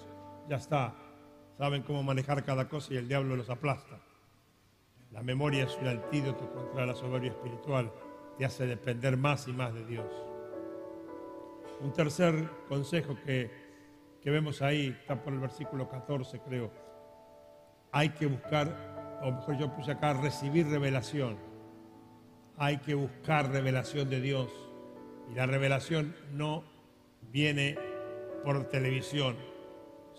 ya 0.49 0.57
está. 0.57 0.93
Saben 1.57 1.83
cómo 1.83 2.03
manejar 2.03 2.43
cada 2.43 2.67
cosa 2.69 2.93
y 2.93 2.97
el 2.97 3.07
diablo 3.07 3.35
los 3.35 3.49
aplasta. 3.49 3.99
La 5.11 5.23
memoria 5.23 5.63
es 5.63 5.77
un 5.81 5.87
antídoto 5.87 6.51
contra 6.51 6.85
la 6.85 6.93
soberbia 6.93 7.31
espiritual 7.31 7.91
te 8.37 8.45
hace 8.45 8.67
depender 8.67 9.17
más 9.17 9.47
y 9.47 9.53
más 9.53 9.73
de 9.73 9.85
Dios. 9.85 10.05
Un 11.81 11.91
tercer 11.93 12.49
consejo 12.67 13.17
que, 13.25 13.51
que 14.21 14.29
vemos 14.29 14.61
ahí, 14.61 14.95
está 14.99 15.21
por 15.21 15.33
el 15.33 15.39
versículo 15.39 15.89
14 15.89 16.39
creo, 16.39 16.71
hay 17.91 18.09
que 18.09 18.27
buscar, 18.27 19.19
o 19.23 19.31
mejor 19.31 19.57
yo 19.57 19.75
puse 19.75 19.91
acá, 19.91 20.13
recibir 20.13 20.67
revelación. 20.67 21.37
Hay 22.57 22.77
que 22.77 22.95
buscar 22.95 23.49
revelación 23.51 24.09
de 24.09 24.21
Dios. 24.21 24.51
Y 25.31 25.35
la 25.35 25.45
revelación 25.45 26.15
no 26.31 26.63
viene 27.31 27.77
por 28.43 28.67
televisión, 28.69 29.35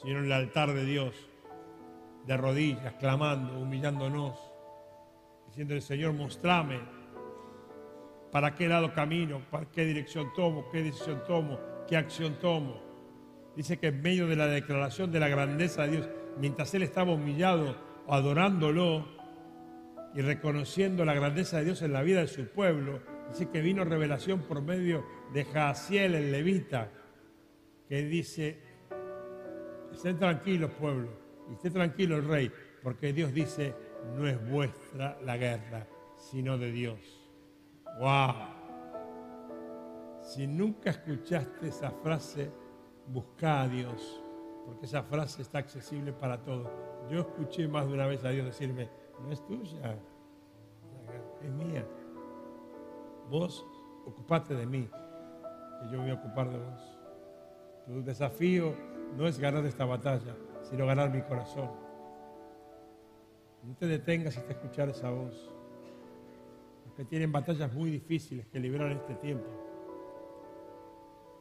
sino 0.02 0.18
en 0.18 0.26
el 0.26 0.32
altar 0.32 0.72
de 0.72 0.84
Dios, 0.84 1.14
de 2.26 2.36
rodillas, 2.36 2.94
clamando, 2.94 3.58
humillándonos, 3.58 4.38
diciendo 5.46 5.80
Señor, 5.80 6.12
mostrame 6.12 6.80
para 8.30 8.54
qué 8.54 8.68
lado 8.68 8.92
camino, 8.92 9.40
para 9.50 9.66
qué 9.66 9.84
dirección 9.84 10.32
tomo, 10.34 10.68
qué 10.70 10.82
decisión 10.82 11.22
tomo, 11.26 11.58
qué 11.88 11.96
acción 11.96 12.38
tomo. 12.38 12.82
Dice 13.56 13.78
que 13.78 13.88
en 13.88 14.02
medio 14.02 14.26
de 14.26 14.36
la 14.36 14.46
declaración 14.46 15.10
de 15.10 15.20
la 15.20 15.28
grandeza 15.28 15.82
de 15.82 15.90
Dios, 15.90 16.08
mientras 16.38 16.72
él 16.74 16.82
estaba 16.82 17.12
humillado, 17.12 17.76
adorándolo 18.06 19.08
y 20.14 20.20
reconociendo 20.20 21.04
la 21.04 21.14
grandeza 21.14 21.58
de 21.58 21.64
Dios 21.64 21.82
en 21.82 21.92
la 21.92 22.02
vida 22.02 22.20
de 22.20 22.28
su 22.28 22.46
pueblo, 22.48 23.00
dice 23.30 23.48
que 23.50 23.60
vino 23.60 23.84
revelación 23.84 24.42
por 24.42 24.62
medio 24.62 25.04
de 25.32 25.44
Jaciel 25.44 26.14
el 26.14 26.30
levita, 26.30 26.90
que 27.88 28.02
dice, 28.04 28.67
estén 29.98 30.16
tranquilos 30.16 30.70
pueblo, 30.78 31.08
y 31.50 31.54
esté 31.54 31.70
tranquilo 31.70 32.14
el 32.16 32.24
rey, 32.24 32.52
porque 32.84 33.12
Dios 33.12 33.34
dice, 33.34 33.74
no 34.16 34.28
es 34.28 34.48
vuestra 34.48 35.18
la 35.24 35.36
guerra, 35.36 35.88
sino 36.14 36.56
de 36.56 36.70
Dios. 36.70 37.00
¡Wow! 37.98 38.34
Si 40.22 40.46
nunca 40.46 40.90
escuchaste 40.90 41.66
esa 41.66 41.90
frase, 41.90 42.48
busca 43.08 43.62
a 43.62 43.68
Dios, 43.68 44.22
porque 44.66 44.86
esa 44.86 45.02
frase 45.02 45.42
está 45.42 45.58
accesible 45.58 46.12
para 46.12 46.44
todos. 46.44 46.70
Yo 47.10 47.22
escuché 47.22 47.66
más 47.66 47.88
de 47.88 47.94
una 47.94 48.06
vez 48.06 48.24
a 48.24 48.28
Dios 48.28 48.46
decirme, 48.46 48.88
no 49.20 49.32
es 49.32 49.44
tuya, 49.46 49.98
es 51.42 51.50
mía. 51.50 51.84
Vos 53.28 53.66
ocupate 54.06 54.54
de 54.54 54.64
mí, 54.64 54.88
que 55.80 55.90
yo 55.90 56.00
voy 56.00 56.10
a 56.10 56.14
ocupar 56.14 56.50
de 56.50 56.58
vos. 56.58 56.98
Tu 57.84 58.04
desafío 58.04 58.74
no 59.16 59.26
es 59.26 59.38
ganar 59.38 59.64
esta 59.66 59.84
batalla, 59.84 60.34
sino 60.62 60.86
ganar 60.86 61.10
mi 61.10 61.22
corazón. 61.22 61.70
No 63.64 63.74
te 63.74 63.86
detengas 63.86 64.36
hasta 64.36 64.52
escuchar 64.52 64.88
esa 64.88 65.10
voz 65.10 65.50
que 66.98 67.04
tienen 67.04 67.30
batallas 67.30 67.72
muy 67.72 67.92
difíciles 67.92 68.48
que 68.48 68.58
librar 68.58 68.90
en 68.90 68.98
este 68.98 69.14
tiempo. 69.14 69.46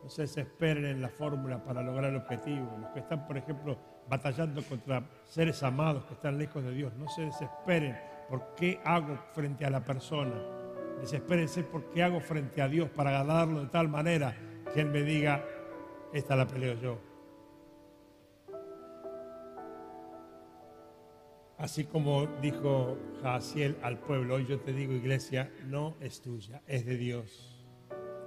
No 0.04 0.08
se 0.08 0.22
desesperen 0.22 0.86
en 0.86 1.02
la 1.02 1.10
fórmula 1.10 1.64
para 1.64 1.82
lograr 1.82 2.12
el 2.12 2.18
objetivo. 2.18 2.78
Los 2.80 2.92
que 2.92 3.00
están, 3.00 3.26
por 3.26 3.38
ejemplo, 3.38 3.76
batallando 4.08 4.62
contra 4.62 5.04
seres 5.26 5.64
amados 5.64 6.06
que 6.06 6.14
están 6.14 6.38
lejos 6.38 6.64
de 6.64 6.72
Dios, 6.74 6.94
no 6.94 7.10
se 7.10 7.24
desesperen 7.24 7.98
por 8.30 8.54
qué 8.56 8.80
hago 8.86 9.18
frente 9.34 9.66
a 9.66 9.72
la 9.72 9.84
persona. 9.84 10.36
Desespérense 11.02 11.64
por 11.64 11.86
qué 11.90 12.04
hago 12.04 12.20
frente 12.20 12.62
a 12.62 12.68
Dios 12.68 12.88
para 12.92 13.10
ganarlo 13.10 13.62
de 13.62 13.68
tal 13.70 13.90
manera 13.90 14.36
que 14.72 14.82
Él 14.82 14.92
me 14.92 15.02
diga, 15.02 15.44
esta 16.14 16.36
la 16.36 16.46
peleo 16.46 16.76
yo. 16.76 17.07
Así 21.58 21.86
como 21.86 22.28
dijo 22.39 22.98
Jaciel 23.24 23.78
al 23.82 23.98
pueblo, 23.98 24.36
hoy 24.36 24.46
yo 24.46 24.60
te 24.60 24.74
digo 24.74 24.93
iglesia, 24.93 25.52
no 25.65 25.96
es 26.00 26.22
tuya, 26.22 26.62
es 26.67 26.86
de 26.86 26.98
Dios. 26.98 27.65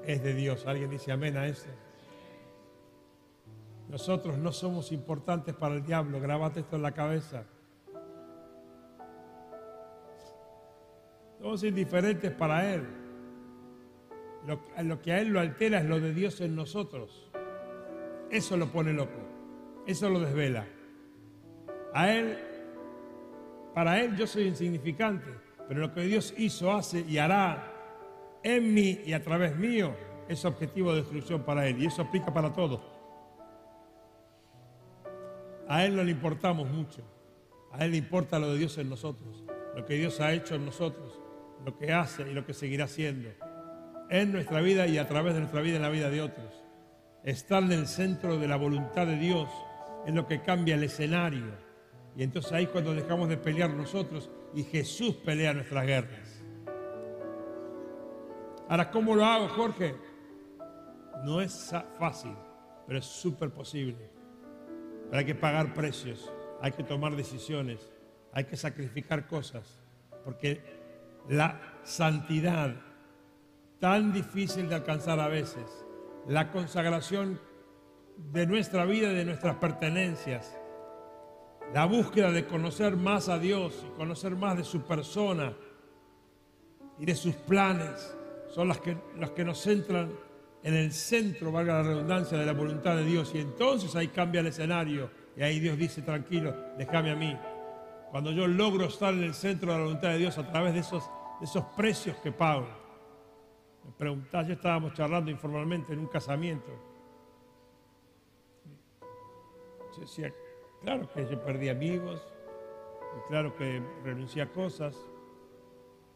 Es 0.05 0.23
de 0.25 0.35
Dios. 0.35 0.67
¿Alguien 0.67 0.91
dice 0.91 1.13
amén 1.13 1.37
a 1.37 1.47
eso? 1.47 1.69
Nosotros 3.89 4.37
no 4.37 4.51
somos 4.51 4.91
importantes 4.91 5.55
para 5.55 5.77
el 5.77 5.85
diablo, 5.85 6.21
grabate 6.21 6.61
esto 6.61 6.77
en 6.77 6.83
la 6.83 6.93
cabeza. 6.93 7.45
Somos 11.39 11.63
indiferentes 11.63 12.33
para 12.33 12.75
Él. 12.75 12.87
Lo 14.83 15.01
que 15.01 15.13
a 15.13 15.21
Él 15.21 15.29
lo 15.29 15.41
altera 15.41 15.79
es 15.79 15.87
lo 15.87 16.01
de 16.01 16.13
Dios 16.13 16.41
en 16.41 16.57
nosotros. 16.57 17.31
Eso 18.31 18.57
lo 18.57 18.73
pone 18.73 18.93
loco. 18.93 19.21
Eso 19.87 20.11
lo 20.11 20.21
desvela. 20.21 20.67
A 21.95 22.13
Él 22.13 22.50
para 23.75 24.01
Él 24.01 24.17
yo 24.17 24.27
soy 24.27 24.45
insignificante, 24.45 25.31
pero 25.69 25.81
lo 25.81 25.93
que 25.93 26.03
Dios 26.03 26.35
hizo, 26.37 26.73
hace 26.73 27.05
y 27.09 27.19
hará 27.19 27.73
en 28.43 28.75
mí 28.75 29.01
y 29.05 29.13
a 29.13 29.23
través 29.23 29.57
mío 29.57 29.95
es 30.29 30.45
objetivo 30.45 30.93
de 30.93 31.01
destrucción 31.01 31.43
para 31.43 31.67
Él. 31.67 31.83
Y 31.83 31.87
eso 31.87 32.03
aplica 32.03 32.33
para 32.33 32.53
todo. 32.53 32.81
A 35.69 35.85
Él 35.85 35.95
no 35.95 36.03
le 36.03 36.11
importamos 36.11 36.69
mucho. 36.69 37.03
A 37.73 37.85
Él 37.85 37.93
le 37.93 37.99
importa 37.99 38.39
lo 38.39 38.53
de 38.53 38.59
Dios 38.59 38.77
en 38.79 38.89
nosotros, 38.89 39.45
lo 39.77 39.85
que 39.85 39.95
Dios 39.95 40.21
ha 40.21 40.33
hecho 40.33 40.57
en 40.57 40.65
nosotros, 40.65 41.21
lo 41.65 41.79
que 41.79 41.93
hace 41.93 42.29
y 42.29 42.35
lo 42.35 42.45
que 42.45 42.55
seguirá 42.55 42.85
haciendo. 42.85 43.29
En 44.11 44.33
nuestra 44.33 44.61
vida 44.61 44.89
y 44.89 44.99
a 44.99 45.07
través 45.07 45.35
de 45.35 45.41
nuestra 45.41 45.61
vida 45.61 45.77
en 45.77 45.83
la 45.83 45.91
vida 45.91 46.11
de 46.11 46.23
otros. 46.23 46.65
Estar 47.23 47.63
en 47.63 47.73
el 47.73 47.87
centro 47.87 48.39
de 48.39 48.49
la 48.49 48.57
voluntad 48.57 49.07
de 49.07 49.17
Dios 49.17 49.49
es 50.07 50.15
lo 50.15 50.27
que 50.27 50.43
cambia 50.43 50.75
el 50.75 50.83
escenario 50.83 51.70
y 52.17 52.23
entonces 52.23 52.53
ahí 52.53 52.67
cuando 52.67 52.95
dejamos 52.95 53.29
de 53.29 53.37
pelear 53.37 53.71
nosotros 53.71 54.31
y 54.55 54.65
Jesús 54.65 55.15
pelea 55.17 55.55
nuestras 55.55 55.87
guerras. 55.87 56.43
Ahora, 58.69 58.91
¿cómo 58.91 59.15
lo 59.15 59.25
hago, 59.25 59.49
Jorge? 59.49 59.95
No 61.25 61.41
es 61.41 61.73
fácil, 61.99 62.35
pero 62.87 62.99
es 62.99 63.05
súper 63.05 63.51
posible. 63.51 64.11
Pero 65.07 65.19
hay 65.19 65.25
que 65.25 65.35
pagar 65.35 65.75
precios, 65.75 66.33
hay 66.61 66.73
que 66.73 66.85
tomar 66.85 67.17
decisiones, 67.17 67.91
hay 68.33 68.45
que 68.45 68.57
sacrificar 68.57 69.27
cosas, 69.27 69.81
porque 70.25 70.61
la 71.29 71.61
santidad, 71.83 72.77
tan 73.81 74.13
difícil 74.13 74.69
de 74.69 74.77
alcanzar 74.77 75.19
a 75.19 75.27
veces, 75.27 75.85
la 76.29 76.53
consagración 76.53 77.41
de 78.17 78.47
nuestra 78.47 78.85
vida 78.85 79.11
y 79.11 79.17
de 79.17 79.25
nuestras 79.25 79.57
pertenencias, 79.57 80.60
la 81.73 81.87
búsqueda 81.87 82.33
de 82.33 82.47
conocer 82.47 82.97
más 82.97 83.29
a 83.29 83.39
Dios 83.39 83.85
y 83.87 83.97
conocer 83.97 84.35
más 84.35 84.57
de 84.57 84.65
su 84.65 84.83
persona 84.83 85.53
y 86.99 87.07
de 87.07 87.15
sus 87.15 87.35
planes, 87.35 88.17
son 88.49 88.69
las 88.69 88.81
que, 88.81 88.97
las 89.17 89.31
que 89.31 89.45
nos 89.45 89.61
centran 89.61 90.11
en 90.63 90.75
el 90.75 90.93
centro, 90.93 91.53
valga 91.53 91.75
la 91.75 91.83
redundancia, 91.83 92.37
de 92.37 92.45
la 92.45 92.53
voluntad 92.53 92.97
de 92.97 93.05
Dios. 93.05 93.33
Y 93.35 93.39
entonces 93.39 93.95
ahí 93.97 94.09
cambia 94.09 94.41
el 94.41 94.49
escenario 94.49 95.11
y 95.37 95.43
ahí 95.43 95.61
Dios 95.61 95.79
dice, 95.79 96.03
tranquilo, 96.03 96.55
déjame 96.77 97.13
a 97.13 97.17
mí. 97.17 97.37
Cuando 98.11 98.33
yo 98.33 98.47
logro 98.47 98.87
estar 98.87 99.15
en 99.15 99.23
el 99.23 99.35
centro 99.35 99.73
de 99.73 99.79
la 99.79 99.85
voluntad 99.85 100.11
de 100.11 100.19
Dios 100.19 100.37
a 100.37 100.51
través 100.51 100.75
de 100.75 100.81
esos, 100.81 101.09
de 101.39 101.47
esos 101.47 101.65
precios 101.77 102.17
que 102.17 102.33
pago. 102.33 102.67
Me 103.85 103.93
preguntás, 103.93 104.49
ya 104.49 104.55
estábamos 104.55 104.93
charlando 104.95 105.31
informalmente 105.31 105.93
en 105.93 106.01
un 106.01 106.09
casamiento. 106.09 106.71
Yo 109.95 110.01
decía, 110.01 110.33
claro 110.83 111.09
que 111.13 111.27
yo 111.29 111.43
perdí 111.43 111.69
amigos, 111.69 112.27
y 113.17 113.29
claro 113.29 113.57
que 113.57 113.83
renuncié 114.05 114.43
a 114.43 114.53
cosas, 114.53 114.97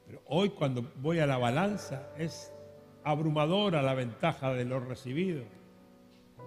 pero 0.06 0.22
hoy 0.26 0.50
cuando 0.50 0.90
voy 0.96 1.18
a 1.18 1.26
la 1.26 1.38
balanza 1.38 2.10
es 2.18 2.52
abrumadora 3.04 3.82
la 3.82 3.94
ventaja 3.94 4.52
de 4.52 4.64
lo 4.64 4.80
recibido. 4.80 5.44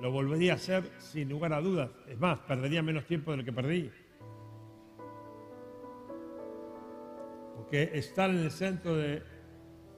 Lo 0.01 0.12
volvería 0.12 0.53
a 0.53 0.56
hacer 0.56 0.84
sin 0.99 1.30
lugar 1.30 1.53
a 1.53 1.62
dudas. 1.62 1.89
Es 2.08 2.19
más, 2.19 2.39
perdería 2.39 2.84
menos 2.84 3.06
tiempo 3.06 3.32
de 3.32 3.38
lo 3.38 3.43
que 3.43 3.53
perdí. 3.53 3.91
Porque 7.56 7.91
estar 7.93 8.30
en 8.30 8.38
el 8.38 8.51
centro 8.51 8.95
de, 8.95 9.23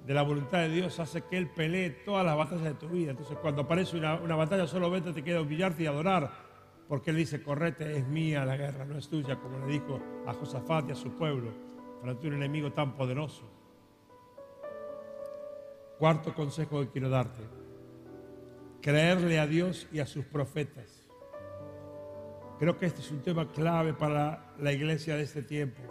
la 0.08 0.22
voluntad 0.22 0.60
de 0.60 0.70
Dios 0.70 1.00
hace 1.00 1.22
que 1.24 1.38
Él 1.38 1.50
pelee 1.50 1.90
todas 1.90 2.26
las 2.26 2.38
batallas 2.38 2.64
de 2.64 2.74
tu 2.76 2.88
vida. 2.88 3.12
Entonces, 3.12 3.38
cuando 3.42 3.64
aparece 3.64 3.98
una, 3.98 4.16
batalla, 4.36 4.66
solamente 4.68 5.12
te 5.12 5.24
queda 5.24 5.42
humillarte 5.42 5.84
y 5.84 5.86
adorar. 5.86 6.49
Porque 6.90 7.12
Él 7.12 7.18
dice, 7.18 7.44
correte, 7.44 7.98
es 7.98 8.08
mía 8.08 8.44
la 8.44 8.58
guerra, 8.58 8.84
no 8.84 8.98
es 8.98 9.08
tuya, 9.08 9.40
como 9.40 9.60
le 9.60 9.74
dijo 9.74 10.02
a 10.26 10.34
Josafat 10.34 10.90
y 10.90 10.92
a 10.94 10.96
su 10.96 11.12
pueblo, 11.12 11.52
frente 12.02 12.26
a 12.26 12.30
un 12.30 12.36
enemigo 12.36 12.74
tan 12.74 12.96
poderoso. 12.96 13.48
Cuarto 16.00 16.34
consejo 16.34 16.82
que 16.82 16.90
quiero 16.90 17.10
darte. 17.10 17.44
Creerle 18.82 19.38
a 19.38 19.46
Dios 19.46 19.88
y 19.92 20.00
a 20.00 20.08
sus 20.08 20.26
profetas. 20.26 21.06
Creo 22.58 22.76
que 22.76 22.88
este 22.88 23.02
es 23.02 23.12
un 23.12 23.22
tema 23.22 23.52
clave 23.52 23.94
para 23.94 24.56
la 24.60 24.74
iglesia 24.74 25.16
de 25.16 25.24
este 25.24 25.44
tiempo. 25.44 25.82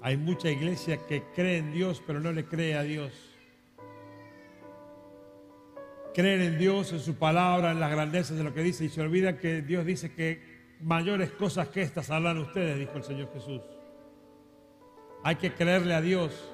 Hay 0.00 0.16
mucha 0.16 0.48
iglesia 0.48 1.04
que 1.08 1.24
cree 1.34 1.58
en 1.58 1.72
Dios 1.72 2.00
pero 2.06 2.20
no 2.20 2.30
le 2.30 2.44
cree 2.44 2.76
a 2.76 2.84
Dios. 2.84 3.27
Creen 6.18 6.42
en 6.42 6.58
Dios, 6.58 6.92
en 6.92 6.98
su 6.98 7.14
palabra, 7.14 7.70
en 7.70 7.78
las 7.78 7.92
grandezas 7.92 8.36
de 8.36 8.42
lo 8.42 8.52
que 8.52 8.60
dice 8.60 8.84
y 8.84 8.88
se 8.88 9.00
olvida 9.00 9.38
que 9.38 9.62
Dios 9.62 9.86
dice 9.86 10.12
que 10.12 10.42
mayores 10.80 11.30
cosas 11.30 11.68
que 11.68 11.80
estas 11.80 12.10
harán 12.10 12.38
ustedes, 12.38 12.76
dijo 12.76 12.94
el 12.96 13.04
Señor 13.04 13.32
Jesús. 13.32 13.62
Hay 15.22 15.36
que 15.36 15.52
creerle 15.52 15.94
a 15.94 16.00
Dios 16.00 16.52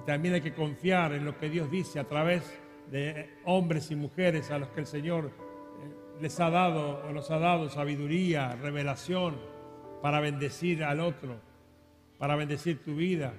y 0.00 0.06
también 0.06 0.32
hay 0.32 0.40
que 0.40 0.54
confiar 0.54 1.12
en 1.12 1.26
lo 1.26 1.38
que 1.38 1.50
Dios 1.50 1.70
dice 1.70 2.00
a 2.00 2.04
través 2.04 2.50
de 2.90 3.28
hombres 3.44 3.90
y 3.90 3.94
mujeres 3.94 4.50
a 4.50 4.56
los 4.56 4.70
que 4.70 4.80
el 4.80 4.86
Señor 4.86 5.26
eh, 5.26 6.22
les 6.22 6.40
ha 6.40 6.48
dado 6.48 7.02
o 7.06 7.12
nos 7.12 7.30
ha 7.30 7.38
dado 7.38 7.68
sabiduría, 7.68 8.56
revelación 8.56 9.36
para 10.00 10.18
bendecir 10.18 10.82
al 10.82 11.00
otro, 11.00 11.36
para 12.16 12.36
bendecir 12.36 12.82
tu 12.82 12.96
vida. 12.96 13.34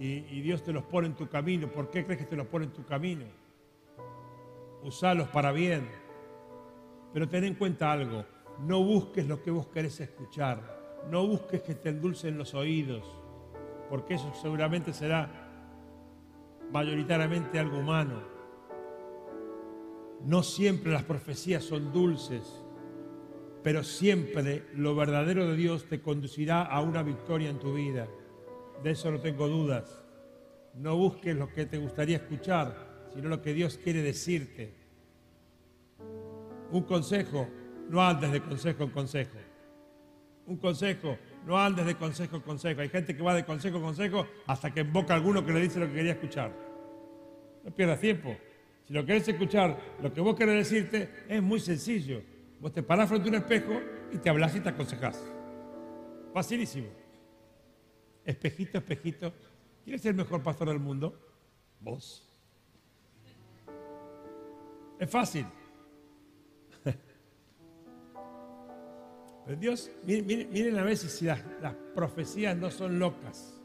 Y, 0.00 0.24
y 0.30 0.40
Dios 0.40 0.62
te 0.62 0.72
los 0.72 0.84
pone 0.84 1.08
en 1.08 1.14
tu 1.14 1.28
camino. 1.28 1.70
¿Por 1.70 1.90
qué 1.90 2.06
crees 2.06 2.20
que 2.20 2.26
te 2.26 2.36
los 2.36 2.46
pone 2.46 2.64
en 2.64 2.72
tu 2.72 2.86
camino? 2.86 3.26
Usalos 4.82 5.28
para 5.28 5.52
bien. 5.52 5.88
Pero 7.12 7.28
ten 7.28 7.44
en 7.44 7.54
cuenta 7.54 7.92
algo. 7.92 8.24
No 8.60 8.82
busques 8.82 9.26
lo 9.26 9.42
que 9.42 9.50
vos 9.50 9.68
querés 9.68 10.00
escuchar. 10.00 10.98
No 11.10 11.26
busques 11.26 11.62
que 11.62 11.74
te 11.74 11.90
endulcen 11.90 12.38
los 12.38 12.54
oídos. 12.54 13.04
Porque 13.88 14.14
eso 14.14 14.32
seguramente 14.34 14.92
será 14.92 15.48
mayoritariamente 16.70 17.58
algo 17.58 17.78
humano. 17.78 18.22
No 20.24 20.42
siempre 20.42 20.92
las 20.92 21.04
profecías 21.04 21.62
son 21.62 21.92
dulces, 21.92 22.62
pero 23.62 23.82
siempre 23.82 24.64
lo 24.74 24.94
verdadero 24.94 25.46
de 25.46 25.56
Dios 25.56 25.84
te 25.84 26.00
conducirá 26.00 26.62
a 26.62 26.80
una 26.80 27.02
victoria 27.02 27.50
en 27.50 27.58
tu 27.58 27.74
vida. 27.74 28.08
De 28.82 28.90
eso 28.90 29.10
no 29.10 29.20
tengo 29.20 29.48
dudas. 29.48 30.04
No 30.74 30.96
busques 30.96 31.36
lo 31.36 31.48
que 31.48 31.66
te 31.66 31.78
gustaría 31.78 32.16
escuchar, 32.18 32.87
sino 33.18 33.30
lo 33.30 33.42
que 33.42 33.52
Dios 33.52 33.80
quiere 33.82 34.00
decirte. 34.00 34.72
Un 36.70 36.84
consejo, 36.84 37.48
no 37.90 38.00
andes 38.00 38.30
de 38.30 38.40
consejo 38.40 38.84
en 38.84 38.90
consejo. 38.90 39.38
Un 40.46 40.56
consejo, 40.58 41.18
no 41.44 41.58
andes 41.58 41.84
de 41.84 41.96
consejo 41.96 42.36
en 42.36 42.42
consejo. 42.42 42.80
Hay 42.80 42.88
gente 42.88 43.16
que 43.16 43.22
va 43.24 43.34
de 43.34 43.44
consejo 43.44 43.78
en 43.78 43.82
consejo 43.82 44.24
hasta 44.46 44.72
que 44.72 44.82
invoca 44.82 45.14
a 45.14 45.16
alguno 45.16 45.44
que 45.44 45.52
le 45.52 45.62
dice 45.62 45.80
lo 45.80 45.88
que 45.88 45.94
quería 45.94 46.12
escuchar. 46.12 46.52
No 47.64 47.74
pierdas 47.74 47.98
tiempo. 47.98 48.36
Si 48.86 48.92
lo 48.92 49.04
querés 49.04 49.26
escuchar, 49.26 49.96
lo 50.00 50.14
que 50.14 50.20
vos 50.20 50.36
querés 50.36 50.70
decirte 50.70 51.24
es 51.28 51.42
muy 51.42 51.58
sencillo. 51.58 52.22
Vos 52.60 52.72
te 52.72 52.84
parás 52.84 53.08
frente 53.08 53.26
a 53.26 53.30
un 53.30 53.34
espejo 53.34 53.80
y 54.12 54.18
te 54.18 54.30
hablas 54.30 54.54
y 54.54 54.60
te 54.60 54.68
aconsejás. 54.68 55.20
Facilísimo. 56.32 56.86
Espejito, 58.24 58.78
espejito. 58.78 59.34
¿Quién 59.82 59.96
es 59.96 60.06
el 60.06 60.14
mejor 60.14 60.40
pastor 60.40 60.68
del 60.68 60.78
mundo? 60.78 61.18
Vos. 61.80 62.27
Es 64.98 65.10
fácil. 65.10 65.46
Pero 69.46 69.60
Dios, 69.60 69.90
miren, 70.04 70.78
a 70.78 70.84
veces 70.84 71.12
si 71.12 71.24
las, 71.24 71.40
profecías 71.94 72.56
no 72.56 72.70
son 72.70 72.98
locas. 72.98 73.58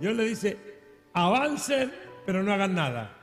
Dios 0.00 0.16
le 0.16 0.24
dice, 0.24 0.56
avancen, 1.12 1.92
pero 2.24 2.42
no 2.42 2.52
hagan 2.52 2.74
nada. 2.74 3.16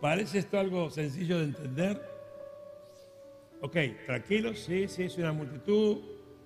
¿Parece 0.00 0.38
esto 0.38 0.58
algo 0.58 0.90
sencillo 0.90 1.38
de 1.38 1.44
entender? 1.44 2.08
Ok, 3.62 3.76
tranquilos, 4.06 4.60
sí, 4.60 4.86
sí, 4.88 5.04
es 5.04 5.18
una 5.18 5.32
multitud, 5.32 5.98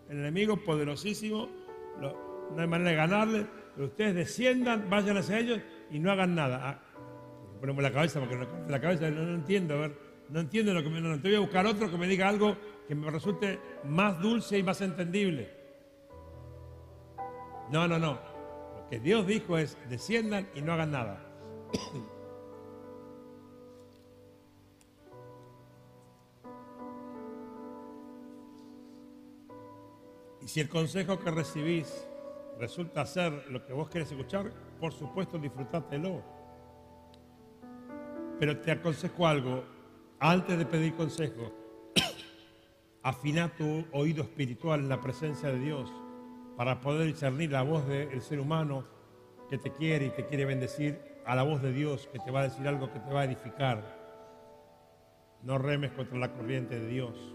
el 0.09 0.19
enemigo 0.19 0.57
poderosísimo, 0.57 1.49
no 2.01 2.61
hay 2.61 2.67
manera 2.67 2.91
de 2.91 2.97
ganarle, 2.97 3.47
pero 3.75 3.89
ustedes 3.89 4.15
desciendan, 4.15 4.89
vayan 4.89 5.19
hacia 5.19 5.39
ellos 5.39 5.61
y 5.91 5.99
no 5.99 6.11
hagan 6.11 6.35
nada. 6.35 6.61
Ah, 6.63 6.81
ponemos 7.61 7.83
la 7.83 7.93
cabeza 7.93 8.21
porque 8.21 8.37
la 8.69 8.81
cabeza 8.81 9.11
no, 9.11 9.23
no 9.23 9.35
entiendo, 9.35 9.75
a 9.75 9.79
ver 9.79 10.07
no 10.29 10.41
entiendo 10.41 10.75
lo 10.75 10.83
que 10.83 10.91
me... 10.91 11.01
No, 11.01 11.19
te 11.21 11.29
voy 11.29 11.37
a 11.37 11.41
buscar 11.41 11.65
otro 11.67 11.91
que 11.91 11.97
me 11.97 12.07
diga 12.07 12.29
algo 12.29 12.57
que 12.89 12.95
me 12.95 13.11
resulte 13.11 13.59
más 13.85 14.21
dulce 14.21 14.59
y 14.59 14.63
más 14.63 14.81
entendible. 14.81 15.51
No, 17.71 17.89
no, 17.89 17.99
no. 17.99 18.21
Lo 18.77 18.89
que 18.89 19.01
Dios 19.01 19.27
dijo 19.27 19.59
es, 19.59 19.77
desciendan 19.89 20.49
y 20.55 20.63
no 20.63 20.73
hagan 20.73 20.93
nada. 20.93 21.21
y 30.43 30.49
si 30.49 30.61
el 30.61 30.69
consejo 30.69 31.19
que 31.19 31.31
recibís 31.31 32.07
resulta 32.59 33.07
ser 33.07 33.51
lo 33.51 33.65
que 33.65 33.73
vos 33.73 33.89
querés 33.89 34.11
escuchar, 34.11 34.53
por 34.77 34.93
supuesto 34.93 35.39
disfrutátelo. 35.39 36.23
Pero 38.39 38.59
te 38.59 38.71
aconsejo 38.71 39.27
algo, 39.27 39.65
antes 40.21 40.59
de 40.59 40.67
pedir 40.67 40.95
consejo, 40.95 41.53
afina 43.03 43.49
tu 43.49 43.85
oído 43.93 44.23
espiritual 44.23 44.81
en 44.81 44.89
la 44.89 45.01
presencia 45.01 45.51
de 45.51 45.59
Dios 45.59 45.91
para 46.57 46.81
poder 46.81 47.07
discernir 47.07 47.53
la 47.53 47.63
voz 47.63 47.87
del 47.87 48.21
ser 48.23 48.41
humano 48.41 48.85
que 49.49 49.59
te 49.59 49.73
quiere 49.73 50.07
y 50.07 50.11
te 50.11 50.27
quiere 50.27 50.45
bendecir 50.45 51.01
a 51.25 51.35
la 51.35 51.43
voz 51.43 51.63
de 51.63 51.73
Dios 51.73 52.09
que 52.13 52.19
te 52.19 52.31
va 52.31 52.41
a 52.41 52.45
decir 52.45 52.67
algo 52.67 52.93
que 52.93 53.01
te 53.01 53.13
va 53.13 53.23
a 53.23 53.25
edificar. 53.25 53.97
No 55.43 55.59
remes 55.59 55.93
contra 55.93 56.19
la 56.19 56.33
corriente 56.33 56.79
de 56.81 56.89
Dios. 56.89 57.35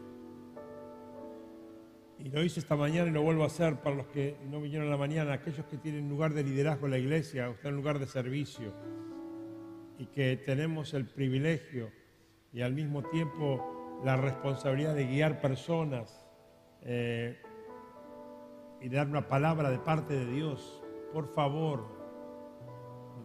Y 2.24 2.30
lo 2.30 2.44
hice 2.44 2.60
esta 2.60 2.76
mañana 2.76 3.10
y 3.10 3.14
lo 3.14 3.24
vuelvo 3.24 3.44
a 3.44 3.48
hacer 3.48 3.78
para 3.78 3.96
los 3.96 4.08
que 4.08 4.38
no 4.50 4.62
vinieron 4.62 4.88
a 4.88 4.92
la 4.92 4.98
mañana, 4.98 5.34
aquellos 5.34 5.66
que 5.66 5.78
tienen 5.78 6.08
lugar 6.08 6.34
de 6.34 6.44
liderazgo 6.44 6.86
en 6.86 6.92
la 6.92 7.00
iglesia, 7.00 7.50
o 7.50 7.54
están 7.54 7.72
en 7.72 7.78
lugar 7.78 7.98
de 7.98 8.06
servicio, 8.06 8.74
y 9.98 10.06
que 10.06 10.38
tenemos 10.38 10.94
el 10.94 11.06
privilegio 11.06 11.92
y 12.54 12.62
al 12.62 12.74
mismo 12.74 13.02
tiempo 13.04 14.02
la 14.06 14.18
responsabilidad 14.18 14.96
de 14.96 15.08
guiar 15.08 15.42
personas 15.42 16.26
eh, 16.82 17.42
y 18.82 18.90
dar 18.90 19.08
una 19.08 19.28
palabra 19.28 19.72
de 19.72 19.80
parte 19.80 20.14
de 20.14 20.26
Dios. 20.32 20.84
Por 21.14 21.28
favor, 21.34 22.02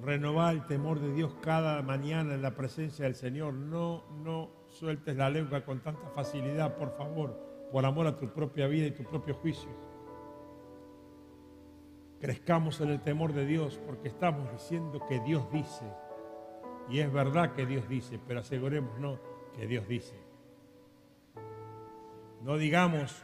Renovar 0.03 0.55
el 0.55 0.67
temor 0.67 1.01
de 1.01 1.13
Dios 1.13 1.35
cada 1.41 1.83
mañana 1.83 2.35
en 2.35 2.43
la 2.43 2.55
presencia 2.55 3.07
del 3.07 3.15
Señor. 3.15 3.55
No, 3.55 4.05
no 4.23 4.51
sueltes 4.69 5.17
la 5.17 5.31
lengua 5.31 5.65
con 5.65 5.81
tanta 5.81 6.09
facilidad, 6.11 6.77
por 6.77 6.97
favor, 6.97 7.56
por 7.73 7.85
amor 7.85 8.07
a 8.07 8.17
tu 8.17 8.29
propia 8.29 8.67
vida 8.67 8.87
y 8.87 8.91
tu 8.93 9.05
propio 9.05 9.35
juicio. 9.35 9.71
Crezcamos 12.21 12.81
en 12.81 12.91
el 12.91 13.03
temor 13.03 13.33
de 13.33 13.47
Dios 13.47 13.81
porque 13.87 14.09
estamos 14.09 14.51
diciendo 14.53 15.01
que 15.09 15.21
Dios 15.21 15.51
dice. 15.53 15.85
Y 16.89 17.01
es 17.01 17.13
verdad 17.13 17.55
que 17.55 17.67
Dios 17.67 17.89
dice, 17.89 18.19
pero 18.27 18.41
asegurémonos 18.41 19.19
que 19.57 19.67
Dios 19.67 19.87
dice. 19.89 20.15
No 22.43 22.57
digamos 22.57 23.23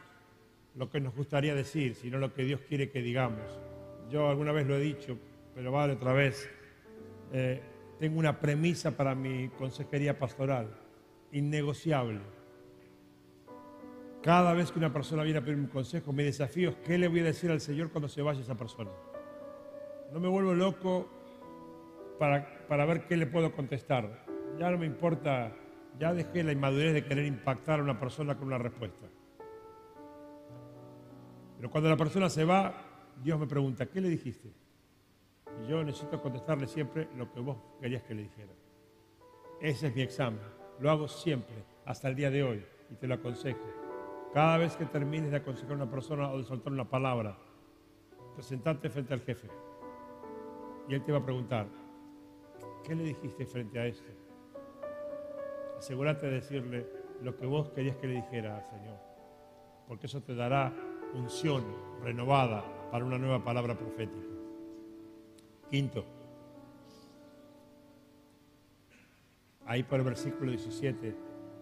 lo 0.74 0.90
que 0.90 1.00
nos 1.00 1.14
gustaría 1.14 1.54
decir, 1.54 1.94
sino 1.94 2.18
lo 2.18 2.34
que 2.34 2.44
Dios 2.44 2.60
quiere 2.68 2.90
que 2.90 3.02
digamos. 3.02 3.60
Yo 4.10 4.28
alguna 4.28 4.52
vez 4.52 4.66
lo 4.66 4.76
he 4.76 4.80
dicho, 4.80 5.16
pero 5.54 5.72
vale 5.72 5.94
otra 5.94 6.12
vez. 6.12 6.50
Eh, 7.32 7.62
tengo 7.98 8.18
una 8.18 8.40
premisa 8.40 8.96
para 8.96 9.14
mi 9.14 9.48
consejería 9.50 10.18
pastoral, 10.18 10.68
innegociable. 11.30 12.20
Cada 14.22 14.52
vez 14.54 14.70
que 14.70 14.78
una 14.78 14.92
persona 14.92 15.24
viene 15.24 15.40
a 15.40 15.42
pedirme 15.42 15.64
un 15.64 15.70
consejo, 15.70 16.12
mi 16.12 16.22
desafío 16.22 16.70
es 16.70 16.76
qué 16.76 16.96
le 16.96 17.08
voy 17.08 17.20
a 17.20 17.24
decir 17.24 17.50
al 17.50 17.60
Señor 17.60 17.90
cuando 17.90 18.08
se 18.08 18.22
vaya 18.22 18.40
esa 18.40 18.54
persona. 18.54 18.90
No 20.12 20.20
me 20.20 20.28
vuelvo 20.28 20.54
loco 20.54 21.08
para, 22.20 22.66
para 22.68 22.84
ver 22.86 23.06
qué 23.06 23.16
le 23.16 23.26
puedo 23.26 23.52
contestar. 23.52 24.24
Ya 24.58 24.70
no 24.70 24.78
me 24.78 24.86
importa, 24.86 25.52
ya 25.98 26.14
dejé 26.14 26.44
la 26.44 26.52
inmadurez 26.52 26.94
de 26.94 27.04
querer 27.04 27.26
impactar 27.26 27.80
a 27.80 27.82
una 27.82 27.98
persona 27.98 28.36
con 28.36 28.46
una 28.46 28.58
respuesta. 28.58 29.08
Pero 31.56 31.68
cuando 31.70 31.90
la 31.90 31.96
persona 31.96 32.30
se 32.30 32.44
va, 32.44 32.74
Dios 33.24 33.40
me 33.40 33.48
pregunta, 33.48 33.86
¿qué 33.86 34.00
le 34.00 34.08
dijiste? 34.08 34.52
Y 35.64 35.68
yo 35.68 35.82
necesito 35.82 36.22
contestarle 36.22 36.68
siempre 36.68 37.08
lo 37.16 37.32
que 37.32 37.40
vos 37.40 37.56
querías 37.80 38.04
que 38.04 38.14
le 38.14 38.22
dijera. 38.22 38.52
Ese 39.60 39.88
es 39.88 39.96
mi 39.96 40.02
examen. 40.02 40.40
Lo 40.78 40.90
hago 40.92 41.08
siempre, 41.08 41.64
hasta 41.84 42.08
el 42.08 42.14
día 42.14 42.30
de 42.30 42.44
hoy, 42.44 42.64
y 42.88 42.94
te 42.94 43.08
lo 43.08 43.14
aconsejo. 43.14 43.81
Cada 44.32 44.56
vez 44.56 44.76
que 44.76 44.86
termines 44.86 45.30
de 45.30 45.36
aconsejar 45.36 45.72
a 45.72 45.76
una 45.76 45.90
persona 45.90 46.30
o 46.30 46.38
de 46.38 46.44
soltar 46.44 46.72
una 46.72 46.88
palabra, 46.88 47.36
presentarte 48.34 48.88
frente 48.88 49.12
al 49.12 49.20
jefe. 49.20 49.48
Y 50.88 50.94
él 50.94 51.04
te 51.04 51.12
va 51.12 51.18
a 51.18 51.24
preguntar, 51.24 51.66
¿qué 52.82 52.94
le 52.94 53.04
dijiste 53.04 53.44
frente 53.44 53.78
a 53.78 53.86
esto? 53.86 54.10
Asegúrate 55.78 56.26
de 56.26 56.32
decirle 56.34 56.86
lo 57.22 57.36
que 57.36 57.44
vos 57.44 57.70
querías 57.70 57.96
que 57.96 58.06
le 58.06 58.14
dijera 58.14 58.56
al 58.56 58.64
Señor, 58.70 58.96
porque 59.86 60.06
eso 60.06 60.22
te 60.22 60.34
dará 60.34 60.72
unción 61.14 61.64
renovada 62.02 62.64
para 62.90 63.04
una 63.04 63.18
nueva 63.18 63.44
palabra 63.44 63.76
profética. 63.76 64.28
Quinto, 65.68 66.04
ahí 69.66 69.82
por 69.82 69.98
el 69.98 70.04
versículo 70.04 70.50
17 70.50 71.14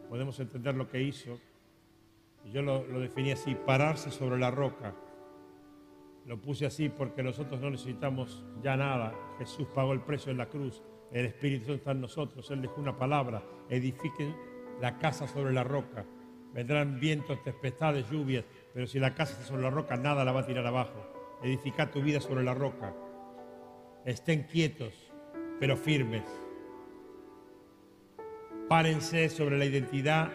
podemos 0.08 0.38
entender 0.40 0.74
lo 0.74 0.88
que 0.88 1.02
hizo. 1.02 1.38
Yo 2.44 2.62
lo, 2.62 2.86
lo 2.86 3.00
definí 3.00 3.32
así, 3.32 3.54
pararse 3.54 4.10
sobre 4.10 4.38
la 4.38 4.50
roca. 4.50 4.94
Lo 6.26 6.40
puse 6.40 6.66
así 6.66 6.88
porque 6.88 7.22
nosotros 7.22 7.60
no 7.60 7.70
necesitamos 7.70 8.44
ya 8.62 8.76
nada. 8.76 9.14
Jesús 9.38 9.66
pagó 9.74 9.92
el 9.92 10.00
precio 10.00 10.30
en 10.30 10.38
la 10.38 10.48
cruz. 10.48 10.82
El 11.12 11.26
Espíritu 11.26 11.66
Santo 11.66 11.78
está 11.78 11.90
en 11.92 12.00
nosotros. 12.00 12.50
Él 12.50 12.62
dejó 12.62 12.80
una 12.80 12.96
palabra. 12.96 13.42
Edifiquen 13.68 14.34
la 14.80 14.98
casa 14.98 15.26
sobre 15.26 15.52
la 15.52 15.64
roca. 15.64 16.04
Vendrán 16.52 16.98
vientos, 16.98 17.42
tempestades, 17.42 18.10
lluvias, 18.10 18.44
pero 18.74 18.86
si 18.86 18.98
la 18.98 19.14
casa 19.14 19.32
está 19.32 19.44
sobre 19.44 19.62
la 19.62 19.70
roca, 19.70 19.96
nada 19.96 20.24
la 20.24 20.32
va 20.32 20.40
a 20.40 20.46
tirar 20.46 20.66
abajo. 20.66 21.06
Edifica 21.42 21.90
tu 21.90 22.02
vida 22.02 22.20
sobre 22.20 22.42
la 22.42 22.54
roca. 22.54 22.94
Estén 24.04 24.44
quietos, 24.44 25.12
pero 25.60 25.76
firmes. 25.76 26.24
Párense 28.68 29.28
sobre 29.28 29.58
la 29.58 29.64
identidad 29.64 30.30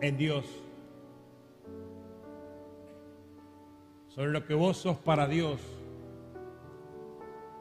en 0.00 0.16
Dios. 0.16 0.64
Sobre 4.10 4.32
lo 4.32 4.44
que 4.44 4.54
vos 4.54 4.76
sos 4.76 4.98
para 4.98 5.28
Dios. 5.28 5.60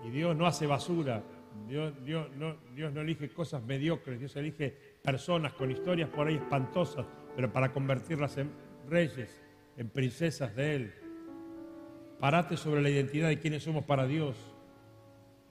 Y 0.03 0.09
Dios 0.09 0.35
no 0.35 0.47
hace 0.47 0.65
basura. 0.65 1.23
Dios, 1.67 1.93
Dios, 2.03 2.27
no, 2.35 2.55
Dios 2.73 2.91
no 2.91 3.01
elige 3.01 3.29
cosas 3.29 3.63
mediocres. 3.63 4.19
Dios 4.19 4.35
elige 4.35 4.75
personas 5.03 5.53
con 5.53 5.69
historias 5.69 6.09
por 6.09 6.27
ahí 6.27 6.35
espantosas, 6.35 7.05
pero 7.35 7.53
para 7.53 7.71
convertirlas 7.71 8.37
en 8.37 8.51
reyes 8.89 9.41
en 9.77 9.89
princesas 9.89 10.55
de 10.55 10.75
Él. 10.75 10.93
Parate 12.19 12.57
sobre 12.57 12.81
la 12.81 12.89
identidad 12.89 13.29
de 13.29 13.39
quiénes 13.39 13.63
somos 13.63 13.85
para 13.85 14.07
Dios. 14.07 14.35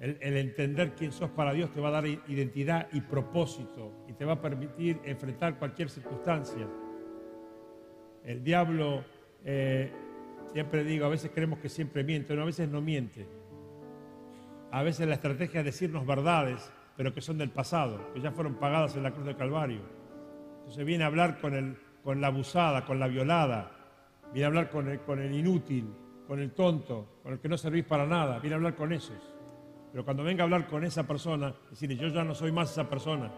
El, 0.00 0.18
entender 0.20 0.94
quién 0.96 1.12
sos 1.12 1.30
para 1.30 1.52
Dios 1.52 1.72
te 1.72 1.80
va 1.80 1.88
a 1.88 1.92
dar 1.92 2.06
identidad 2.06 2.88
y 2.92 3.00
propósito 3.00 3.92
y 4.08 4.12
te 4.12 4.24
va 4.24 4.34
a 4.34 4.40
permitir 4.40 5.00
enfrentar 5.04 5.58
cualquier 5.58 5.90
circunstancia. 5.90 6.68
El 8.24 8.42
diablo, 8.42 9.04
eh, 9.44 9.90
siempre 10.52 10.84
digo, 10.84 11.06
a 11.06 11.08
veces 11.08 11.30
creemos 11.34 11.58
que 11.58 11.68
siempre 11.68 12.04
miente, 12.04 12.34
no, 12.34 12.42
a 12.42 12.46
veces 12.46 12.68
no 12.68 12.80
miente. 12.80 13.26
A 14.70 14.82
veces 14.82 15.08
la 15.08 15.14
estrategia 15.14 15.60
es 15.60 15.66
decirnos 15.66 16.06
verdades, 16.06 16.70
pero 16.96 17.14
que 17.14 17.20
son 17.20 17.38
del 17.38 17.50
pasado, 17.50 18.12
que 18.12 18.20
ya 18.20 18.32
fueron 18.32 18.56
pagadas 18.56 18.96
en 18.96 19.02
la 19.02 19.12
cruz 19.12 19.24
del 19.24 19.36
Calvario. 19.36 19.80
Entonces 20.58 20.84
viene 20.84 21.04
a 21.04 21.06
hablar 21.06 21.40
con, 21.40 21.54
el, 21.54 21.76
con 22.02 22.20
la 22.20 22.26
abusada, 22.26 22.84
con 22.84 22.98
la 22.98 23.08
violada, 23.08 23.78
Viene 24.32 24.44
a 24.44 24.48
hablar 24.48 24.70
con 24.70 24.88
el, 24.88 25.00
con 25.00 25.20
el 25.20 25.34
inútil, 25.34 25.86
con 26.26 26.40
el 26.40 26.52
tonto, 26.52 27.20
con 27.22 27.32
el 27.32 27.38
que 27.38 27.48
no 27.48 27.56
servís 27.56 27.84
para 27.84 28.06
nada. 28.06 28.38
Viene 28.38 28.54
a 28.54 28.56
hablar 28.56 28.74
con 28.74 28.92
esos. 28.92 29.16
Pero 29.90 30.04
cuando 30.04 30.22
venga 30.22 30.42
a 30.42 30.44
hablar 30.44 30.66
con 30.66 30.84
esa 30.84 31.06
persona, 31.06 31.54
decirle, 31.70 31.96
yo 31.96 32.08
ya 32.08 32.24
no 32.24 32.34
soy 32.34 32.52
más 32.52 32.70
esa 32.70 32.88
persona. 32.88 33.32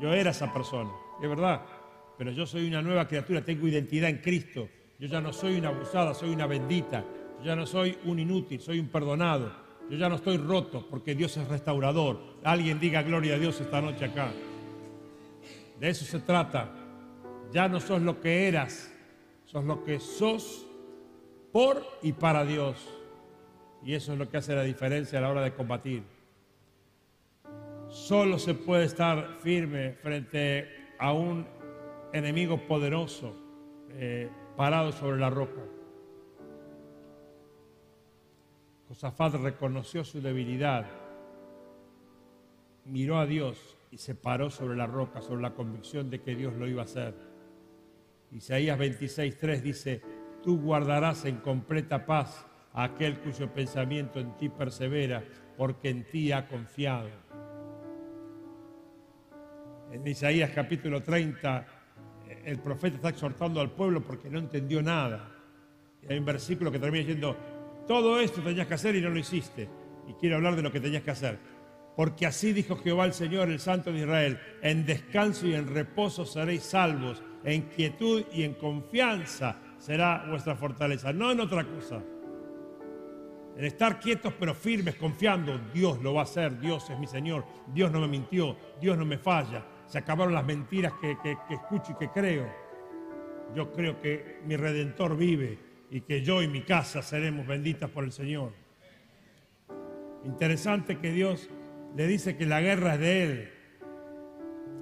Yo 0.00 0.12
era 0.12 0.30
esa 0.30 0.52
persona. 0.52 0.90
Es 1.20 1.28
verdad. 1.28 1.62
Pero 2.16 2.30
yo 2.30 2.46
soy 2.46 2.68
una 2.68 2.80
nueva 2.80 3.08
criatura, 3.08 3.44
tengo 3.44 3.66
identidad 3.66 4.08
en 4.08 4.18
Cristo. 4.18 4.68
Yo 5.00 5.06
ya 5.06 5.18
no 5.22 5.32
soy 5.32 5.56
una 5.56 5.70
abusada, 5.70 6.12
soy 6.12 6.28
una 6.28 6.46
bendita. 6.46 7.02
Yo 7.38 7.46
ya 7.46 7.56
no 7.56 7.64
soy 7.64 7.96
un 8.04 8.18
inútil, 8.18 8.60
soy 8.60 8.78
un 8.78 8.88
perdonado. 8.88 9.50
Yo 9.88 9.96
ya 9.96 10.10
no 10.10 10.16
estoy 10.16 10.36
roto 10.36 10.86
porque 10.90 11.14
Dios 11.14 11.34
es 11.38 11.48
restaurador. 11.48 12.20
Alguien 12.44 12.78
diga 12.78 13.02
gloria 13.02 13.36
a 13.36 13.38
Dios 13.38 13.58
esta 13.62 13.80
noche 13.80 14.04
acá. 14.04 14.30
De 15.80 15.88
eso 15.88 16.04
se 16.04 16.20
trata. 16.20 16.70
Ya 17.50 17.66
no 17.66 17.80
sos 17.80 18.02
lo 18.02 18.20
que 18.20 18.46
eras, 18.46 18.92
sos 19.46 19.64
lo 19.64 19.82
que 19.84 19.98
sos 20.00 20.66
por 21.50 21.82
y 22.02 22.12
para 22.12 22.44
Dios. 22.44 22.76
Y 23.82 23.94
eso 23.94 24.12
es 24.12 24.18
lo 24.18 24.28
que 24.28 24.36
hace 24.36 24.54
la 24.54 24.64
diferencia 24.64 25.18
a 25.18 25.22
la 25.22 25.30
hora 25.30 25.40
de 25.40 25.54
combatir. 25.54 26.02
Solo 27.88 28.38
se 28.38 28.52
puede 28.52 28.84
estar 28.84 29.38
firme 29.40 29.94
frente 29.94 30.68
a 30.98 31.14
un 31.14 31.46
enemigo 32.12 32.58
poderoso 32.68 33.34
eh, 33.92 34.28
parado 34.56 34.92
sobre 34.92 35.18
la 35.18 35.30
roca. 35.30 35.62
Josafat 38.88 39.34
reconoció 39.34 40.04
su 40.04 40.20
debilidad, 40.20 40.84
miró 42.84 43.18
a 43.18 43.26
Dios 43.26 43.76
y 43.90 43.98
se 43.98 44.14
paró 44.14 44.50
sobre 44.50 44.76
la 44.76 44.86
roca, 44.86 45.22
sobre 45.22 45.42
la 45.42 45.54
convicción 45.54 46.10
de 46.10 46.20
que 46.20 46.34
Dios 46.34 46.54
lo 46.54 46.66
iba 46.66 46.82
a 46.82 46.86
hacer. 46.86 47.14
Isaías 48.32 48.78
26.3 48.78 49.60
dice, 49.60 50.02
tú 50.42 50.60
guardarás 50.60 51.24
en 51.24 51.36
completa 51.38 52.04
paz 52.06 52.46
a 52.72 52.84
aquel 52.84 53.18
cuyo 53.20 53.52
pensamiento 53.52 54.20
en 54.20 54.36
ti 54.36 54.48
persevera, 54.48 55.24
porque 55.56 55.90
en 55.90 56.04
ti 56.04 56.32
ha 56.32 56.46
confiado. 56.46 57.10
En 59.92 60.06
Isaías 60.06 60.50
capítulo 60.54 61.02
30, 61.02 61.66
el 62.44 62.58
profeta 62.58 62.96
está 62.96 63.08
exhortando 63.10 63.60
al 63.60 63.70
pueblo 63.70 64.02
porque 64.02 64.30
no 64.30 64.38
entendió 64.38 64.82
nada. 64.82 65.30
Hay 66.08 66.18
un 66.18 66.24
versículo 66.24 66.70
que 66.70 66.78
termina 66.78 67.04
diciendo, 67.04 67.36
todo 67.86 68.20
esto 68.20 68.40
tenías 68.42 68.66
que 68.66 68.74
hacer 68.74 68.96
y 68.96 69.00
no 69.00 69.10
lo 69.10 69.18
hiciste. 69.18 69.68
Y 70.08 70.14
quiero 70.14 70.36
hablar 70.36 70.56
de 70.56 70.62
lo 70.62 70.72
que 70.72 70.80
tenías 70.80 71.02
que 71.02 71.10
hacer. 71.10 71.38
Porque 71.96 72.26
así 72.26 72.52
dijo 72.52 72.76
Jehová 72.76 73.04
el 73.04 73.12
Señor, 73.12 73.50
el 73.50 73.60
Santo 73.60 73.92
de 73.92 74.00
Israel, 74.00 74.40
en 74.62 74.86
descanso 74.86 75.46
y 75.46 75.54
en 75.54 75.66
reposo 75.72 76.24
seréis 76.24 76.62
salvos 76.62 77.22
en 77.44 77.62
quietud 77.62 78.24
y 78.32 78.42
en 78.42 78.54
confianza 78.54 79.56
será 79.78 80.26
vuestra 80.28 80.56
fortaleza, 80.56 81.12
no 81.12 81.30
en 81.30 81.40
otra 81.40 81.64
cosa. 81.64 82.02
En 83.56 83.64
estar 83.64 83.98
quietos 83.98 84.32
pero 84.38 84.54
firmes, 84.54 84.94
confiando, 84.94 85.58
Dios 85.72 86.00
lo 86.00 86.14
va 86.14 86.20
a 86.20 86.24
hacer, 86.24 86.58
Dios 86.60 86.88
es 86.90 86.98
mi 86.98 87.06
Señor, 87.06 87.44
Dios 87.72 87.90
no 87.90 88.00
me 88.00 88.08
mintió, 88.08 88.56
Dios 88.80 88.96
no 88.96 89.04
me 89.04 89.18
falla, 89.18 89.64
se 89.90 89.98
acabaron 89.98 90.32
las 90.32 90.46
mentiras 90.46 90.92
que, 91.00 91.18
que 91.20 91.36
escucho 91.54 91.92
y 91.92 91.94
que 91.96 92.08
creo. 92.08 92.46
Yo 93.56 93.72
creo 93.72 94.00
que 94.00 94.40
mi 94.46 94.56
Redentor 94.56 95.16
vive 95.16 95.58
y 95.90 96.02
que 96.02 96.22
yo 96.22 96.40
y 96.42 96.46
mi 96.46 96.62
casa 96.62 97.02
seremos 97.02 97.44
benditas 97.44 97.90
por 97.90 98.04
el 98.04 98.12
Señor. 98.12 98.52
Interesante 100.24 100.98
que 100.98 101.10
Dios 101.10 101.50
le 101.96 102.06
dice 102.06 102.36
que 102.36 102.46
la 102.46 102.60
guerra 102.60 102.94
es 102.94 103.00
de 103.00 103.24
Él, 103.24 103.52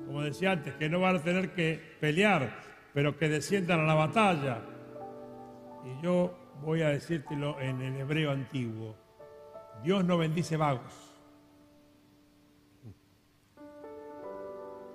como 0.06 0.22
decía 0.22 0.52
antes, 0.52 0.74
que 0.74 0.90
no 0.90 1.00
van 1.00 1.16
a 1.16 1.22
tener 1.22 1.52
que 1.52 1.80
pelear, 2.00 2.61
pero 2.92 3.16
que 3.16 3.30
desciendan 3.30 3.80
a 3.80 3.84
la 3.84 3.94
batalla. 3.94 4.62
Y 5.86 6.02
yo 6.02 6.36
voy 6.61 6.82
a 6.82 6.88
decírtelo 6.88 7.59
en 7.61 7.80
el 7.80 7.96
hebreo 7.96 8.30
antiguo. 8.30 8.94
Dios 9.82 10.04
no 10.04 10.18
bendice 10.18 10.59
vagos. 10.59 11.07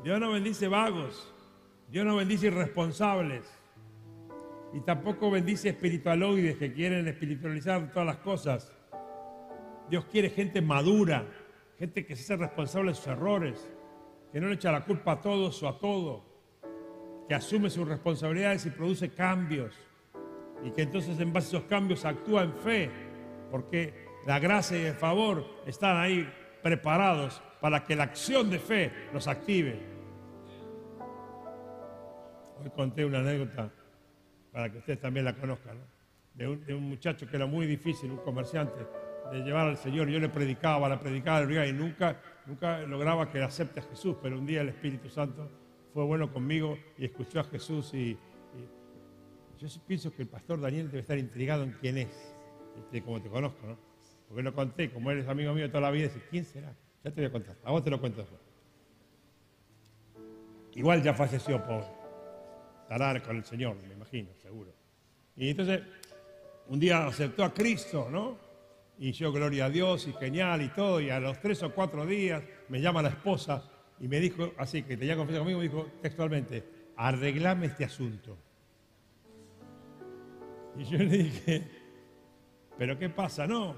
Dios 0.03 0.19
no 0.19 0.31
bendice 0.31 0.67
vagos. 0.67 1.33
Dios 1.89 2.05
no 2.05 2.17
bendice 2.17 2.47
irresponsables. 2.47 3.45
Y 4.73 4.81
tampoco 4.81 5.31
bendice 5.31 5.69
espiritualoides 5.69 6.57
que 6.57 6.73
quieren 6.73 7.07
espiritualizar 7.07 7.91
todas 7.91 8.07
las 8.07 8.17
cosas. 8.17 8.75
Dios 9.89 10.05
quiere 10.05 10.29
gente 10.29 10.61
madura, 10.61 11.25
gente 11.77 12.05
que 12.05 12.15
se 12.15 12.23
hace 12.23 12.37
responsable 12.37 12.91
de 12.91 12.95
sus 12.95 13.07
errores, 13.07 13.71
que 14.31 14.41
no 14.41 14.47
le 14.47 14.55
echa 14.55 14.71
la 14.71 14.83
culpa 14.83 15.13
a 15.13 15.21
todos 15.21 15.61
o 15.61 15.69
a 15.69 15.77
todo, 15.77 16.25
que 17.29 17.35
asume 17.35 17.69
sus 17.69 17.87
responsabilidades 17.87 18.65
y 18.65 18.71
produce 18.71 19.09
cambios. 19.09 19.73
Y 20.63 20.71
que 20.71 20.81
entonces 20.81 21.19
en 21.19 21.31
base 21.31 21.55
a 21.55 21.59
esos 21.59 21.69
cambios 21.69 22.03
actúa 22.03 22.43
en 22.43 22.53
fe, 22.53 22.89
porque 23.51 23.93
la 24.25 24.39
gracia 24.39 24.81
y 24.81 24.85
el 24.85 24.95
favor 24.95 25.45
están 25.65 25.97
ahí 25.97 26.27
preparados 26.61 27.41
para 27.61 27.83
que 27.85 27.95
la 27.95 28.03
acción 28.03 28.49
de 28.49 28.59
fe 28.59 28.91
los 29.13 29.27
active. 29.27 29.92
Conté 32.71 33.05
una 33.05 33.19
anécdota 33.19 33.71
para 34.51 34.71
que 34.71 34.77
ustedes 34.77 34.99
también 34.99 35.25
la 35.25 35.35
conozcan, 35.35 35.77
de, 36.35 36.47
un, 36.47 36.83
muchacho 36.83 37.27
que 37.27 37.35
era 37.35 37.45
muy 37.45 37.65
difícil, 37.65 38.11
un 38.11 38.17
comerciante, 38.17 38.85
de 39.31 39.39
llevar 39.41 39.67
al 39.67 39.77
Señor. 39.77 40.07
Yo 40.07 40.19
le 40.19 40.29
predicaba, 40.29 40.87
la 40.87 40.99
predicaba, 40.99 41.43
y 41.65 41.73
nunca, 41.73 42.21
nunca 42.45 42.79
lograba 42.81 43.31
que 43.31 43.41
acepte 43.41 43.79
a 43.79 43.83
Jesús, 43.83 44.15
pero 44.21 44.37
un 44.37 44.45
día 44.45 44.61
el 44.61 44.69
Espíritu 44.69 45.09
Santo 45.09 45.49
fue 45.91 46.03
bueno 46.05 46.31
conmigo 46.31 46.77
y 46.97 47.05
escuchó 47.05 47.39
a 47.39 47.43
Jesús 47.43 47.93
y, 47.93 48.17
yo 49.59 49.69
pienso 49.87 50.13
que 50.13 50.23
el 50.23 50.27
pastor 50.27 50.59
Daniel 50.59 50.87
debe 50.87 50.99
estar 50.99 51.17
intrigado 51.17 51.63
en 51.63 51.71
quién 51.79 51.97
es, 51.97 52.35
como 53.05 53.21
te 53.21 53.29
conozco, 53.29 53.65
¿no? 53.65 53.77
Porque 54.27 54.43
lo 54.43 54.53
conté, 54.53 54.91
como 54.91 55.09
eres 55.09 55.27
amigo 55.27 55.53
mío 55.53 55.69
toda 55.69 55.81
la 55.81 55.91
vida, 55.91 56.07
dice, 56.07 56.21
¿quién 56.29 56.43
será? 56.43 56.75
Ya 57.03 57.11
te 57.11 57.21
voy 57.21 57.25
a 57.25 57.31
contar, 57.31 57.55
a 57.63 57.71
vos 57.71 57.83
te 57.83 57.89
lo 57.89 57.99
cuento. 57.99 58.25
Igual 60.73 61.01
ya 61.01 61.13
falleció 61.13 61.63
pobre. 61.63 62.02
Estará 62.83 63.21
con 63.23 63.37
el 63.37 63.43
Señor, 63.43 63.75
me 63.87 63.93
imagino, 63.93 64.29
seguro. 64.41 64.71
Y 65.35 65.49
entonces, 65.49 65.81
un 66.67 66.79
día 66.79 67.05
aceptó 67.05 67.43
a 67.43 67.53
Cristo, 67.53 68.07
¿no? 68.11 68.37
Y 68.99 69.11
yo, 69.11 69.31
gloria 69.31 69.65
a 69.65 69.69
Dios, 69.69 70.07
y 70.07 70.13
genial 70.13 70.61
y 70.61 70.69
todo. 70.69 71.01
Y 71.01 71.09
a 71.09 71.19
los 71.19 71.39
tres 71.39 71.63
o 71.63 71.73
cuatro 71.73 72.05
días 72.05 72.43
me 72.69 72.79
llama 72.79 73.01
la 73.01 73.09
esposa 73.09 73.69
y 73.99 74.07
me 74.07 74.19
dijo, 74.19 74.53
así 74.57 74.83
que 74.83 74.97
tenía 74.97 75.15
confianza 75.15 75.39
conmigo, 75.39 75.59
me 75.59 75.65
dijo 75.65 75.87
textualmente, 76.01 76.63
arreglame 76.95 77.67
este 77.67 77.85
asunto. 77.85 78.37
Y 80.77 80.83
yo 80.85 80.97
le 80.97 81.17
dije, 81.17 81.67
¿pero 82.77 82.97
qué 82.97 83.09
pasa? 83.09 83.47
No, 83.47 83.75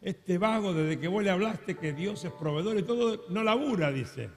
este 0.00 0.38
vago, 0.38 0.74
desde 0.74 1.00
que 1.00 1.08
vos 1.08 1.24
le 1.24 1.30
hablaste 1.30 1.76
que 1.76 1.92
Dios 1.92 2.24
es 2.24 2.32
proveedor 2.32 2.78
y 2.78 2.82
todo, 2.82 3.24
no 3.30 3.42
labura, 3.42 3.90
dice. 3.90 4.28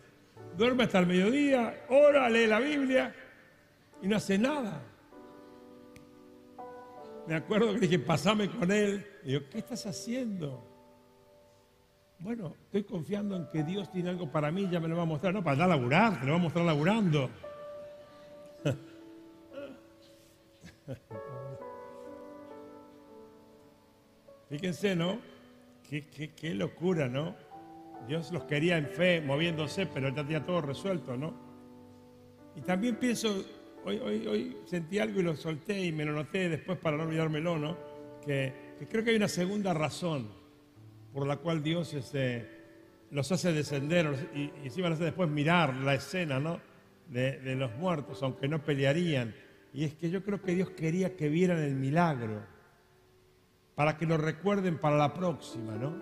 Duerme 0.57 0.85
hasta 0.85 0.99
el 0.99 1.07
mediodía, 1.07 1.85
ora, 1.89 2.29
lee 2.29 2.47
la 2.47 2.59
Biblia 2.59 3.13
y 4.01 4.07
no 4.07 4.15
hace 4.15 4.37
nada. 4.37 4.83
Me 7.27 7.35
acuerdo 7.35 7.73
que 7.73 7.79
dije, 7.81 7.99
pasame 7.99 8.49
con 8.49 8.71
él. 8.71 9.05
Y 9.23 9.33
yo, 9.33 9.49
¿qué 9.49 9.57
estás 9.59 9.85
haciendo? 9.85 10.63
Bueno, 12.19 12.55
estoy 12.65 12.83
confiando 12.83 13.35
en 13.35 13.47
que 13.49 13.63
Dios 13.63 13.91
tiene 13.91 14.09
algo 14.09 14.31
para 14.31 14.49
mí, 14.51 14.67
ya 14.71 14.79
me 14.79 14.87
lo 14.87 14.95
va 14.95 15.03
a 15.03 15.05
mostrar. 15.05 15.33
No, 15.33 15.43
para 15.43 15.65
a 15.65 15.67
laburar, 15.67 16.19
te 16.19 16.25
lo 16.25 16.31
va 16.31 16.37
a 16.37 16.41
mostrar 16.41 16.65
laburando. 16.65 17.29
Fíjense, 24.49 24.95
¿no? 24.95 25.19
Qué, 25.89 26.53
locura, 26.53 27.07
¿no? 27.07 27.35
Dios 28.07 28.31
los 28.31 28.45
quería 28.45 28.77
en 28.77 28.87
fe, 28.87 29.21
moviéndose, 29.21 29.85
pero 29.85 30.09
ya 30.09 30.15
tenía 30.23 30.45
todo 30.45 30.61
resuelto, 30.61 31.17
¿no? 31.17 31.33
Y 32.55 32.61
también 32.61 32.95
pienso, 32.95 33.43
hoy, 33.85 33.97
hoy, 33.97 34.27
hoy 34.27 34.57
sentí 34.65 34.99
algo 34.99 35.19
y 35.19 35.23
lo 35.23 35.35
solté 35.35 35.85
y 35.85 35.91
me 35.91 36.05
lo 36.05 36.13
noté 36.13 36.49
después 36.49 36.77
para 36.77 36.97
no 36.97 37.03
olvidármelo, 37.03 37.57
¿no? 37.57 37.77
Que, 38.25 38.75
creo 38.89 39.03
que 39.03 39.11
hay 39.11 39.15
una 39.15 39.27
segunda 39.27 39.73
razón 39.73 40.29
por 41.13 41.25
la 41.27 41.37
cual 41.37 41.63
Dios 41.63 41.93
este, 41.93 42.47
los 43.11 43.31
hace 43.31 43.53
descender 43.53 44.29
y, 44.35 44.51
encima 44.63 44.89
los 44.89 44.97
hace 44.97 45.05
después 45.05 45.29
mirar 45.29 45.75
la 45.75 45.95
escena, 45.95 46.39
¿no? 46.39 46.59
De, 47.07 47.39
de 47.39 47.55
los 47.55 47.75
muertos, 47.77 48.21
aunque 48.23 48.47
no 48.47 48.63
pelearían. 48.63 49.33
Y 49.73 49.83
es 49.83 49.93
que 49.93 50.09
yo 50.09 50.23
creo 50.23 50.41
que 50.41 50.55
Dios 50.55 50.71
quería 50.71 51.15
que 51.15 51.29
vieran 51.29 51.59
el 51.59 51.75
milagro 51.75 52.41
para 53.77 53.95
que 53.95 54.07
lo 54.07 54.17
recuerden 54.17 54.79
para 54.79 54.97
la 54.97 55.13
próxima, 55.13 55.75
¿no? 55.75 55.93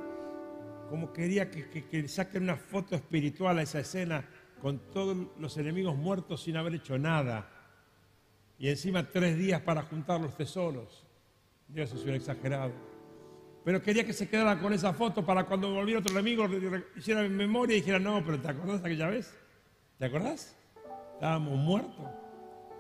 Como 0.90 1.12
quería 1.12 1.52
que, 1.52 2.08
saquen 2.08 2.44
una 2.44 2.56
foto 2.56 2.96
espiritual 2.96 3.60
a 3.60 3.64
esa 3.64 3.82
escena 3.82 4.26
con 4.62 4.80
todos 4.92 5.18
los 5.40 5.58
enemigos 5.58 5.98
muertos 5.98 6.44
sin 6.44 6.56
haber 6.56 6.76
hecho 6.76 6.98
nada. 6.98 7.50
Y 8.58 8.70
encima 8.70 9.04
tres 9.04 9.38
días 9.38 9.62
para 9.62 9.84
juntar 9.84 10.20
los 10.20 10.36
tesoros. 10.36 11.06
Dios 11.68 11.92
es 11.94 12.04
un 12.04 12.14
exagerado. 12.14 12.72
Pero 13.64 13.82
quería 13.82 14.06
que 14.06 14.14
se 14.14 14.30
quedaran 14.30 14.60
con 14.60 14.74
esa 14.74 14.94
foto 14.94 15.26
para 15.26 15.46
cuando 15.46 15.74
volviera 15.74 16.00
otro 16.00 16.14
enemigo 16.14 16.48
hicieran 16.96 17.36
memoria 17.36 17.76
y 17.76 17.80
dijeran, 17.80 18.04
no, 18.04 18.24
pero 18.24 18.40
¿te 18.40 18.48
acordás 18.48 18.84
aquella 18.84 19.08
vez? 19.08 19.34
¿Te 19.98 20.06
acordás? 20.06 20.56
Estábamos 21.16 21.58
muertos. 21.58 22.06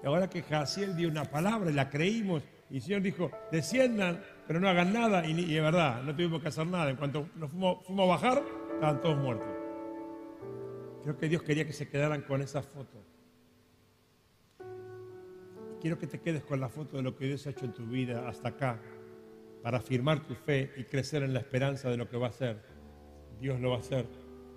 Y 0.03 0.05
ahora 0.05 0.29
que 0.29 0.43
Jaciel 0.43 0.95
dio 0.95 1.09
una 1.09 1.25
palabra 1.25 1.71
y 1.71 1.73
la 1.73 1.89
creímos, 1.89 2.43
y 2.69 2.77
el 2.77 2.81
Señor 2.81 3.01
dijo, 3.01 3.31
desciendan 3.51 4.21
pero 4.47 4.59
no 4.59 4.69
hagan 4.69 4.93
nada. 4.93 5.25
Y, 5.25 5.55
es 5.55 5.63
verdad, 5.63 6.03
no 6.03 6.15
tuvimos 6.15 6.41
que 6.41 6.49
hacer 6.49 6.67
nada. 6.67 6.89
En 6.89 6.95
cuanto 6.95 7.29
nos 7.35 7.51
fuimos, 7.51 7.79
a 7.89 8.05
bajar, 8.05 8.43
estaban 8.73 9.01
todos 9.01 9.17
muertos. 9.17 9.47
Creo 11.03 11.17
que 11.17 11.29
Dios 11.29 11.43
quería 11.43 11.65
que 11.65 11.73
se 11.73 11.87
quedaran 11.87 12.21
con 12.21 12.41
esa 12.41 12.61
foto. 12.61 13.04
Quiero 15.85 15.99
que 15.99 16.07
te 16.07 16.19
quedes 16.19 16.43
con 16.43 16.59
la 16.59 16.67
foto 16.67 16.97
de 16.97 17.03
lo 17.03 17.15
que 17.15 17.27
Dios 17.27 17.45
ha 17.45 17.51
hecho 17.51 17.63
en 17.63 17.71
tu 17.71 17.85
vida 17.85 18.27
hasta 18.27 18.49
acá, 18.49 18.79
para 19.61 19.77
afirmar 19.77 20.25
tu 20.25 20.33
fe 20.33 20.71
y 20.77 20.85
crecer 20.85 21.21
en 21.21 21.31
la 21.31 21.37
esperanza 21.37 21.91
de 21.91 21.95
lo 21.95 22.09
que 22.09 22.17
va 22.17 22.25
a 22.25 22.29
hacer. 22.31 22.59
Dios 23.39 23.59
lo 23.59 23.69
va 23.69 23.75
a 23.75 23.79
hacer. 23.81 24.07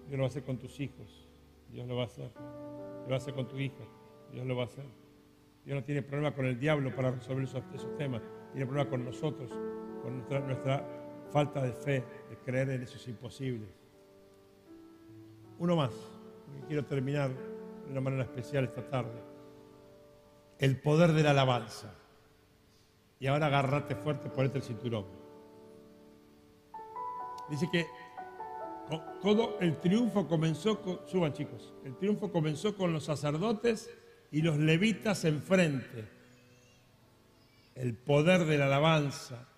Dios 0.06 0.12
lo 0.12 0.20
va 0.20 0.24
a 0.24 0.28
hacer 0.28 0.42
con 0.42 0.56
tus 0.56 0.80
hijos. 0.80 1.28
Dios 1.70 1.86
lo 1.86 1.96
va 1.96 2.04
a 2.04 2.06
hacer. 2.06 2.30
Lo 2.34 3.08
va 3.10 3.14
a 3.14 3.18
hacer 3.18 3.34
con 3.34 3.46
tu 3.46 3.58
hija. 3.58 3.84
Dios 4.32 4.46
lo 4.46 4.56
va 4.56 4.62
a 4.62 4.66
hacer. 4.68 4.86
Dios 5.66 5.78
no 5.78 5.84
tiene 5.84 6.00
problema 6.00 6.34
con 6.34 6.46
el 6.46 6.58
diablo 6.58 6.96
para 6.96 7.10
resolver 7.10 7.44
esos, 7.44 7.62
esos 7.74 7.94
temas. 7.98 8.22
Tiene 8.52 8.64
problema 8.64 8.88
con 8.88 9.04
nosotros 9.04 9.52
con 10.02 10.46
nuestra, 10.46 10.82
falta 11.30 11.62
de 11.62 11.74
fe, 11.74 12.04
de 12.30 12.38
creer 12.42 12.70
en 12.70 12.80
esos 12.80 13.06
imposibles. 13.06 13.68
Uno 15.58 15.76
más, 15.76 15.92
quiero 16.68 16.86
terminar 16.86 17.28
de 17.84 17.90
una 17.90 18.00
manera 18.00 18.22
especial 18.22 18.64
esta 18.64 18.88
tarde. 18.88 19.37
El 20.58 20.80
poder 20.80 21.12
de 21.12 21.22
la 21.22 21.30
alabanza. 21.30 21.94
Y 23.20 23.26
ahora 23.26 23.46
agárrate 23.46 23.94
fuerte, 23.94 24.28
ponete 24.30 24.58
el 24.58 24.64
cinturón. 24.64 25.06
Dice 27.50 27.68
que 27.70 27.86
todo 29.22 29.58
el 29.60 29.78
triunfo 29.80 30.28
comenzó 30.28 30.80
con, 30.80 31.00
suban 31.06 31.32
chicos, 31.32 31.72
el 31.84 31.96
triunfo 31.96 32.30
comenzó 32.30 32.76
con 32.76 32.92
los 32.92 33.04
sacerdotes 33.04 33.90
y 34.30 34.42
los 34.42 34.56
levitas 34.58 35.24
enfrente. 35.24 36.08
El 37.74 37.94
poder 37.94 38.44
de 38.44 38.58
la 38.58 38.66
alabanza, 38.66 39.48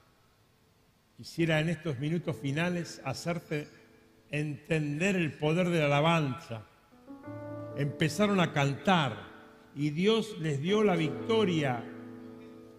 Quisiera 1.21 1.61
en 1.61 1.69
estos 1.69 1.99
minutos 1.99 2.35
finales 2.35 3.03
hacerte 3.05 3.69
entender 4.31 5.17
el 5.17 5.35
poder 5.35 5.69
de 5.69 5.81
la 5.81 5.85
alabanza. 5.85 6.63
Empezaron 7.77 8.41
a 8.41 8.55
cantar 8.55 9.30
y 9.81 9.89
Dios 9.89 10.37
les 10.41 10.61
dio 10.61 10.85
la 10.85 10.95
victoria 10.95 11.83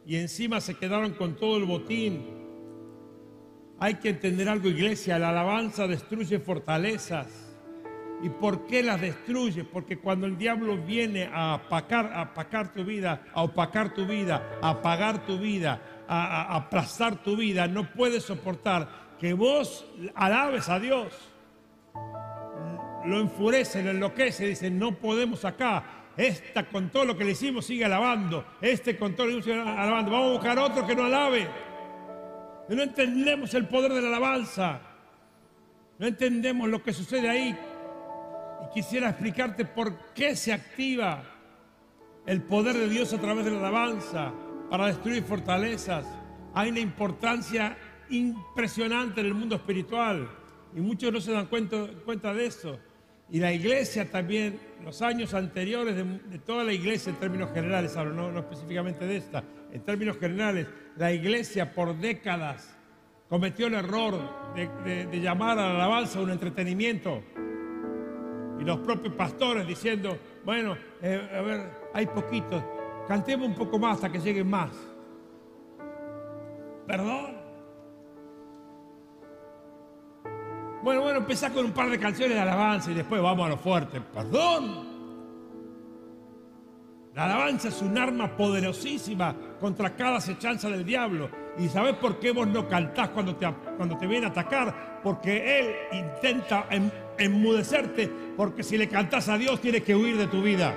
y 0.05 0.17
encima 0.17 0.61
se 0.61 0.75
quedaron 0.75 1.13
con 1.13 1.35
todo 1.35 1.57
el 1.57 1.65
botín. 1.65 2.23
Hay 3.79 3.95
que 3.95 4.09
entender 4.09 4.47
algo, 4.47 4.69
iglesia, 4.69 5.17
la 5.17 5.29
alabanza 5.29 5.87
destruye 5.87 6.37
fortalezas. 6.37 7.55
¿Y 8.21 8.29
por 8.29 8.67
qué 8.67 8.83
las 8.83 9.01
destruye? 9.01 9.63
Porque 9.63 9.97
cuando 9.97 10.27
el 10.27 10.37
diablo 10.37 10.77
viene 10.77 11.27
a 11.33 11.55
apacar, 11.55 12.13
a 12.13 12.71
tu 12.71 12.85
vida, 12.85 13.23
a 13.33 13.41
opacar 13.41 13.95
tu 13.95 14.05
vida, 14.05 14.59
a 14.61 14.69
apagar 14.69 15.25
tu 15.25 15.39
vida, 15.39 15.81
a, 16.07 16.55
aplastar 16.55 17.23
tu 17.23 17.35
vida, 17.35 17.67
no 17.67 17.91
puedes 17.91 18.25
soportar 18.25 19.17
que 19.19 19.33
vos 19.33 19.87
alabes 20.13 20.69
a 20.69 20.79
Dios. 20.79 21.17
Lo 23.05 23.19
enfurece, 23.19 23.81
lo 23.81 23.89
enloquece, 23.89 24.45
dice, 24.45 24.69
no 24.69 24.99
podemos 24.99 25.45
acá. 25.45 26.00
Esta 26.17 26.67
con 26.67 26.89
todo 26.89 27.05
lo 27.05 27.17
que 27.17 27.23
le 27.23 27.31
hicimos 27.31 27.65
sigue 27.65 27.85
alabando. 27.85 28.45
Este 28.61 28.97
con 28.97 29.15
todo 29.15 29.27
lo 29.27 29.37
que 29.37 29.43
sigue 29.43 29.59
alabando. 29.59 30.11
Vamos 30.11 30.29
a 30.29 30.33
buscar 30.33 30.59
otro 30.59 30.85
que 30.85 30.95
no 30.95 31.05
alabe. 31.05 31.47
No 32.69 32.81
entendemos 32.81 33.53
el 33.53 33.67
poder 33.67 33.93
de 33.93 34.01
la 34.01 34.07
alabanza. 34.09 34.81
No 35.97 36.07
entendemos 36.07 36.69
lo 36.69 36.81
que 36.81 36.93
sucede 36.93 37.29
ahí. 37.29 37.57
Y 38.63 38.73
quisiera 38.73 39.09
explicarte 39.09 39.65
por 39.65 40.13
qué 40.13 40.35
se 40.35 40.53
activa 40.53 41.23
el 42.25 42.41
poder 42.41 42.77
de 42.77 42.87
Dios 42.87 43.13
a 43.13 43.19
través 43.19 43.45
de 43.45 43.51
la 43.51 43.59
alabanza 43.59 44.31
para 44.69 44.87
destruir 44.87 45.23
fortalezas. 45.23 46.05
Hay 46.53 46.69
una 46.69 46.79
importancia 46.79 47.77
impresionante 48.09 49.21
en 49.21 49.27
el 49.27 49.33
mundo 49.33 49.55
espiritual 49.55 50.29
y 50.75 50.81
muchos 50.81 51.11
no 51.11 51.19
se 51.19 51.31
dan 51.31 51.47
cuenta, 51.47 51.87
cuenta 52.05 52.33
de 52.33 52.45
eso. 52.45 52.79
Y 53.31 53.39
la 53.39 53.53
iglesia 53.53 54.09
también, 54.11 54.59
los 54.83 55.01
años 55.01 55.33
anteriores 55.33 55.95
de, 55.95 56.39
toda 56.39 56.63
la 56.63 56.73
iglesia 56.73 57.11
en 57.11 57.15
términos 57.15 57.51
generales, 57.53 57.95
hablo 57.95 58.31
no, 58.31 58.39
específicamente 58.39 59.05
de 59.05 59.17
esta, 59.17 59.43
en 59.71 59.81
términos 59.81 60.17
generales, 60.17 60.67
la 60.97 61.13
iglesia 61.13 61.73
por 61.73 61.97
décadas 61.97 62.77
cometió 63.29 63.67
el 63.67 63.75
error 63.75 64.19
de 64.53 65.19
llamar 65.21 65.57
a 65.57 65.67
la 65.67 65.75
alabanza 65.75 66.19
un 66.19 66.31
entretenimiento. 66.31 67.23
Y 68.61 68.63
los 68.63 68.77
propios 68.77 69.15
pastores 69.15 69.65
diciendo, 69.65 70.15
bueno, 70.45 70.77
eh, 71.01 71.29
a 71.35 71.41
ver, 71.41 71.71
hay 71.95 72.05
poquitos, 72.05 72.63
cantemos 73.07 73.47
un 73.47 73.55
poco 73.55 73.79
más 73.79 73.95
hasta 73.95 74.11
que 74.11 74.19
lleguen 74.19 74.47
más. 74.47 74.71
Perdón. 76.85 77.40
Bueno, 80.83 81.01
bueno, 81.01 81.19
empezá 81.19 81.51
con 81.51 81.65
un 81.65 81.71
par 81.71 81.89
de 81.89 81.99
canciones 81.99 82.35
de 82.35 82.41
alabanza 82.41 82.91
y 82.91 82.95
después 82.95 83.21
vamos 83.21 83.45
a 83.45 83.49
lo 83.49 83.57
fuerte. 83.57 84.01
Perdón. 84.01 84.89
La 87.13 87.25
alabanza 87.25 87.67
es 87.67 87.81
un 87.81 87.97
arma 87.97 88.35
poderosísima 88.37 89.35
contra 89.59 89.95
cada 89.95 90.17
acechanza 90.17 90.69
del 90.69 90.85
diablo. 90.85 91.29
¿Y 91.59 91.67
sabes 91.67 91.95
por 91.95 92.19
qué 92.19 92.31
vos 92.31 92.47
no 92.47 92.67
cantás 92.67 93.09
cuando 93.09 93.35
te, 93.35 93.47
cuando 93.77 93.97
viene 93.97 94.27
a 94.27 94.29
atacar? 94.29 95.01
Porque 95.03 95.59
él 95.59 95.75
intenta 95.91 96.65
em- 96.69 96.89
enmudecerte, 97.17 98.09
porque 98.37 98.63
si 98.63 98.77
le 98.77 98.87
cantás 98.87 99.27
a 99.27 99.37
Dios 99.37 99.59
tienes 99.59 99.83
que 99.83 99.95
huir 99.95 100.17
de 100.17 100.27
tu 100.27 100.41
vida. 100.41 100.73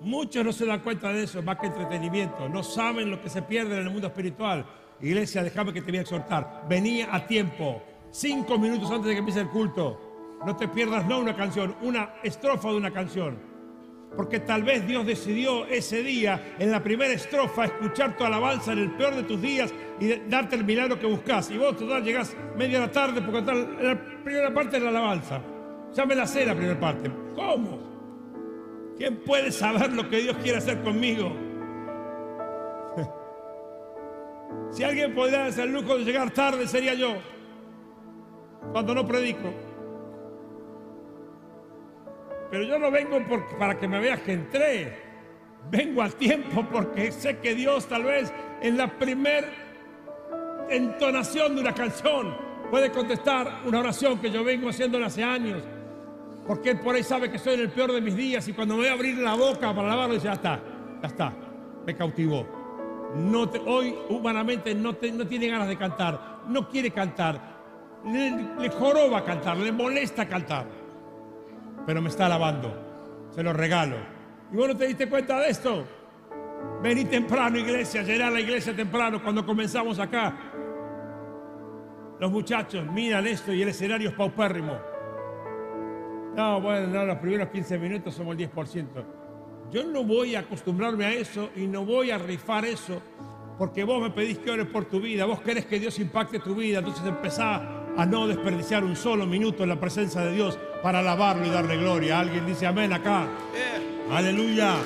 Muchos 0.00 0.44
no 0.44 0.52
se 0.52 0.64
dan 0.64 0.80
cuenta 0.80 1.12
de 1.12 1.24
eso, 1.24 1.42
más 1.42 1.58
que 1.58 1.66
entretenimiento. 1.66 2.48
No 2.48 2.62
saben 2.62 3.10
lo 3.10 3.20
que 3.20 3.28
se 3.28 3.42
pierde 3.42 3.74
en 3.74 3.86
el 3.86 3.90
mundo 3.90 4.06
espiritual. 4.06 4.64
Iglesia, 5.00 5.42
déjame 5.42 5.72
que 5.72 5.82
te 5.82 5.90
voy 5.90 5.98
a 5.98 6.02
exhortar. 6.02 6.64
Venía 6.68 7.14
a 7.14 7.26
tiempo, 7.26 7.82
cinco 8.10 8.58
minutos 8.58 8.90
antes 8.90 9.06
de 9.06 9.12
que 9.12 9.18
empiece 9.18 9.40
el 9.40 9.48
culto. 9.48 10.38
No 10.44 10.56
te 10.56 10.68
pierdas 10.68 11.06
no 11.06 11.18
una 11.18 11.34
canción, 11.34 11.76
una 11.82 12.14
estrofa 12.22 12.70
de 12.70 12.76
una 12.76 12.90
canción. 12.90 13.38
Porque 14.16 14.40
tal 14.40 14.62
vez 14.62 14.86
Dios 14.86 15.04
decidió 15.04 15.66
ese 15.66 16.02
día, 16.02 16.56
en 16.58 16.70
la 16.70 16.82
primera 16.82 17.12
estrofa, 17.12 17.66
escuchar 17.66 18.16
tu 18.16 18.24
alabanza 18.24 18.72
en 18.72 18.78
el 18.78 18.90
peor 18.92 19.14
de 19.14 19.24
tus 19.24 19.40
días 19.42 19.74
y 20.00 20.14
darte 20.28 20.56
el 20.56 20.64
milagro 20.64 20.98
que 20.98 21.06
buscas. 21.06 21.50
Y 21.50 21.58
vos 21.58 21.76
total 21.76 22.02
llegás 22.02 22.34
media 22.56 22.80
la 22.80 22.90
tarde 22.90 23.20
porque 23.20 23.42
tal, 23.42 23.76
la 23.82 24.22
primera 24.24 24.54
parte 24.54 24.78
de 24.78 24.84
la 24.84 24.90
alabanza. 24.90 25.42
Ya 25.94 26.06
me 26.06 26.14
la 26.14 26.26
sé 26.26 26.46
la 26.46 26.54
primera 26.54 26.80
parte. 26.80 27.10
¿Cómo? 27.34 28.94
¿Quién 28.96 29.16
puede 29.16 29.52
saber 29.52 29.92
lo 29.92 30.08
que 30.08 30.18
Dios 30.20 30.36
quiere 30.42 30.58
hacer 30.58 30.82
conmigo? 30.82 31.45
Si 34.70 34.84
alguien 34.84 35.14
podría 35.14 35.40
darse 35.40 35.62
el 35.62 35.72
lujo 35.72 35.96
de 35.96 36.04
llegar 36.04 36.30
tarde, 36.30 36.66
sería 36.66 36.94
yo. 36.94 37.14
Cuando 38.72 38.94
no 38.94 39.06
predico. 39.06 39.52
Pero 42.50 42.64
yo 42.64 42.78
no 42.78 42.90
vengo 42.90 43.18
para 43.58 43.78
que 43.78 43.88
me 43.88 44.00
veas 44.00 44.20
que 44.20 44.32
entré. 44.32 45.06
Vengo 45.70 46.02
a 46.02 46.08
tiempo 46.08 46.64
porque 46.70 47.10
sé 47.10 47.38
que 47.38 47.54
Dios 47.54 47.86
tal 47.86 48.04
vez 48.04 48.32
en 48.60 48.76
la 48.76 48.98
primer 48.98 49.48
entonación 50.70 51.54
de 51.54 51.60
una 51.60 51.74
canción 51.74 52.36
puede 52.70 52.90
contestar 52.90 53.62
una 53.64 53.80
oración 53.80 54.18
que 54.18 54.30
yo 54.30 54.44
vengo 54.44 54.68
haciendo 54.68 55.04
hace 55.04 55.24
años. 55.24 55.62
Porque 56.46 56.70
Él 56.70 56.80
por 56.80 56.94
ahí 56.94 57.02
sabe 57.02 57.30
que 57.30 57.38
estoy 57.38 57.54
en 57.54 57.60
el 57.60 57.70
peor 57.70 57.92
de 57.92 58.00
mis 58.00 58.14
días 58.14 58.46
y 58.46 58.52
cuando 58.52 58.74
me 58.74 58.82
voy 58.82 58.88
a 58.88 58.92
abrir 58.92 59.18
la 59.18 59.34
boca 59.34 59.74
para 59.74 59.88
alabarlo 59.88 60.14
dice, 60.14 60.26
ya 60.26 60.34
está, 60.34 60.60
ya 61.02 61.08
está, 61.08 61.32
me 61.84 61.94
cautivó. 61.96 62.55
No 63.16 63.48
te- 63.48 63.60
hoy 63.64 63.94
humanamente 64.08 64.74
no, 64.74 64.94
tiene 64.94 65.48
ganas 65.48 65.68
de 65.68 65.76
cantar, 65.76 66.40
no 66.48 66.68
quiere 66.68 66.90
cantar, 66.90 67.40
le, 68.04 68.68
joroba 68.70 69.24
cantar, 69.24 69.56
le 69.56 69.72
molesta 69.72 70.28
cantar 70.28 70.66
pero 71.86 72.02
me 72.02 72.08
está 72.08 72.26
alabando. 72.26 73.28
Se 73.30 73.44
lo 73.44 73.52
regalo. 73.52 73.96
¿Y 74.52 74.56
vos 74.56 74.66
no 74.68 74.76
te 74.76 74.88
diste 74.88 75.08
cuenta 75.08 75.38
de 75.38 75.50
esto? 75.50 75.86
Vení 76.82 77.04
temprano, 77.04 77.56
iglesia, 77.58 78.02
llenar 78.02 78.32
la 78.32 78.40
iglesia 78.40 78.74
temprano 78.74 79.22
cuando 79.22 79.46
comenzamos 79.46 80.00
acá. 80.00 80.34
Los 82.18 82.30
muchachos 82.32 82.84
miran 82.86 83.24
esto 83.26 83.52
y 83.52 83.62
el 83.62 83.68
escenario 83.68 84.08
es 84.08 84.14
paupérrimo. 84.16 84.76
No, 86.34 86.60
bueno, 86.60 86.88
no, 86.88 87.04
los 87.04 87.18
primeros 87.18 87.48
15 87.50 87.78
minutos 87.78 88.14
somos 88.14 88.36
el 88.36 88.50
10%. 88.50 88.86
Yo 89.72 89.84
no 89.84 90.04
voy 90.04 90.34
a 90.34 90.40
acostumbrarme 90.40 91.04
a 91.04 91.12
eso 91.12 91.50
y 91.56 91.66
no 91.66 91.84
voy 91.84 92.10
a 92.10 92.18
rifar 92.18 92.64
eso 92.64 93.02
porque 93.58 93.84
vos 93.84 94.02
me 94.02 94.10
pedís 94.10 94.38
que 94.38 94.50
ores 94.50 94.66
por 94.66 94.84
tu 94.84 95.00
vida, 95.00 95.24
vos 95.24 95.40
querés 95.40 95.64
que 95.64 95.80
Dios 95.80 95.98
impacte 95.98 96.38
tu 96.40 96.54
vida, 96.54 96.78
entonces 96.78 97.06
empezá 97.06 97.84
a 97.96 98.04
no 98.04 98.26
desperdiciar 98.26 98.84
un 98.84 98.94
solo 98.94 99.26
minuto 99.26 99.62
en 99.62 99.70
la 99.70 99.80
presencia 99.80 100.20
de 100.20 100.32
Dios 100.32 100.58
para 100.82 100.98
alabarlo 100.98 101.46
y 101.46 101.50
darle 101.50 101.78
gloria. 101.78 102.20
Alguien 102.20 102.44
dice 102.46 102.66
amén 102.66 102.92
acá. 102.92 103.26
Aleluya. 104.10 104.76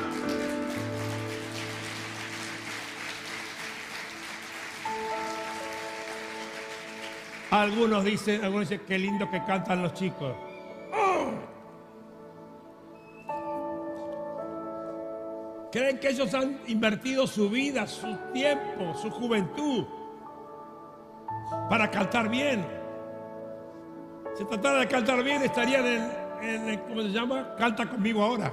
Algunos 7.51 8.05
dicen, 8.05 8.45
algunos 8.45 8.68
dicen, 8.68 8.87
qué 8.87 8.97
lindo 8.97 9.28
que 9.28 9.43
cantan 9.45 9.83
los 9.83 9.93
chicos. 9.95 10.50
Creen 15.73 15.99
que 16.01 16.09
ellos 16.09 16.35
han 16.35 16.61
invertido 16.66 17.27
su 17.27 17.49
vida, 17.49 17.87
su 17.87 18.16
tiempo, 18.33 18.93
su 18.95 19.11
juventud 19.11 19.85
para 21.68 21.91
cantar 21.91 22.29
bien. 22.29 22.66
Si 24.37 24.45
tratara 24.45 24.81
de 24.81 24.89
cantar 24.89 25.23
bien, 25.23 25.43
estarían 25.43 25.87
en, 26.43 26.68
el- 26.68 26.81
¿cómo 26.83 27.03
se 27.03 27.09
llama? 27.11 27.55
Canta 27.57 27.89
conmigo 27.89 28.23
ahora. 28.23 28.53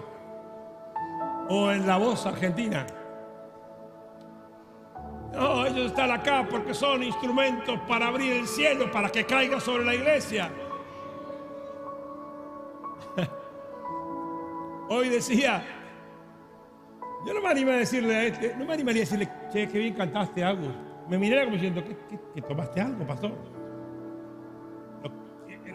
O 1.50 1.72
en 1.72 1.88
la 1.88 1.98
voz 1.98 2.26
argentina. 2.26 2.86
No, 5.34 5.66
ellos 5.66 5.88
están 5.88 6.12
acá 6.12 6.46
porque 6.50 6.74
son 6.74 7.04
instrumentos 7.04 7.80
para 7.88 8.08
abrir 8.08 8.34
el 8.34 8.48
cielo, 8.48 8.92
para 8.92 9.10
que 9.10 9.26
caiga 9.26 9.60
sobre 9.60 9.86
la 9.86 9.94
iglesia. 9.96 10.52
Hoy 14.90 15.10
decía, 15.10 15.64
yo 17.26 17.34
no 17.34 17.42
me 17.42 17.50
animé 17.50 17.74
a 17.74 17.78
decirle 17.78 18.16
a 18.16 18.24
este, 18.26 18.56
no 18.58 18.66
me 18.66 18.74
animaría 18.74 19.02
a 19.02 19.06
decirle, 19.06 19.30
che, 19.52 19.68
qué 19.68 19.80
bien 19.80 19.94
cantaste 19.94 20.44
algo. 20.44 20.68
Me 21.10 21.18
miré 21.18 21.44
como 21.44 21.56
diciendo, 21.56 21.84
¿qué, 21.84 21.98
qué- 22.36 22.42
tomaste 22.42 22.82
algo, 22.82 23.06
pastor? 23.06 23.32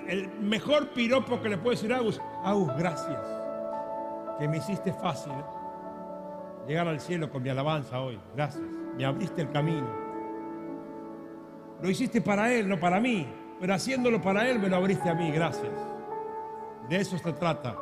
El 0.09 0.28
mejor 0.40 0.88
piropo 0.90 1.40
que 1.40 1.49
le 1.49 1.57
puedo 1.57 1.70
decir 1.70 1.93
a 1.93 1.97
Agus, 1.99 2.20
Agus, 2.45 2.76
gracias, 2.76 3.18
que 4.38 4.49
me 4.49 4.59
hiciste 4.59 4.93
fácil 4.93 5.32
llegar 6.66 6.86
al 6.88 7.01
cielo 7.01 7.30
con 7.30 7.43
mi 7.43 7.49
alabanza 7.49 8.01
hoy. 8.01 8.18
Gracias, 8.34 8.62
me 8.97 9.05
abriste 9.05 9.43
el 9.43 9.51
camino. 9.51 9.86
Lo 11.80 11.88
hiciste 11.88 12.20
para 12.20 12.53
Él, 12.53 12.68
no 12.68 12.78
para 12.78 13.01
mí, 13.01 13.26
pero 13.61 13.74
haciéndolo 13.74 14.20
para 14.20 14.49
Él 14.49 14.59
me 14.59 14.68
lo 14.68 14.76
abriste 14.76 15.09
a 15.09 15.14
mí, 15.14 15.30
gracias. 15.30 15.72
De 16.88 16.97
eso 16.97 17.16
se 17.16 17.32
trata. 17.32 17.76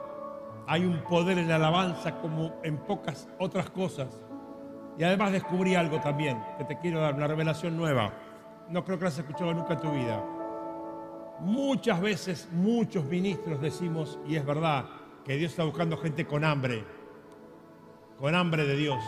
Hay 0.70 0.84
un 0.84 0.98
poder 0.98 1.36
en 1.36 1.48
la 1.48 1.56
alabanza 1.56 2.20
como 2.20 2.60
en 2.62 2.76
pocas 2.76 3.28
otras 3.40 3.70
cosas. 3.70 4.06
Y 4.96 5.02
además 5.02 5.32
descubrí 5.32 5.74
algo 5.74 6.00
también 6.00 6.40
que 6.58 6.64
te 6.64 6.78
quiero 6.78 7.00
dar, 7.00 7.14
una 7.14 7.26
revelación 7.26 7.76
nueva. 7.76 8.12
No 8.68 8.84
creo 8.84 8.96
que 8.96 9.02
la 9.02 9.08
has 9.08 9.18
escuchado 9.18 9.52
nunca 9.52 9.72
en 9.72 9.80
tu 9.80 9.90
vida. 9.90 10.24
Muchas 11.40 12.00
veces, 12.00 12.48
muchos 12.52 13.04
ministros 13.06 13.60
decimos, 13.60 14.20
y 14.28 14.36
es 14.36 14.46
verdad, 14.46 14.84
que 15.24 15.34
Dios 15.34 15.50
está 15.50 15.64
buscando 15.64 15.96
gente 15.96 16.24
con 16.24 16.44
hambre, 16.44 16.84
con 18.16 18.36
hambre 18.36 18.64
de 18.64 18.76
Dios. 18.76 19.02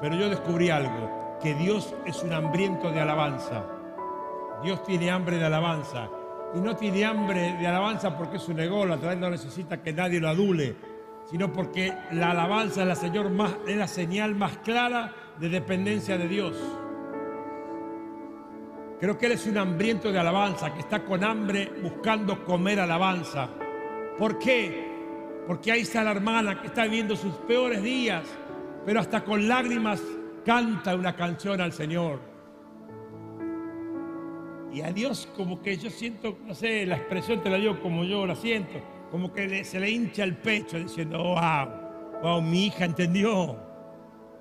Pero 0.00 0.14
yo 0.14 0.28
descubrí 0.28 0.70
algo, 0.70 1.38
que 1.42 1.54
Dios 1.54 1.92
es 2.06 2.22
un 2.22 2.32
hambriento 2.32 2.92
de 2.92 3.00
alabanza. 3.00 3.66
Dios 4.62 4.80
tiene 4.84 5.10
hambre 5.10 5.38
de 5.38 5.46
alabanza. 5.46 6.08
Y 6.54 6.60
no 6.60 6.76
tiene 6.76 7.04
hambre 7.04 7.56
de 7.56 7.66
alabanza 7.66 8.16
porque 8.16 8.36
es 8.36 8.46
un 8.46 8.60
ególatra, 8.60 9.16
no 9.16 9.28
necesita 9.28 9.82
que 9.82 9.92
nadie 9.92 10.20
lo 10.20 10.28
adule, 10.28 10.89
sino 11.30 11.52
porque 11.52 11.92
la 12.10 12.32
alabanza 12.32 12.82
es 12.82 12.88
la, 12.88 12.96
señor 12.96 13.30
más, 13.30 13.56
es 13.66 13.76
la 13.76 13.86
señal 13.86 14.34
más 14.34 14.58
clara 14.58 15.14
de 15.38 15.48
dependencia 15.48 16.18
de 16.18 16.26
Dios. 16.26 16.56
Creo 18.98 19.16
que 19.16 19.26
Él 19.26 19.32
es 19.32 19.46
un 19.46 19.56
hambriento 19.56 20.10
de 20.10 20.18
alabanza, 20.18 20.74
que 20.74 20.80
está 20.80 21.04
con 21.04 21.22
hambre 21.22 21.72
buscando 21.82 22.44
comer 22.44 22.80
alabanza. 22.80 23.48
¿Por 24.18 24.38
qué? 24.38 24.90
Porque 25.46 25.72
ahí 25.72 25.82
está 25.82 26.02
la 26.02 26.10
hermana 26.10 26.60
que 26.60 26.66
está 26.66 26.84
viviendo 26.84 27.16
sus 27.16 27.32
peores 27.34 27.82
días, 27.82 28.24
pero 28.84 29.00
hasta 29.00 29.24
con 29.24 29.48
lágrimas 29.48 30.02
canta 30.44 30.96
una 30.96 31.14
canción 31.14 31.60
al 31.60 31.72
Señor. 31.72 32.20
Y 34.72 34.82
a 34.82 34.92
Dios 34.92 35.28
como 35.36 35.62
que 35.62 35.76
yo 35.76 35.90
siento, 35.90 36.38
no 36.44 36.54
sé, 36.54 36.86
la 36.86 36.96
expresión 36.96 37.42
te 37.42 37.50
la 37.50 37.56
digo 37.56 37.80
como 37.80 38.04
yo 38.04 38.26
la 38.26 38.36
siento, 38.36 38.80
como 39.10 39.32
que 39.32 39.64
se 39.64 39.80
le 39.80 39.90
hincha 39.90 40.24
el 40.24 40.36
pecho 40.36 40.78
diciendo, 40.78 41.18
wow, 41.18 42.20
wow, 42.22 42.40
mi 42.42 42.66
hija 42.66 42.84
entendió. 42.84 43.56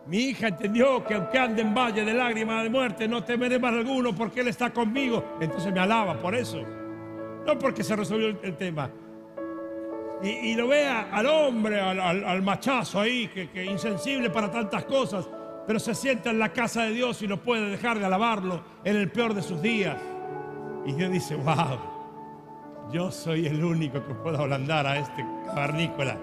Mi 0.08 0.18
hija 0.30 0.48
entendió 0.48 1.04
que 1.06 1.14
aunque 1.16 1.38
ande 1.38 1.62
en 1.62 1.74
valle 1.76 2.04
de 2.06 2.14
lágrimas 2.14 2.64
de 2.64 2.70
muerte, 2.70 3.08
no 3.08 3.24
temeré 3.24 3.60
mal 3.60 3.78
alguno 3.78 4.14
porque 4.16 4.42
Él 4.42 4.48
está 4.48 4.72
conmigo. 4.72 5.38
Entonces 5.40 5.72
me 5.74 5.80
alaba 5.80 6.20
por 6.20 6.34
eso. 6.36 6.64
no 7.46 7.58
porque 7.58 7.84
se 7.84 7.96
resolvió 7.96 8.28
el, 8.42 8.56
tema. 8.58 8.90
Y, 10.24 10.28
y 10.52 10.56
lo 10.56 10.68
ve 10.68 10.86
a- 10.86 11.10
al 11.12 11.26
hombre, 11.28 11.80
al, 11.80 12.00
al- 12.00 12.24
al 12.26 12.42
machazo 12.42 13.00
ahí, 13.00 13.28
que, 13.28 13.50
que 13.50 13.64
insensible 13.66 14.30
para 14.30 14.52
tantas 14.52 14.84
cosas, 14.86 15.28
pero 15.66 15.80
se 15.80 15.94
sienta 15.96 16.30
en 16.32 16.40
la 16.40 16.50
casa 16.52 16.84
de 16.84 16.92
Dios 16.92 17.22
y 17.22 17.28
no 17.28 17.38
puede 17.42 17.70
dejar 17.70 18.00
de 18.00 18.06
alabarlo 18.06 18.62
en 18.84 18.96
el 18.98 19.10
peor 19.12 19.34
de 19.34 19.42
sus 19.42 19.62
días. 19.62 19.98
Y 20.86 20.94
Dios 20.94 21.12
dice, 21.12 21.36
wow, 21.36 21.80
yo 22.92 23.12
soy 23.12 23.46
el 23.46 23.64
único 23.64 24.04
que 24.06 24.14
puedo 24.16 24.40
ablandar 24.40 24.88
a 24.88 24.98
este 24.98 25.26
cavernícola. 25.48 26.18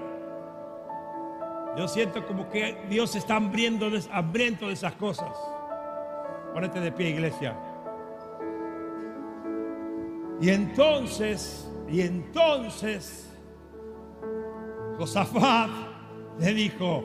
Yo 1.77 1.87
siento 1.87 2.27
como 2.27 2.49
que 2.49 2.87
Dios 2.89 3.14
está 3.14 3.37
hambriento 3.37 3.91
de, 3.91 4.73
esas 4.73 4.95
cosas. 4.95 5.31
Ponete 6.55 6.81
de 6.81 6.91
pie, 6.91 7.11
iglesia. 7.11 7.55
Y 10.41 10.49
entonces, 10.49 11.71
y 11.89 12.01
entonces, 12.01 13.31
Josafat 14.99 15.71
le 16.39 16.55
dijo, 16.55 17.05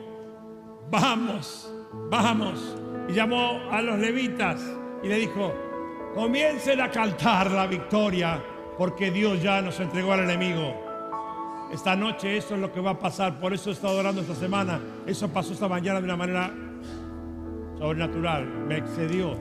vamos, 0.90 1.72
vamos. 2.10 2.76
Y 3.08 3.12
llamó 3.12 3.60
a 3.70 3.82
los 3.82 3.98
levitas 3.98 4.60
y 5.02 5.08
le 5.08 5.16
dijo, 5.16 5.52
comiencen 6.14 6.80
a 6.80 6.90
cantar 6.90 7.50
la 7.50 7.66
victoria, 7.66 8.42
porque 8.78 9.10
Dios 9.10 9.42
ya 9.42 9.62
nos 9.62 9.78
entregó 9.80 10.12
al 10.12 10.20
enemigo. 10.20 10.74
Esta 11.72 11.96
noche 11.96 12.36
eso 12.36 12.54
es 12.54 12.60
lo 12.60 12.70
que 12.70 12.80
va 12.80 12.90
a 12.90 12.98
pasar, 12.98 13.38
por 13.40 13.52
eso 13.52 13.70
he 13.70 13.72
estado 13.72 13.98
orando 13.98 14.20
esta 14.20 14.34
semana. 14.34 14.80
Eso 15.06 15.28
pasó 15.28 15.52
esta 15.52 15.68
mañana 15.68 16.00
de 16.00 16.04
una 16.04 16.16
manera 16.16 16.52
sobrenatural, 17.78 18.46
me 18.46 18.76
excedió. 18.76 19.36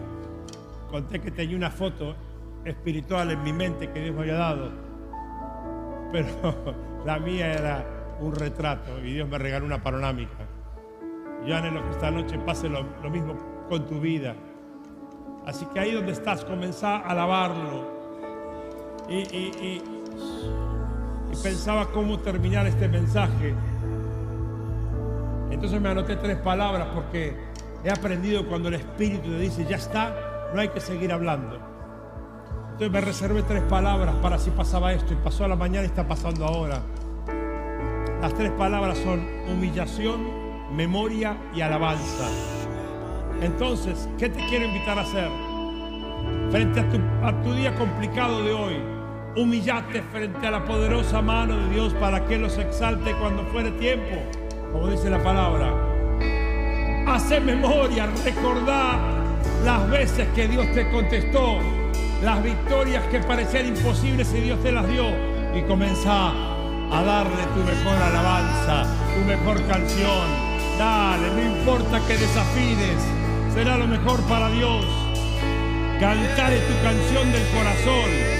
Conté 0.89 1.19
que 1.19 1.31
tenía 1.31 1.57
una 1.57 1.69
foto 1.69 2.15
espiritual 2.65 3.31
en 3.31 3.43
mi 3.43 3.53
mente 3.53 3.89
que 3.89 4.01
Dios 4.01 4.15
me 4.15 4.21
había 4.21 4.35
dado, 4.35 4.71
pero 6.11 6.27
la 7.05 7.19
mía 7.19 7.53
era 7.53 7.85
un 8.19 8.35
retrato 8.35 8.99
y 8.99 9.13
Dios 9.13 9.27
me 9.27 9.37
regaló 9.37 9.65
una 9.65 9.81
panorámica. 9.81 10.47
Yo 11.45 11.55
anhelo 11.55 11.83
que 11.83 11.89
esta 11.89 12.11
noche 12.11 12.37
pase 12.39 12.69
lo, 12.69 12.83
mismo 13.09 13.35
con 13.67 13.85
tu 13.87 13.99
vida. 13.99 14.35
Así 15.45 15.65
que 15.73 15.79
ahí 15.79 15.91
donde 15.91 16.11
estás, 16.11 16.45
comenzá 16.45 16.97
a 16.97 17.09
alabarlo. 17.09 18.00
Y, 19.11 19.81
pensaba 21.43 21.87
cómo 21.91 22.19
terminar 22.19 22.65
este 22.65 22.87
mensaje. 22.87 23.53
Entonces 25.49 25.81
me 25.81 25.89
anoté 25.89 26.15
tres 26.15 26.37
palabras 26.37 26.87
porque 26.93 27.35
he 27.83 27.89
aprendido 27.89 28.47
cuando 28.47 28.69
el 28.69 28.75
Espíritu 28.75 29.29
te 29.29 29.39
dice, 29.39 29.65
ya 29.65 29.75
está, 29.75 30.15
no 30.53 30.61
hay 30.61 30.69
que 30.69 30.79
seguir 30.79 31.11
hablando. 31.11 31.59
Entonces 32.71 32.91
me 32.91 33.01
reservé 33.01 33.43
tres 33.43 33.63
palabras 33.63 34.15
para 34.21 34.37
si 34.37 34.49
pasaba 34.49 34.93
esto 34.93 35.13
y 35.13 35.17
pasó 35.17 35.43
a 35.43 35.49
la 35.49 35.55
mañana 35.55 35.83
y 35.83 35.87
está 35.87 36.07
pasando 36.07 36.45
ahora. 36.45 36.81
Las 38.21 38.33
tres 38.33 38.51
palabras 38.51 38.97
son 38.99 39.27
humillación, 39.51 40.75
memoria 40.75 41.35
y 41.53 41.61
alabanza. 41.61 42.29
Entonces, 43.41 44.07
¿qué 44.17 44.29
te 44.29 44.45
quiero 44.47 44.65
invitar 44.65 44.97
a 44.97 45.01
hacer? 45.01 45.29
Frente 46.49 46.79
a 46.79 47.41
tu 47.41 47.53
día 47.53 47.75
complicado 47.75 48.43
de 48.43 48.53
hoy, 48.53 49.00
humillate 49.35 50.01
frente 50.11 50.45
a 50.45 50.51
la 50.51 50.65
poderosa 50.65 51.21
mano 51.21 51.57
de 51.57 51.73
Dios 51.73 51.93
para 51.93 52.25
que 52.25 52.37
los 52.37 52.57
exalte 52.57 53.13
cuando 53.13 53.45
fuere 53.45 53.71
tiempo, 53.71 54.21
como 54.71 54.89
dice 54.89 55.09
la 55.09 55.23
palabra. 55.23 55.73
Hace 57.07 57.39
memoria, 57.39 58.07
recordá 58.23 58.99
las 59.63 59.89
veces 59.89 60.27
que 60.35 60.47
Dios 60.47 60.65
te 60.73 60.89
contestó, 60.91 61.59
las 62.23 62.43
victorias 62.43 63.03
que 63.07 63.19
parecían 63.19 63.67
imposibles 63.67 64.33
y 64.33 64.41
Dios 64.41 64.61
te 64.61 64.71
las 64.71 64.87
dio. 64.87 65.05
Y 65.55 65.61
comenzá 65.63 66.29
a 66.29 67.03
darle 67.03 67.43
tu 67.53 67.59
mejor 67.59 68.01
alabanza, 68.01 68.85
tu 69.13 69.25
mejor 69.25 69.61
canción. 69.67 70.51
Dale, 70.77 71.27
no 71.35 71.57
importa 71.57 71.99
que 72.07 72.17
desafines, 72.17 72.97
será 73.53 73.77
lo 73.77 73.87
mejor 73.87 74.21
para 74.21 74.49
Dios. 74.49 74.85
Cantare 75.99 76.59
tu 76.59 76.83
canción 76.83 77.31
del 77.31 77.43
corazón. 77.49 78.30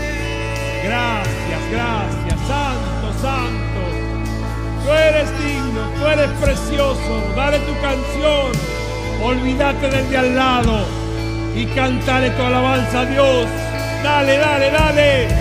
Gracias, 0.83 1.61
gracias, 1.71 2.39
santo, 2.47 3.13
santo. 3.21 3.81
Tú 4.83 4.91
eres 4.91 5.29
digno, 5.39 5.89
tú 5.97 6.07
eres 6.07 6.29
precioso. 6.41 7.23
Dale 7.35 7.59
tu 7.59 7.73
canción. 7.81 8.51
Olvídate 9.23 9.89
del 9.89 10.09
de 10.09 10.17
al 10.17 10.35
lado 10.35 10.79
y 11.55 11.65
cantale 11.67 12.31
tu 12.31 12.41
alabanza 12.41 13.01
a 13.01 13.05
Dios. 13.05 13.47
Dale, 14.03 14.37
dale, 14.37 14.71
dale. 14.71 15.40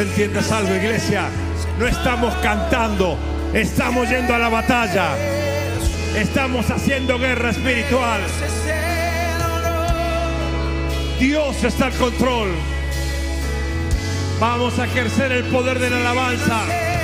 Que 0.00 0.06
entiendas 0.08 0.50
algo, 0.50 0.74
iglesia. 0.74 1.28
No 1.78 1.86
estamos 1.86 2.34
cantando, 2.36 3.18
estamos 3.52 4.08
yendo 4.08 4.34
a 4.34 4.38
la 4.38 4.48
batalla. 4.48 5.10
Estamos 6.16 6.70
haciendo 6.70 7.18
guerra 7.18 7.50
espiritual. 7.50 8.20
Dios 11.18 11.64
está 11.64 11.86
al 11.86 11.92
control. 11.92 12.48
Vamos 14.40 14.78
a 14.78 14.86
ejercer 14.86 15.32
el 15.32 15.44
poder 15.44 15.78
de 15.78 15.90
la 15.90 15.98
alabanza. 15.98 16.99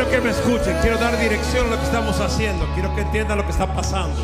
Quiero 0.00 0.10
que 0.10 0.20
me 0.22 0.30
escuchen, 0.30 0.78
quiero 0.80 0.96
dar 0.96 1.18
dirección 1.18 1.66
a 1.66 1.70
lo 1.72 1.76
que 1.76 1.84
estamos 1.84 2.18
haciendo, 2.20 2.66
quiero 2.72 2.94
que 2.94 3.02
entiendan 3.02 3.36
lo 3.36 3.44
que 3.44 3.50
está 3.50 3.66
pasando. 3.74 4.18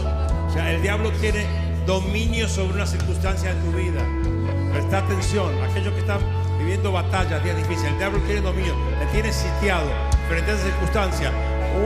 O 0.48 0.50
sea, 0.50 0.72
el 0.72 0.80
diablo 0.80 1.10
tiene 1.20 1.44
dominio 1.84 2.48
sobre 2.48 2.74
una 2.74 2.86
circunstancia 2.86 3.50
en 3.50 3.60
tu 3.60 3.76
vida. 3.76 4.00
Presta 4.72 4.98
atención, 4.98 5.52
aquellos 5.62 5.92
que 5.92 6.00
están 6.00 6.20
viviendo 6.58 6.92
batallas, 6.92 7.44
días 7.44 7.58
difíciles, 7.58 7.92
el 7.92 7.98
diablo 7.98 8.20
tiene 8.20 8.40
dominio, 8.40 8.74
te 9.00 9.06
tiene 9.12 9.30
sitiado 9.30 9.86
frente 10.30 10.50
a 10.50 10.54
esa 10.54 10.64
circunstancia. 10.64 11.30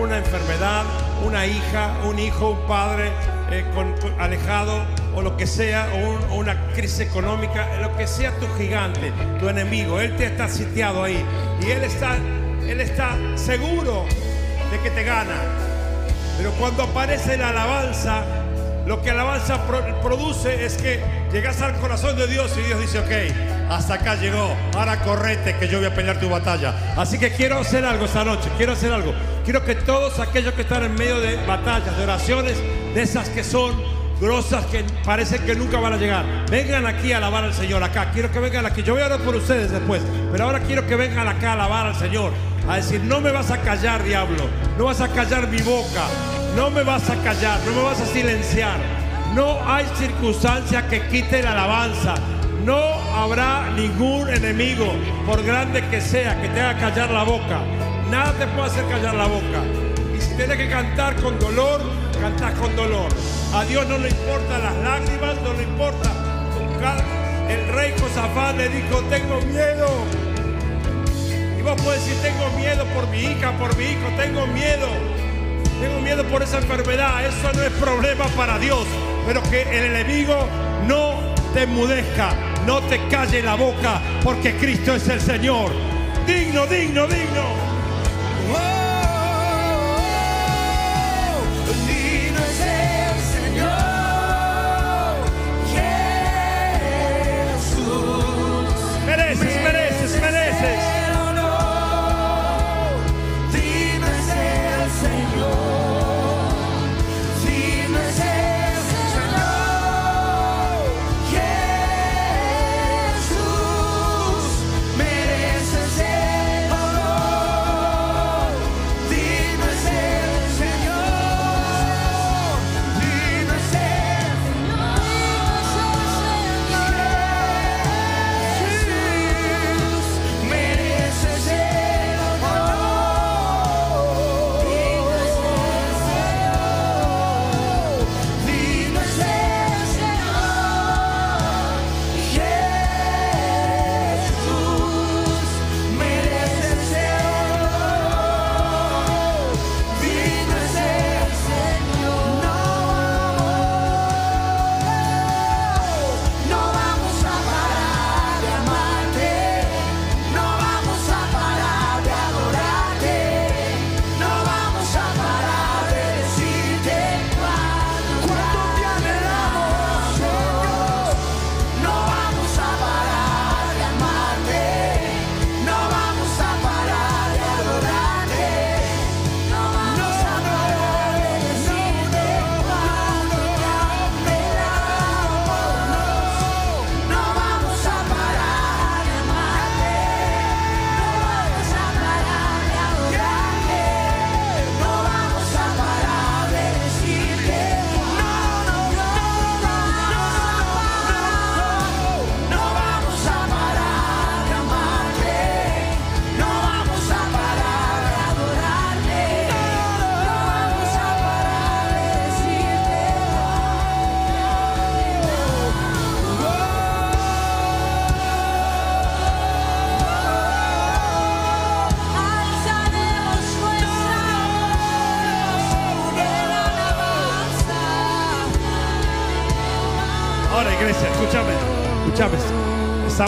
Una 0.00 0.18
enfermedad, 0.18 0.84
una 1.26 1.46
hija, 1.46 1.92
un 2.08 2.18
hijo, 2.20 2.50
un 2.50 2.66
padre 2.68 3.10
eh, 3.50 3.64
alejado 4.20 4.84
o 5.16 5.22
lo 5.22 5.36
que 5.36 5.48
sea, 5.48 5.88
o 6.30 6.36
una 6.36 6.54
crisis 6.74 7.00
económica, 7.00 7.66
lo 7.80 7.96
que 7.96 8.06
sea 8.06 8.30
tu 8.38 8.46
gigante, 8.56 9.12
tu 9.40 9.48
enemigo, 9.48 9.98
él 9.98 10.16
te 10.16 10.26
está 10.26 10.48
sitiado 10.48 11.02
ahí 11.02 11.24
y 11.60 11.70
él 11.70 11.82
está, 11.82 12.16
él 12.72 12.80
está 12.80 13.16
seguro 13.36 14.04
de 14.70 14.78
que 14.80 14.90
te 14.90 15.02
gana. 15.04 15.34
Pero 16.36 16.52
cuando 16.52 16.84
aparece 16.84 17.36
la 17.36 17.50
alabanza, 17.50 18.24
lo 18.86 19.02
que 19.02 19.10
alabanza 19.10 19.66
pro- 19.66 20.00
produce 20.00 20.64
es 20.64 20.76
que 20.76 21.00
llegas 21.32 21.60
al 21.60 21.74
corazón 21.76 22.16
de 22.16 22.26
Dios 22.26 22.52
y 22.58 22.62
Dios 22.62 22.80
dice, 22.80 22.98
ok, 22.98 23.70
hasta 23.70 23.94
acá 23.94 24.14
llegó, 24.16 24.56
ahora 24.74 25.00
correte 25.02 25.54
que 25.56 25.68
yo 25.68 25.78
voy 25.78 25.86
a 25.88 25.94
pelear 25.94 26.18
tu 26.18 26.28
batalla. 26.28 26.74
Así 26.96 27.18
que 27.18 27.30
quiero 27.32 27.58
hacer 27.58 27.84
algo 27.84 28.06
esta 28.06 28.24
noche, 28.24 28.48
quiero 28.56 28.72
hacer 28.72 28.92
algo. 28.92 29.12
Quiero 29.44 29.64
que 29.64 29.74
todos 29.74 30.18
aquellos 30.18 30.54
que 30.54 30.62
están 30.62 30.82
en 30.84 30.94
medio 30.94 31.20
de 31.20 31.36
batallas, 31.46 31.96
de 31.96 32.02
oraciones, 32.04 32.56
de 32.94 33.02
esas 33.02 33.28
que 33.28 33.44
son 33.44 33.72
grosas, 34.20 34.64
que 34.66 34.84
parecen 35.04 35.42
que 35.46 35.54
nunca 35.54 35.78
van 35.80 35.94
a 35.94 35.96
llegar, 35.96 36.24
vengan 36.50 36.86
aquí 36.86 37.12
a 37.12 37.16
alabar 37.18 37.44
al 37.44 37.54
Señor, 37.54 37.82
acá. 37.82 38.10
Quiero 38.12 38.30
que 38.30 38.38
vengan 38.38 38.66
aquí. 38.66 38.82
Yo 38.82 38.92
voy 38.94 39.02
a 39.02 39.06
orar 39.06 39.20
por 39.20 39.34
ustedes 39.36 39.70
después, 39.70 40.02
pero 40.32 40.44
ahora 40.44 40.60
quiero 40.60 40.86
que 40.86 40.94
vengan 40.96 41.26
acá 41.28 41.50
a 41.50 41.52
alabar 41.54 41.86
al 41.86 41.96
Señor. 41.96 42.32
A 42.68 42.76
decir, 42.76 43.02
no 43.02 43.20
me 43.20 43.30
vas 43.30 43.50
a 43.50 43.58
callar, 43.58 44.02
diablo. 44.04 44.48
No 44.78 44.84
vas 44.84 45.00
a 45.00 45.08
callar 45.08 45.48
mi 45.48 45.60
boca. 45.62 46.06
No 46.56 46.70
me 46.70 46.82
vas 46.82 47.08
a 47.10 47.16
callar, 47.16 47.60
no 47.66 47.72
me 47.72 47.82
vas 47.82 48.00
a 48.00 48.06
silenciar. 48.06 48.78
No 49.34 49.58
hay 49.66 49.86
circunstancia 49.96 50.88
que 50.88 51.06
quite 51.08 51.42
la 51.42 51.52
alabanza. 51.52 52.14
No 52.64 52.78
habrá 53.14 53.70
ningún 53.70 54.28
enemigo, 54.28 54.92
por 55.26 55.42
grande 55.42 55.86
que 55.88 56.00
sea, 56.00 56.40
que 56.42 56.48
te 56.48 56.60
haga 56.60 56.78
callar 56.78 57.10
la 57.10 57.22
boca. 57.22 57.60
Nada 58.10 58.32
te 58.32 58.46
puede 58.48 58.68
hacer 58.68 58.86
callar 58.88 59.14
la 59.14 59.26
boca. 59.26 59.62
Y 60.16 60.20
si 60.20 60.34
tienes 60.34 60.56
que 60.56 60.68
cantar 60.68 61.16
con 61.16 61.38
dolor, 61.38 61.80
cantas 62.20 62.52
con 62.58 62.74
dolor. 62.76 63.08
A 63.54 63.64
Dios 63.64 63.86
no 63.88 63.98
le 63.98 64.10
importan 64.10 64.62
las 64.62 64.76
lágrimas, 64.76 65.36
no 65.42 65.52
le 65.54 65.62
importa. 65.62 66.10
El 67.48 67.68
rey 67.74 67.94
Josafat 68.00 68.56
le 68.56 68.68
dijo, 68.68 69.00
tengo 69.08 69.40
miedo. 69.42 70.29
Y 71.60 71.62
vos 71.62 71.78
puedes 71.82 72.02
decir, 72.06 72.18
tengo 72.22 72.48
miedo 72.56 72.86
por 72.94 73.06
mi 73.08 73.18
hija, 73.18 73.52
por 73.58 73.76
mi 73.76 73.84
hijo, 73.84 74.08
tengo 74.16 74.46
miedo. 74.46 74.88
Tengo 75.78 76.00
miedo 76.00 76.24
por 76.24 76.42
esa 76.42 76.56
enfermedad. 76.56 77.26
Eso 77.26 77.52
no 77.52 77.62
es 77.62 77.70
problema 77.72 78.24
para 78.28 78.58
Dios. 78.58 78.86
Pero 79.26 79.42
que 79.42 79.60
el 79.60 79.94
enemigo 79.94 80.48
no 80.86 81.34
te 81.52 81.64
enmudezca, 81.64 82.32
no 82.64 82.80
te 82.84 82.98
calle 83.08 83.42
la 83.42 83.56
boca, 83.56 84.00
porque 84.24 84.56
Cristo 84.56 84.94
es 84.94 85.06
el 85.08 85.20
Señor. 85.20 85.70
Digno, 86.26 86.66
digno, 86.66 87.06
digno. 87.06 87.06
Digno 87.06 87.69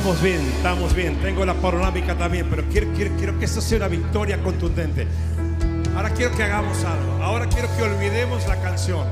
estamos 0.03 0.21
bien, 0.21 0.41
estamos 0.57 0.95
bien. 0.97 1.17
Tengo 1.23 1.45
la 1.45 1.55
panorámica 1.55 2.17
también, 2.19 2.49
pero 2.51 2.65
quiero, 2.69 2.93
quiero, 2.93 3.15
quiero 3.17 3.39
que 3.39 3.45
esto 3.45 3.61
sea 3.61 3.79
una 3.79 3.87
victoria 3.87 4.43
contundente. 4.43 5.07
Ahora 5.95 6.11
quiero 6.11 6.35
que 6.35 6.43
hagamos 6.43 6.83
algo. 6.85 7.23
Ahora 7.23 7.47
quiero 7.47 7.69
que 7.77 7.83
olvidemos 7.85 8.45
la 8.49 8.61
canción. 8.61 9.07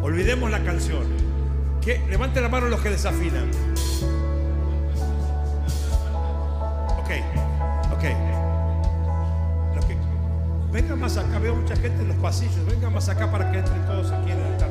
Olvidemos 0.00 0.48
la 0.52 0.62
canción. 0.62 1.02
Que 1.80 1.98
levanten 2.08 2.44
la 2.44 2.48
mano 2.48 2.68
los 2.68 2.80
que 2.80 2.90
desafinan. 2.90 3.50
Ok, 7.00 7.10
ok. 7.92 8.02
Que- 9.88 9.96
vengan 10.70 11.00
más 11.00 11.16
acá, 11.16 11.40
veo 11.40 11.56
mucha 11.56 11.74
gente 11.74 12.02
en 12.02 12.06
los 12.08 12.16
pasillos. 12.18 12.64
Vengan 12.66 12.92
más 12.94 13.08
acá 13.08 13.32
para 13.32 13.50
que 13.50 13.58
entren 13.58 13.84
todos 13.86 14.12
aquí 14.12 14.30
en 14.30 14.38
el 14.38 14.46
altar. 14.52 14.68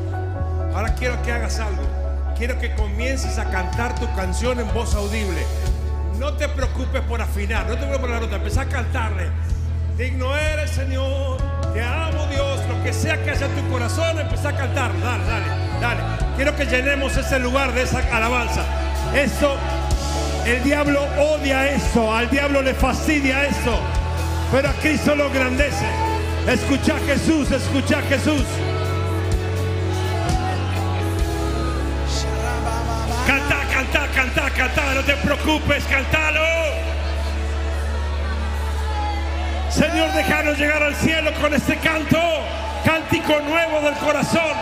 Ahora 0.74 0.95
quiero 0.95 1.22
que 1.22 1.34
hagas 1.34 1.59
algo. 1.59 2.01
Quiero 2.42 2.58
que 2.58 2.74
comiences 2.74 3.38
a 3.38 3.52
cantar 3.52 3.94
tu 4.00 4.12
canción 4.16 4.60
en 4.60 4.74
voz 4.74 4.96
audible. 4.96 5.46
No 6.18 6.34
te 6.34 6.50
preocupes 6.50 7.04
por 7.04 7.22
afinar, 7.22 7.68
no 7.68 7.74
te 7.74 7.86
preocupes 7.86 8.00
por 8.00 8.10
la 8.10 8.20
nota. 8.20 8.38
Empezá 8.38 8.62
a 8.62 8.66
cantarle. 8.66 9.30
Digno 9.96 10.36
eres, 10.36 10.72
Señor. 10.72 11.38
Te 11.72 11.84
amo, 11.84 12.26
Dios. 12.32 12.60
Lo 12.68 12.84
que 12.84 12.94
sea 12.94 13.24
que 13.24 13.30
haya 13.30 13.46
en 13.46 13.56
tu 13.56 13.70
corazón, 13.72 14.18
empezá 14.18 14.50
a 14.50 14.56
cantar. 14.56 14.92
Dale, 15.00 15.24
dale, 15.24 15.46
dale. 15.80 16.02
Quiero 16.36 16.56
que 16.56 16.66
llenemos 16.66 17.16
ese 17.16 17.38
lugar 17.38 17.74
de 17.74 17.84
esa 17.84 18.00
alabanza. 18.12 18.66
Esto, 19.14 19.56
el 20.44 20.64
diablo 20.64 21.00
odia 21.20 21.70
eso. 21.70 22.12
Al 22.12 22.28
diablo 22.32 22.64
le 22.64 22.74
fastidia 22.74 23.46
eso. 23.46 23.80
Pero 24.52 24.68
a 24.68 24.74
Cristo 24.82 25.14
lo 25.14 25.28
engrandece. 25.28 25.86
Escucha 26.48 26.96
a 26.96 27.00
Jesús, 27.02 27.52
escucha 27.52 28.00
a 28.00 28.02
Jesús. 28.02 28.46
Canta, 34.62 34.82
canta, 34.82 34.93
no 34.93 35.03
te 35.03 35.16
preocupes, 35.16 35.84
cantalo. 35.86 36.41
Señor, 39.70 40.12
déjanos 40.14 40.57
llegar 40.57 40.84
al 40.84 40.95
cielo 40.95 41.32
con 41.41 41.53
este 41.53 41.78
canto, 41.78 42.20
cántico 42.86 43.39
nuevo 43.39 43.82
del 43.82 43.95
corazón. 43.95 44.55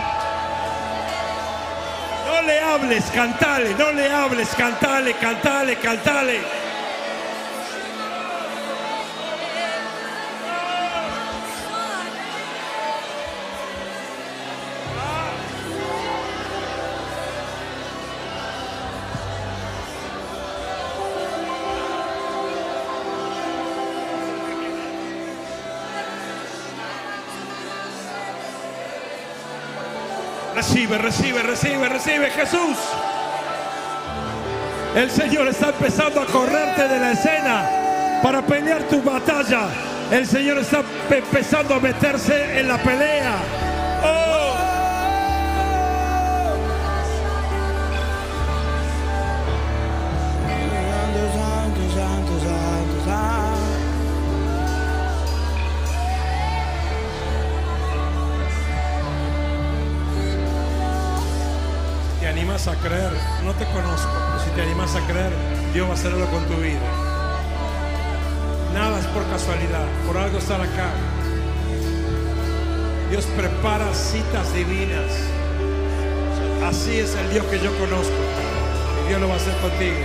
No 2.26 2.42
le 2.42 2.60
hables, 2.60 3.04
cantale, 3.10 3.74
no 3.74 3.92
le 3.92 4.10
hables, 4.10 4.48
cantale, 4.56 5.12
cantale, 5.14 5.76
cantale. 5.76 6.59
Recibe, 30.80 30.96
recibe, 30.96 31.42
recibe, 31.42 31.88
recibe 31.90 32.30
Jesús. 32.30 32.78
El 34.96 35.10
Señor 35.10 35.46
está 35.48 35.68
empezando 35.68 36.22
a 36.22 36.24
correrte 36.24 36.88
de 36.88 36.98
la 36.98 37.12
escena 37.12 38.20
para 38.22 38.40
pelear 38.40 38.84
tu 38.84 39.02
batalla. 39.02 39.68
El 40.10 40.26
Señor 40.26 40.56
está 40.56 40.80
pe- 41.06 41.18
empezando 41.18 41.74
a 41.74 41.80
meterse 41.80 42.60
en 42.60 42.66
la 42.68 42.78
pelea. 42.78 43.34
A 62.66 62.74
creer, 62.76 63.10
no 63.44 63.52
te 63.54 63.64
conozco, 63.66 64.10
pero 64.26 64.44
si 64.44 64.50
te 64.50 64.62
animas 64.62 64.94
a 64.94 65.00
creer, 65.06 65.32
Dios 65.72 65.86
va 65.86 65.92
a 65.92 65.94
hacerlo 65.94 66.26
con 66.26 66.44
tu 66.44 66.56
vida. 66.60 66.80
Nada 68.74 68.98
es 68.98 69.06
por 69.06 69.24
casualidad, 69.28 69.86
por 70.06 70.18
algo 70.18 70.38
estar 70.38 70.60
acá. 70.60 70.90
Dios 73.08 73.24
prepara 73.36 73.92
citas 73.94 74.52
divinas. 74.52 75.10
Así 76.64 76.98
es 76.98 77.16
el 77.16 77.30
Dios 77.30 77.46
que 77.46 77.58
yo 77.60 77.76
conozco. 77.78 78.14
Y 79.04 79.08
Dios 79.08 79.20
lo 79.20 79.28
va 79.28 79.34
a 79.34 79.36
hacer 79.36 79.54
contigo. 79.56 79.96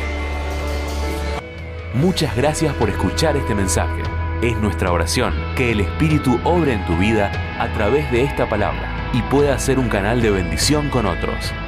Muchas 1.94 2.36
gracias 2.36 2.74
por 2.76 2.90
escuchar 2.90 3.36
este 3.36 3.54
mensaje. 3.54 4.02
Es 4.42 4.56
nuestra 4.58 4.92
oración 4.92 5.34
que 5.56 5.72
el 5.72 5.82
Espíritu 5.82 6.40
obre 6.44 6.74
en 6.74 6.86
tu 6.86 6.96
vida 6.98 7.32
a 7.60 7.68
través 7.74 8.10
de 8.12 8.24
esta 8.24 8.48
palabra 8.48 9.10
y 9.14 9.22
pueda 9.24 9.58
ser 9.60 9.78
un 9.78 9.90
canal 9.90 10.22
de 10.22 10.32
bendición 10.32 10.90
con 10.90 11.06
otros. 11.06 11.54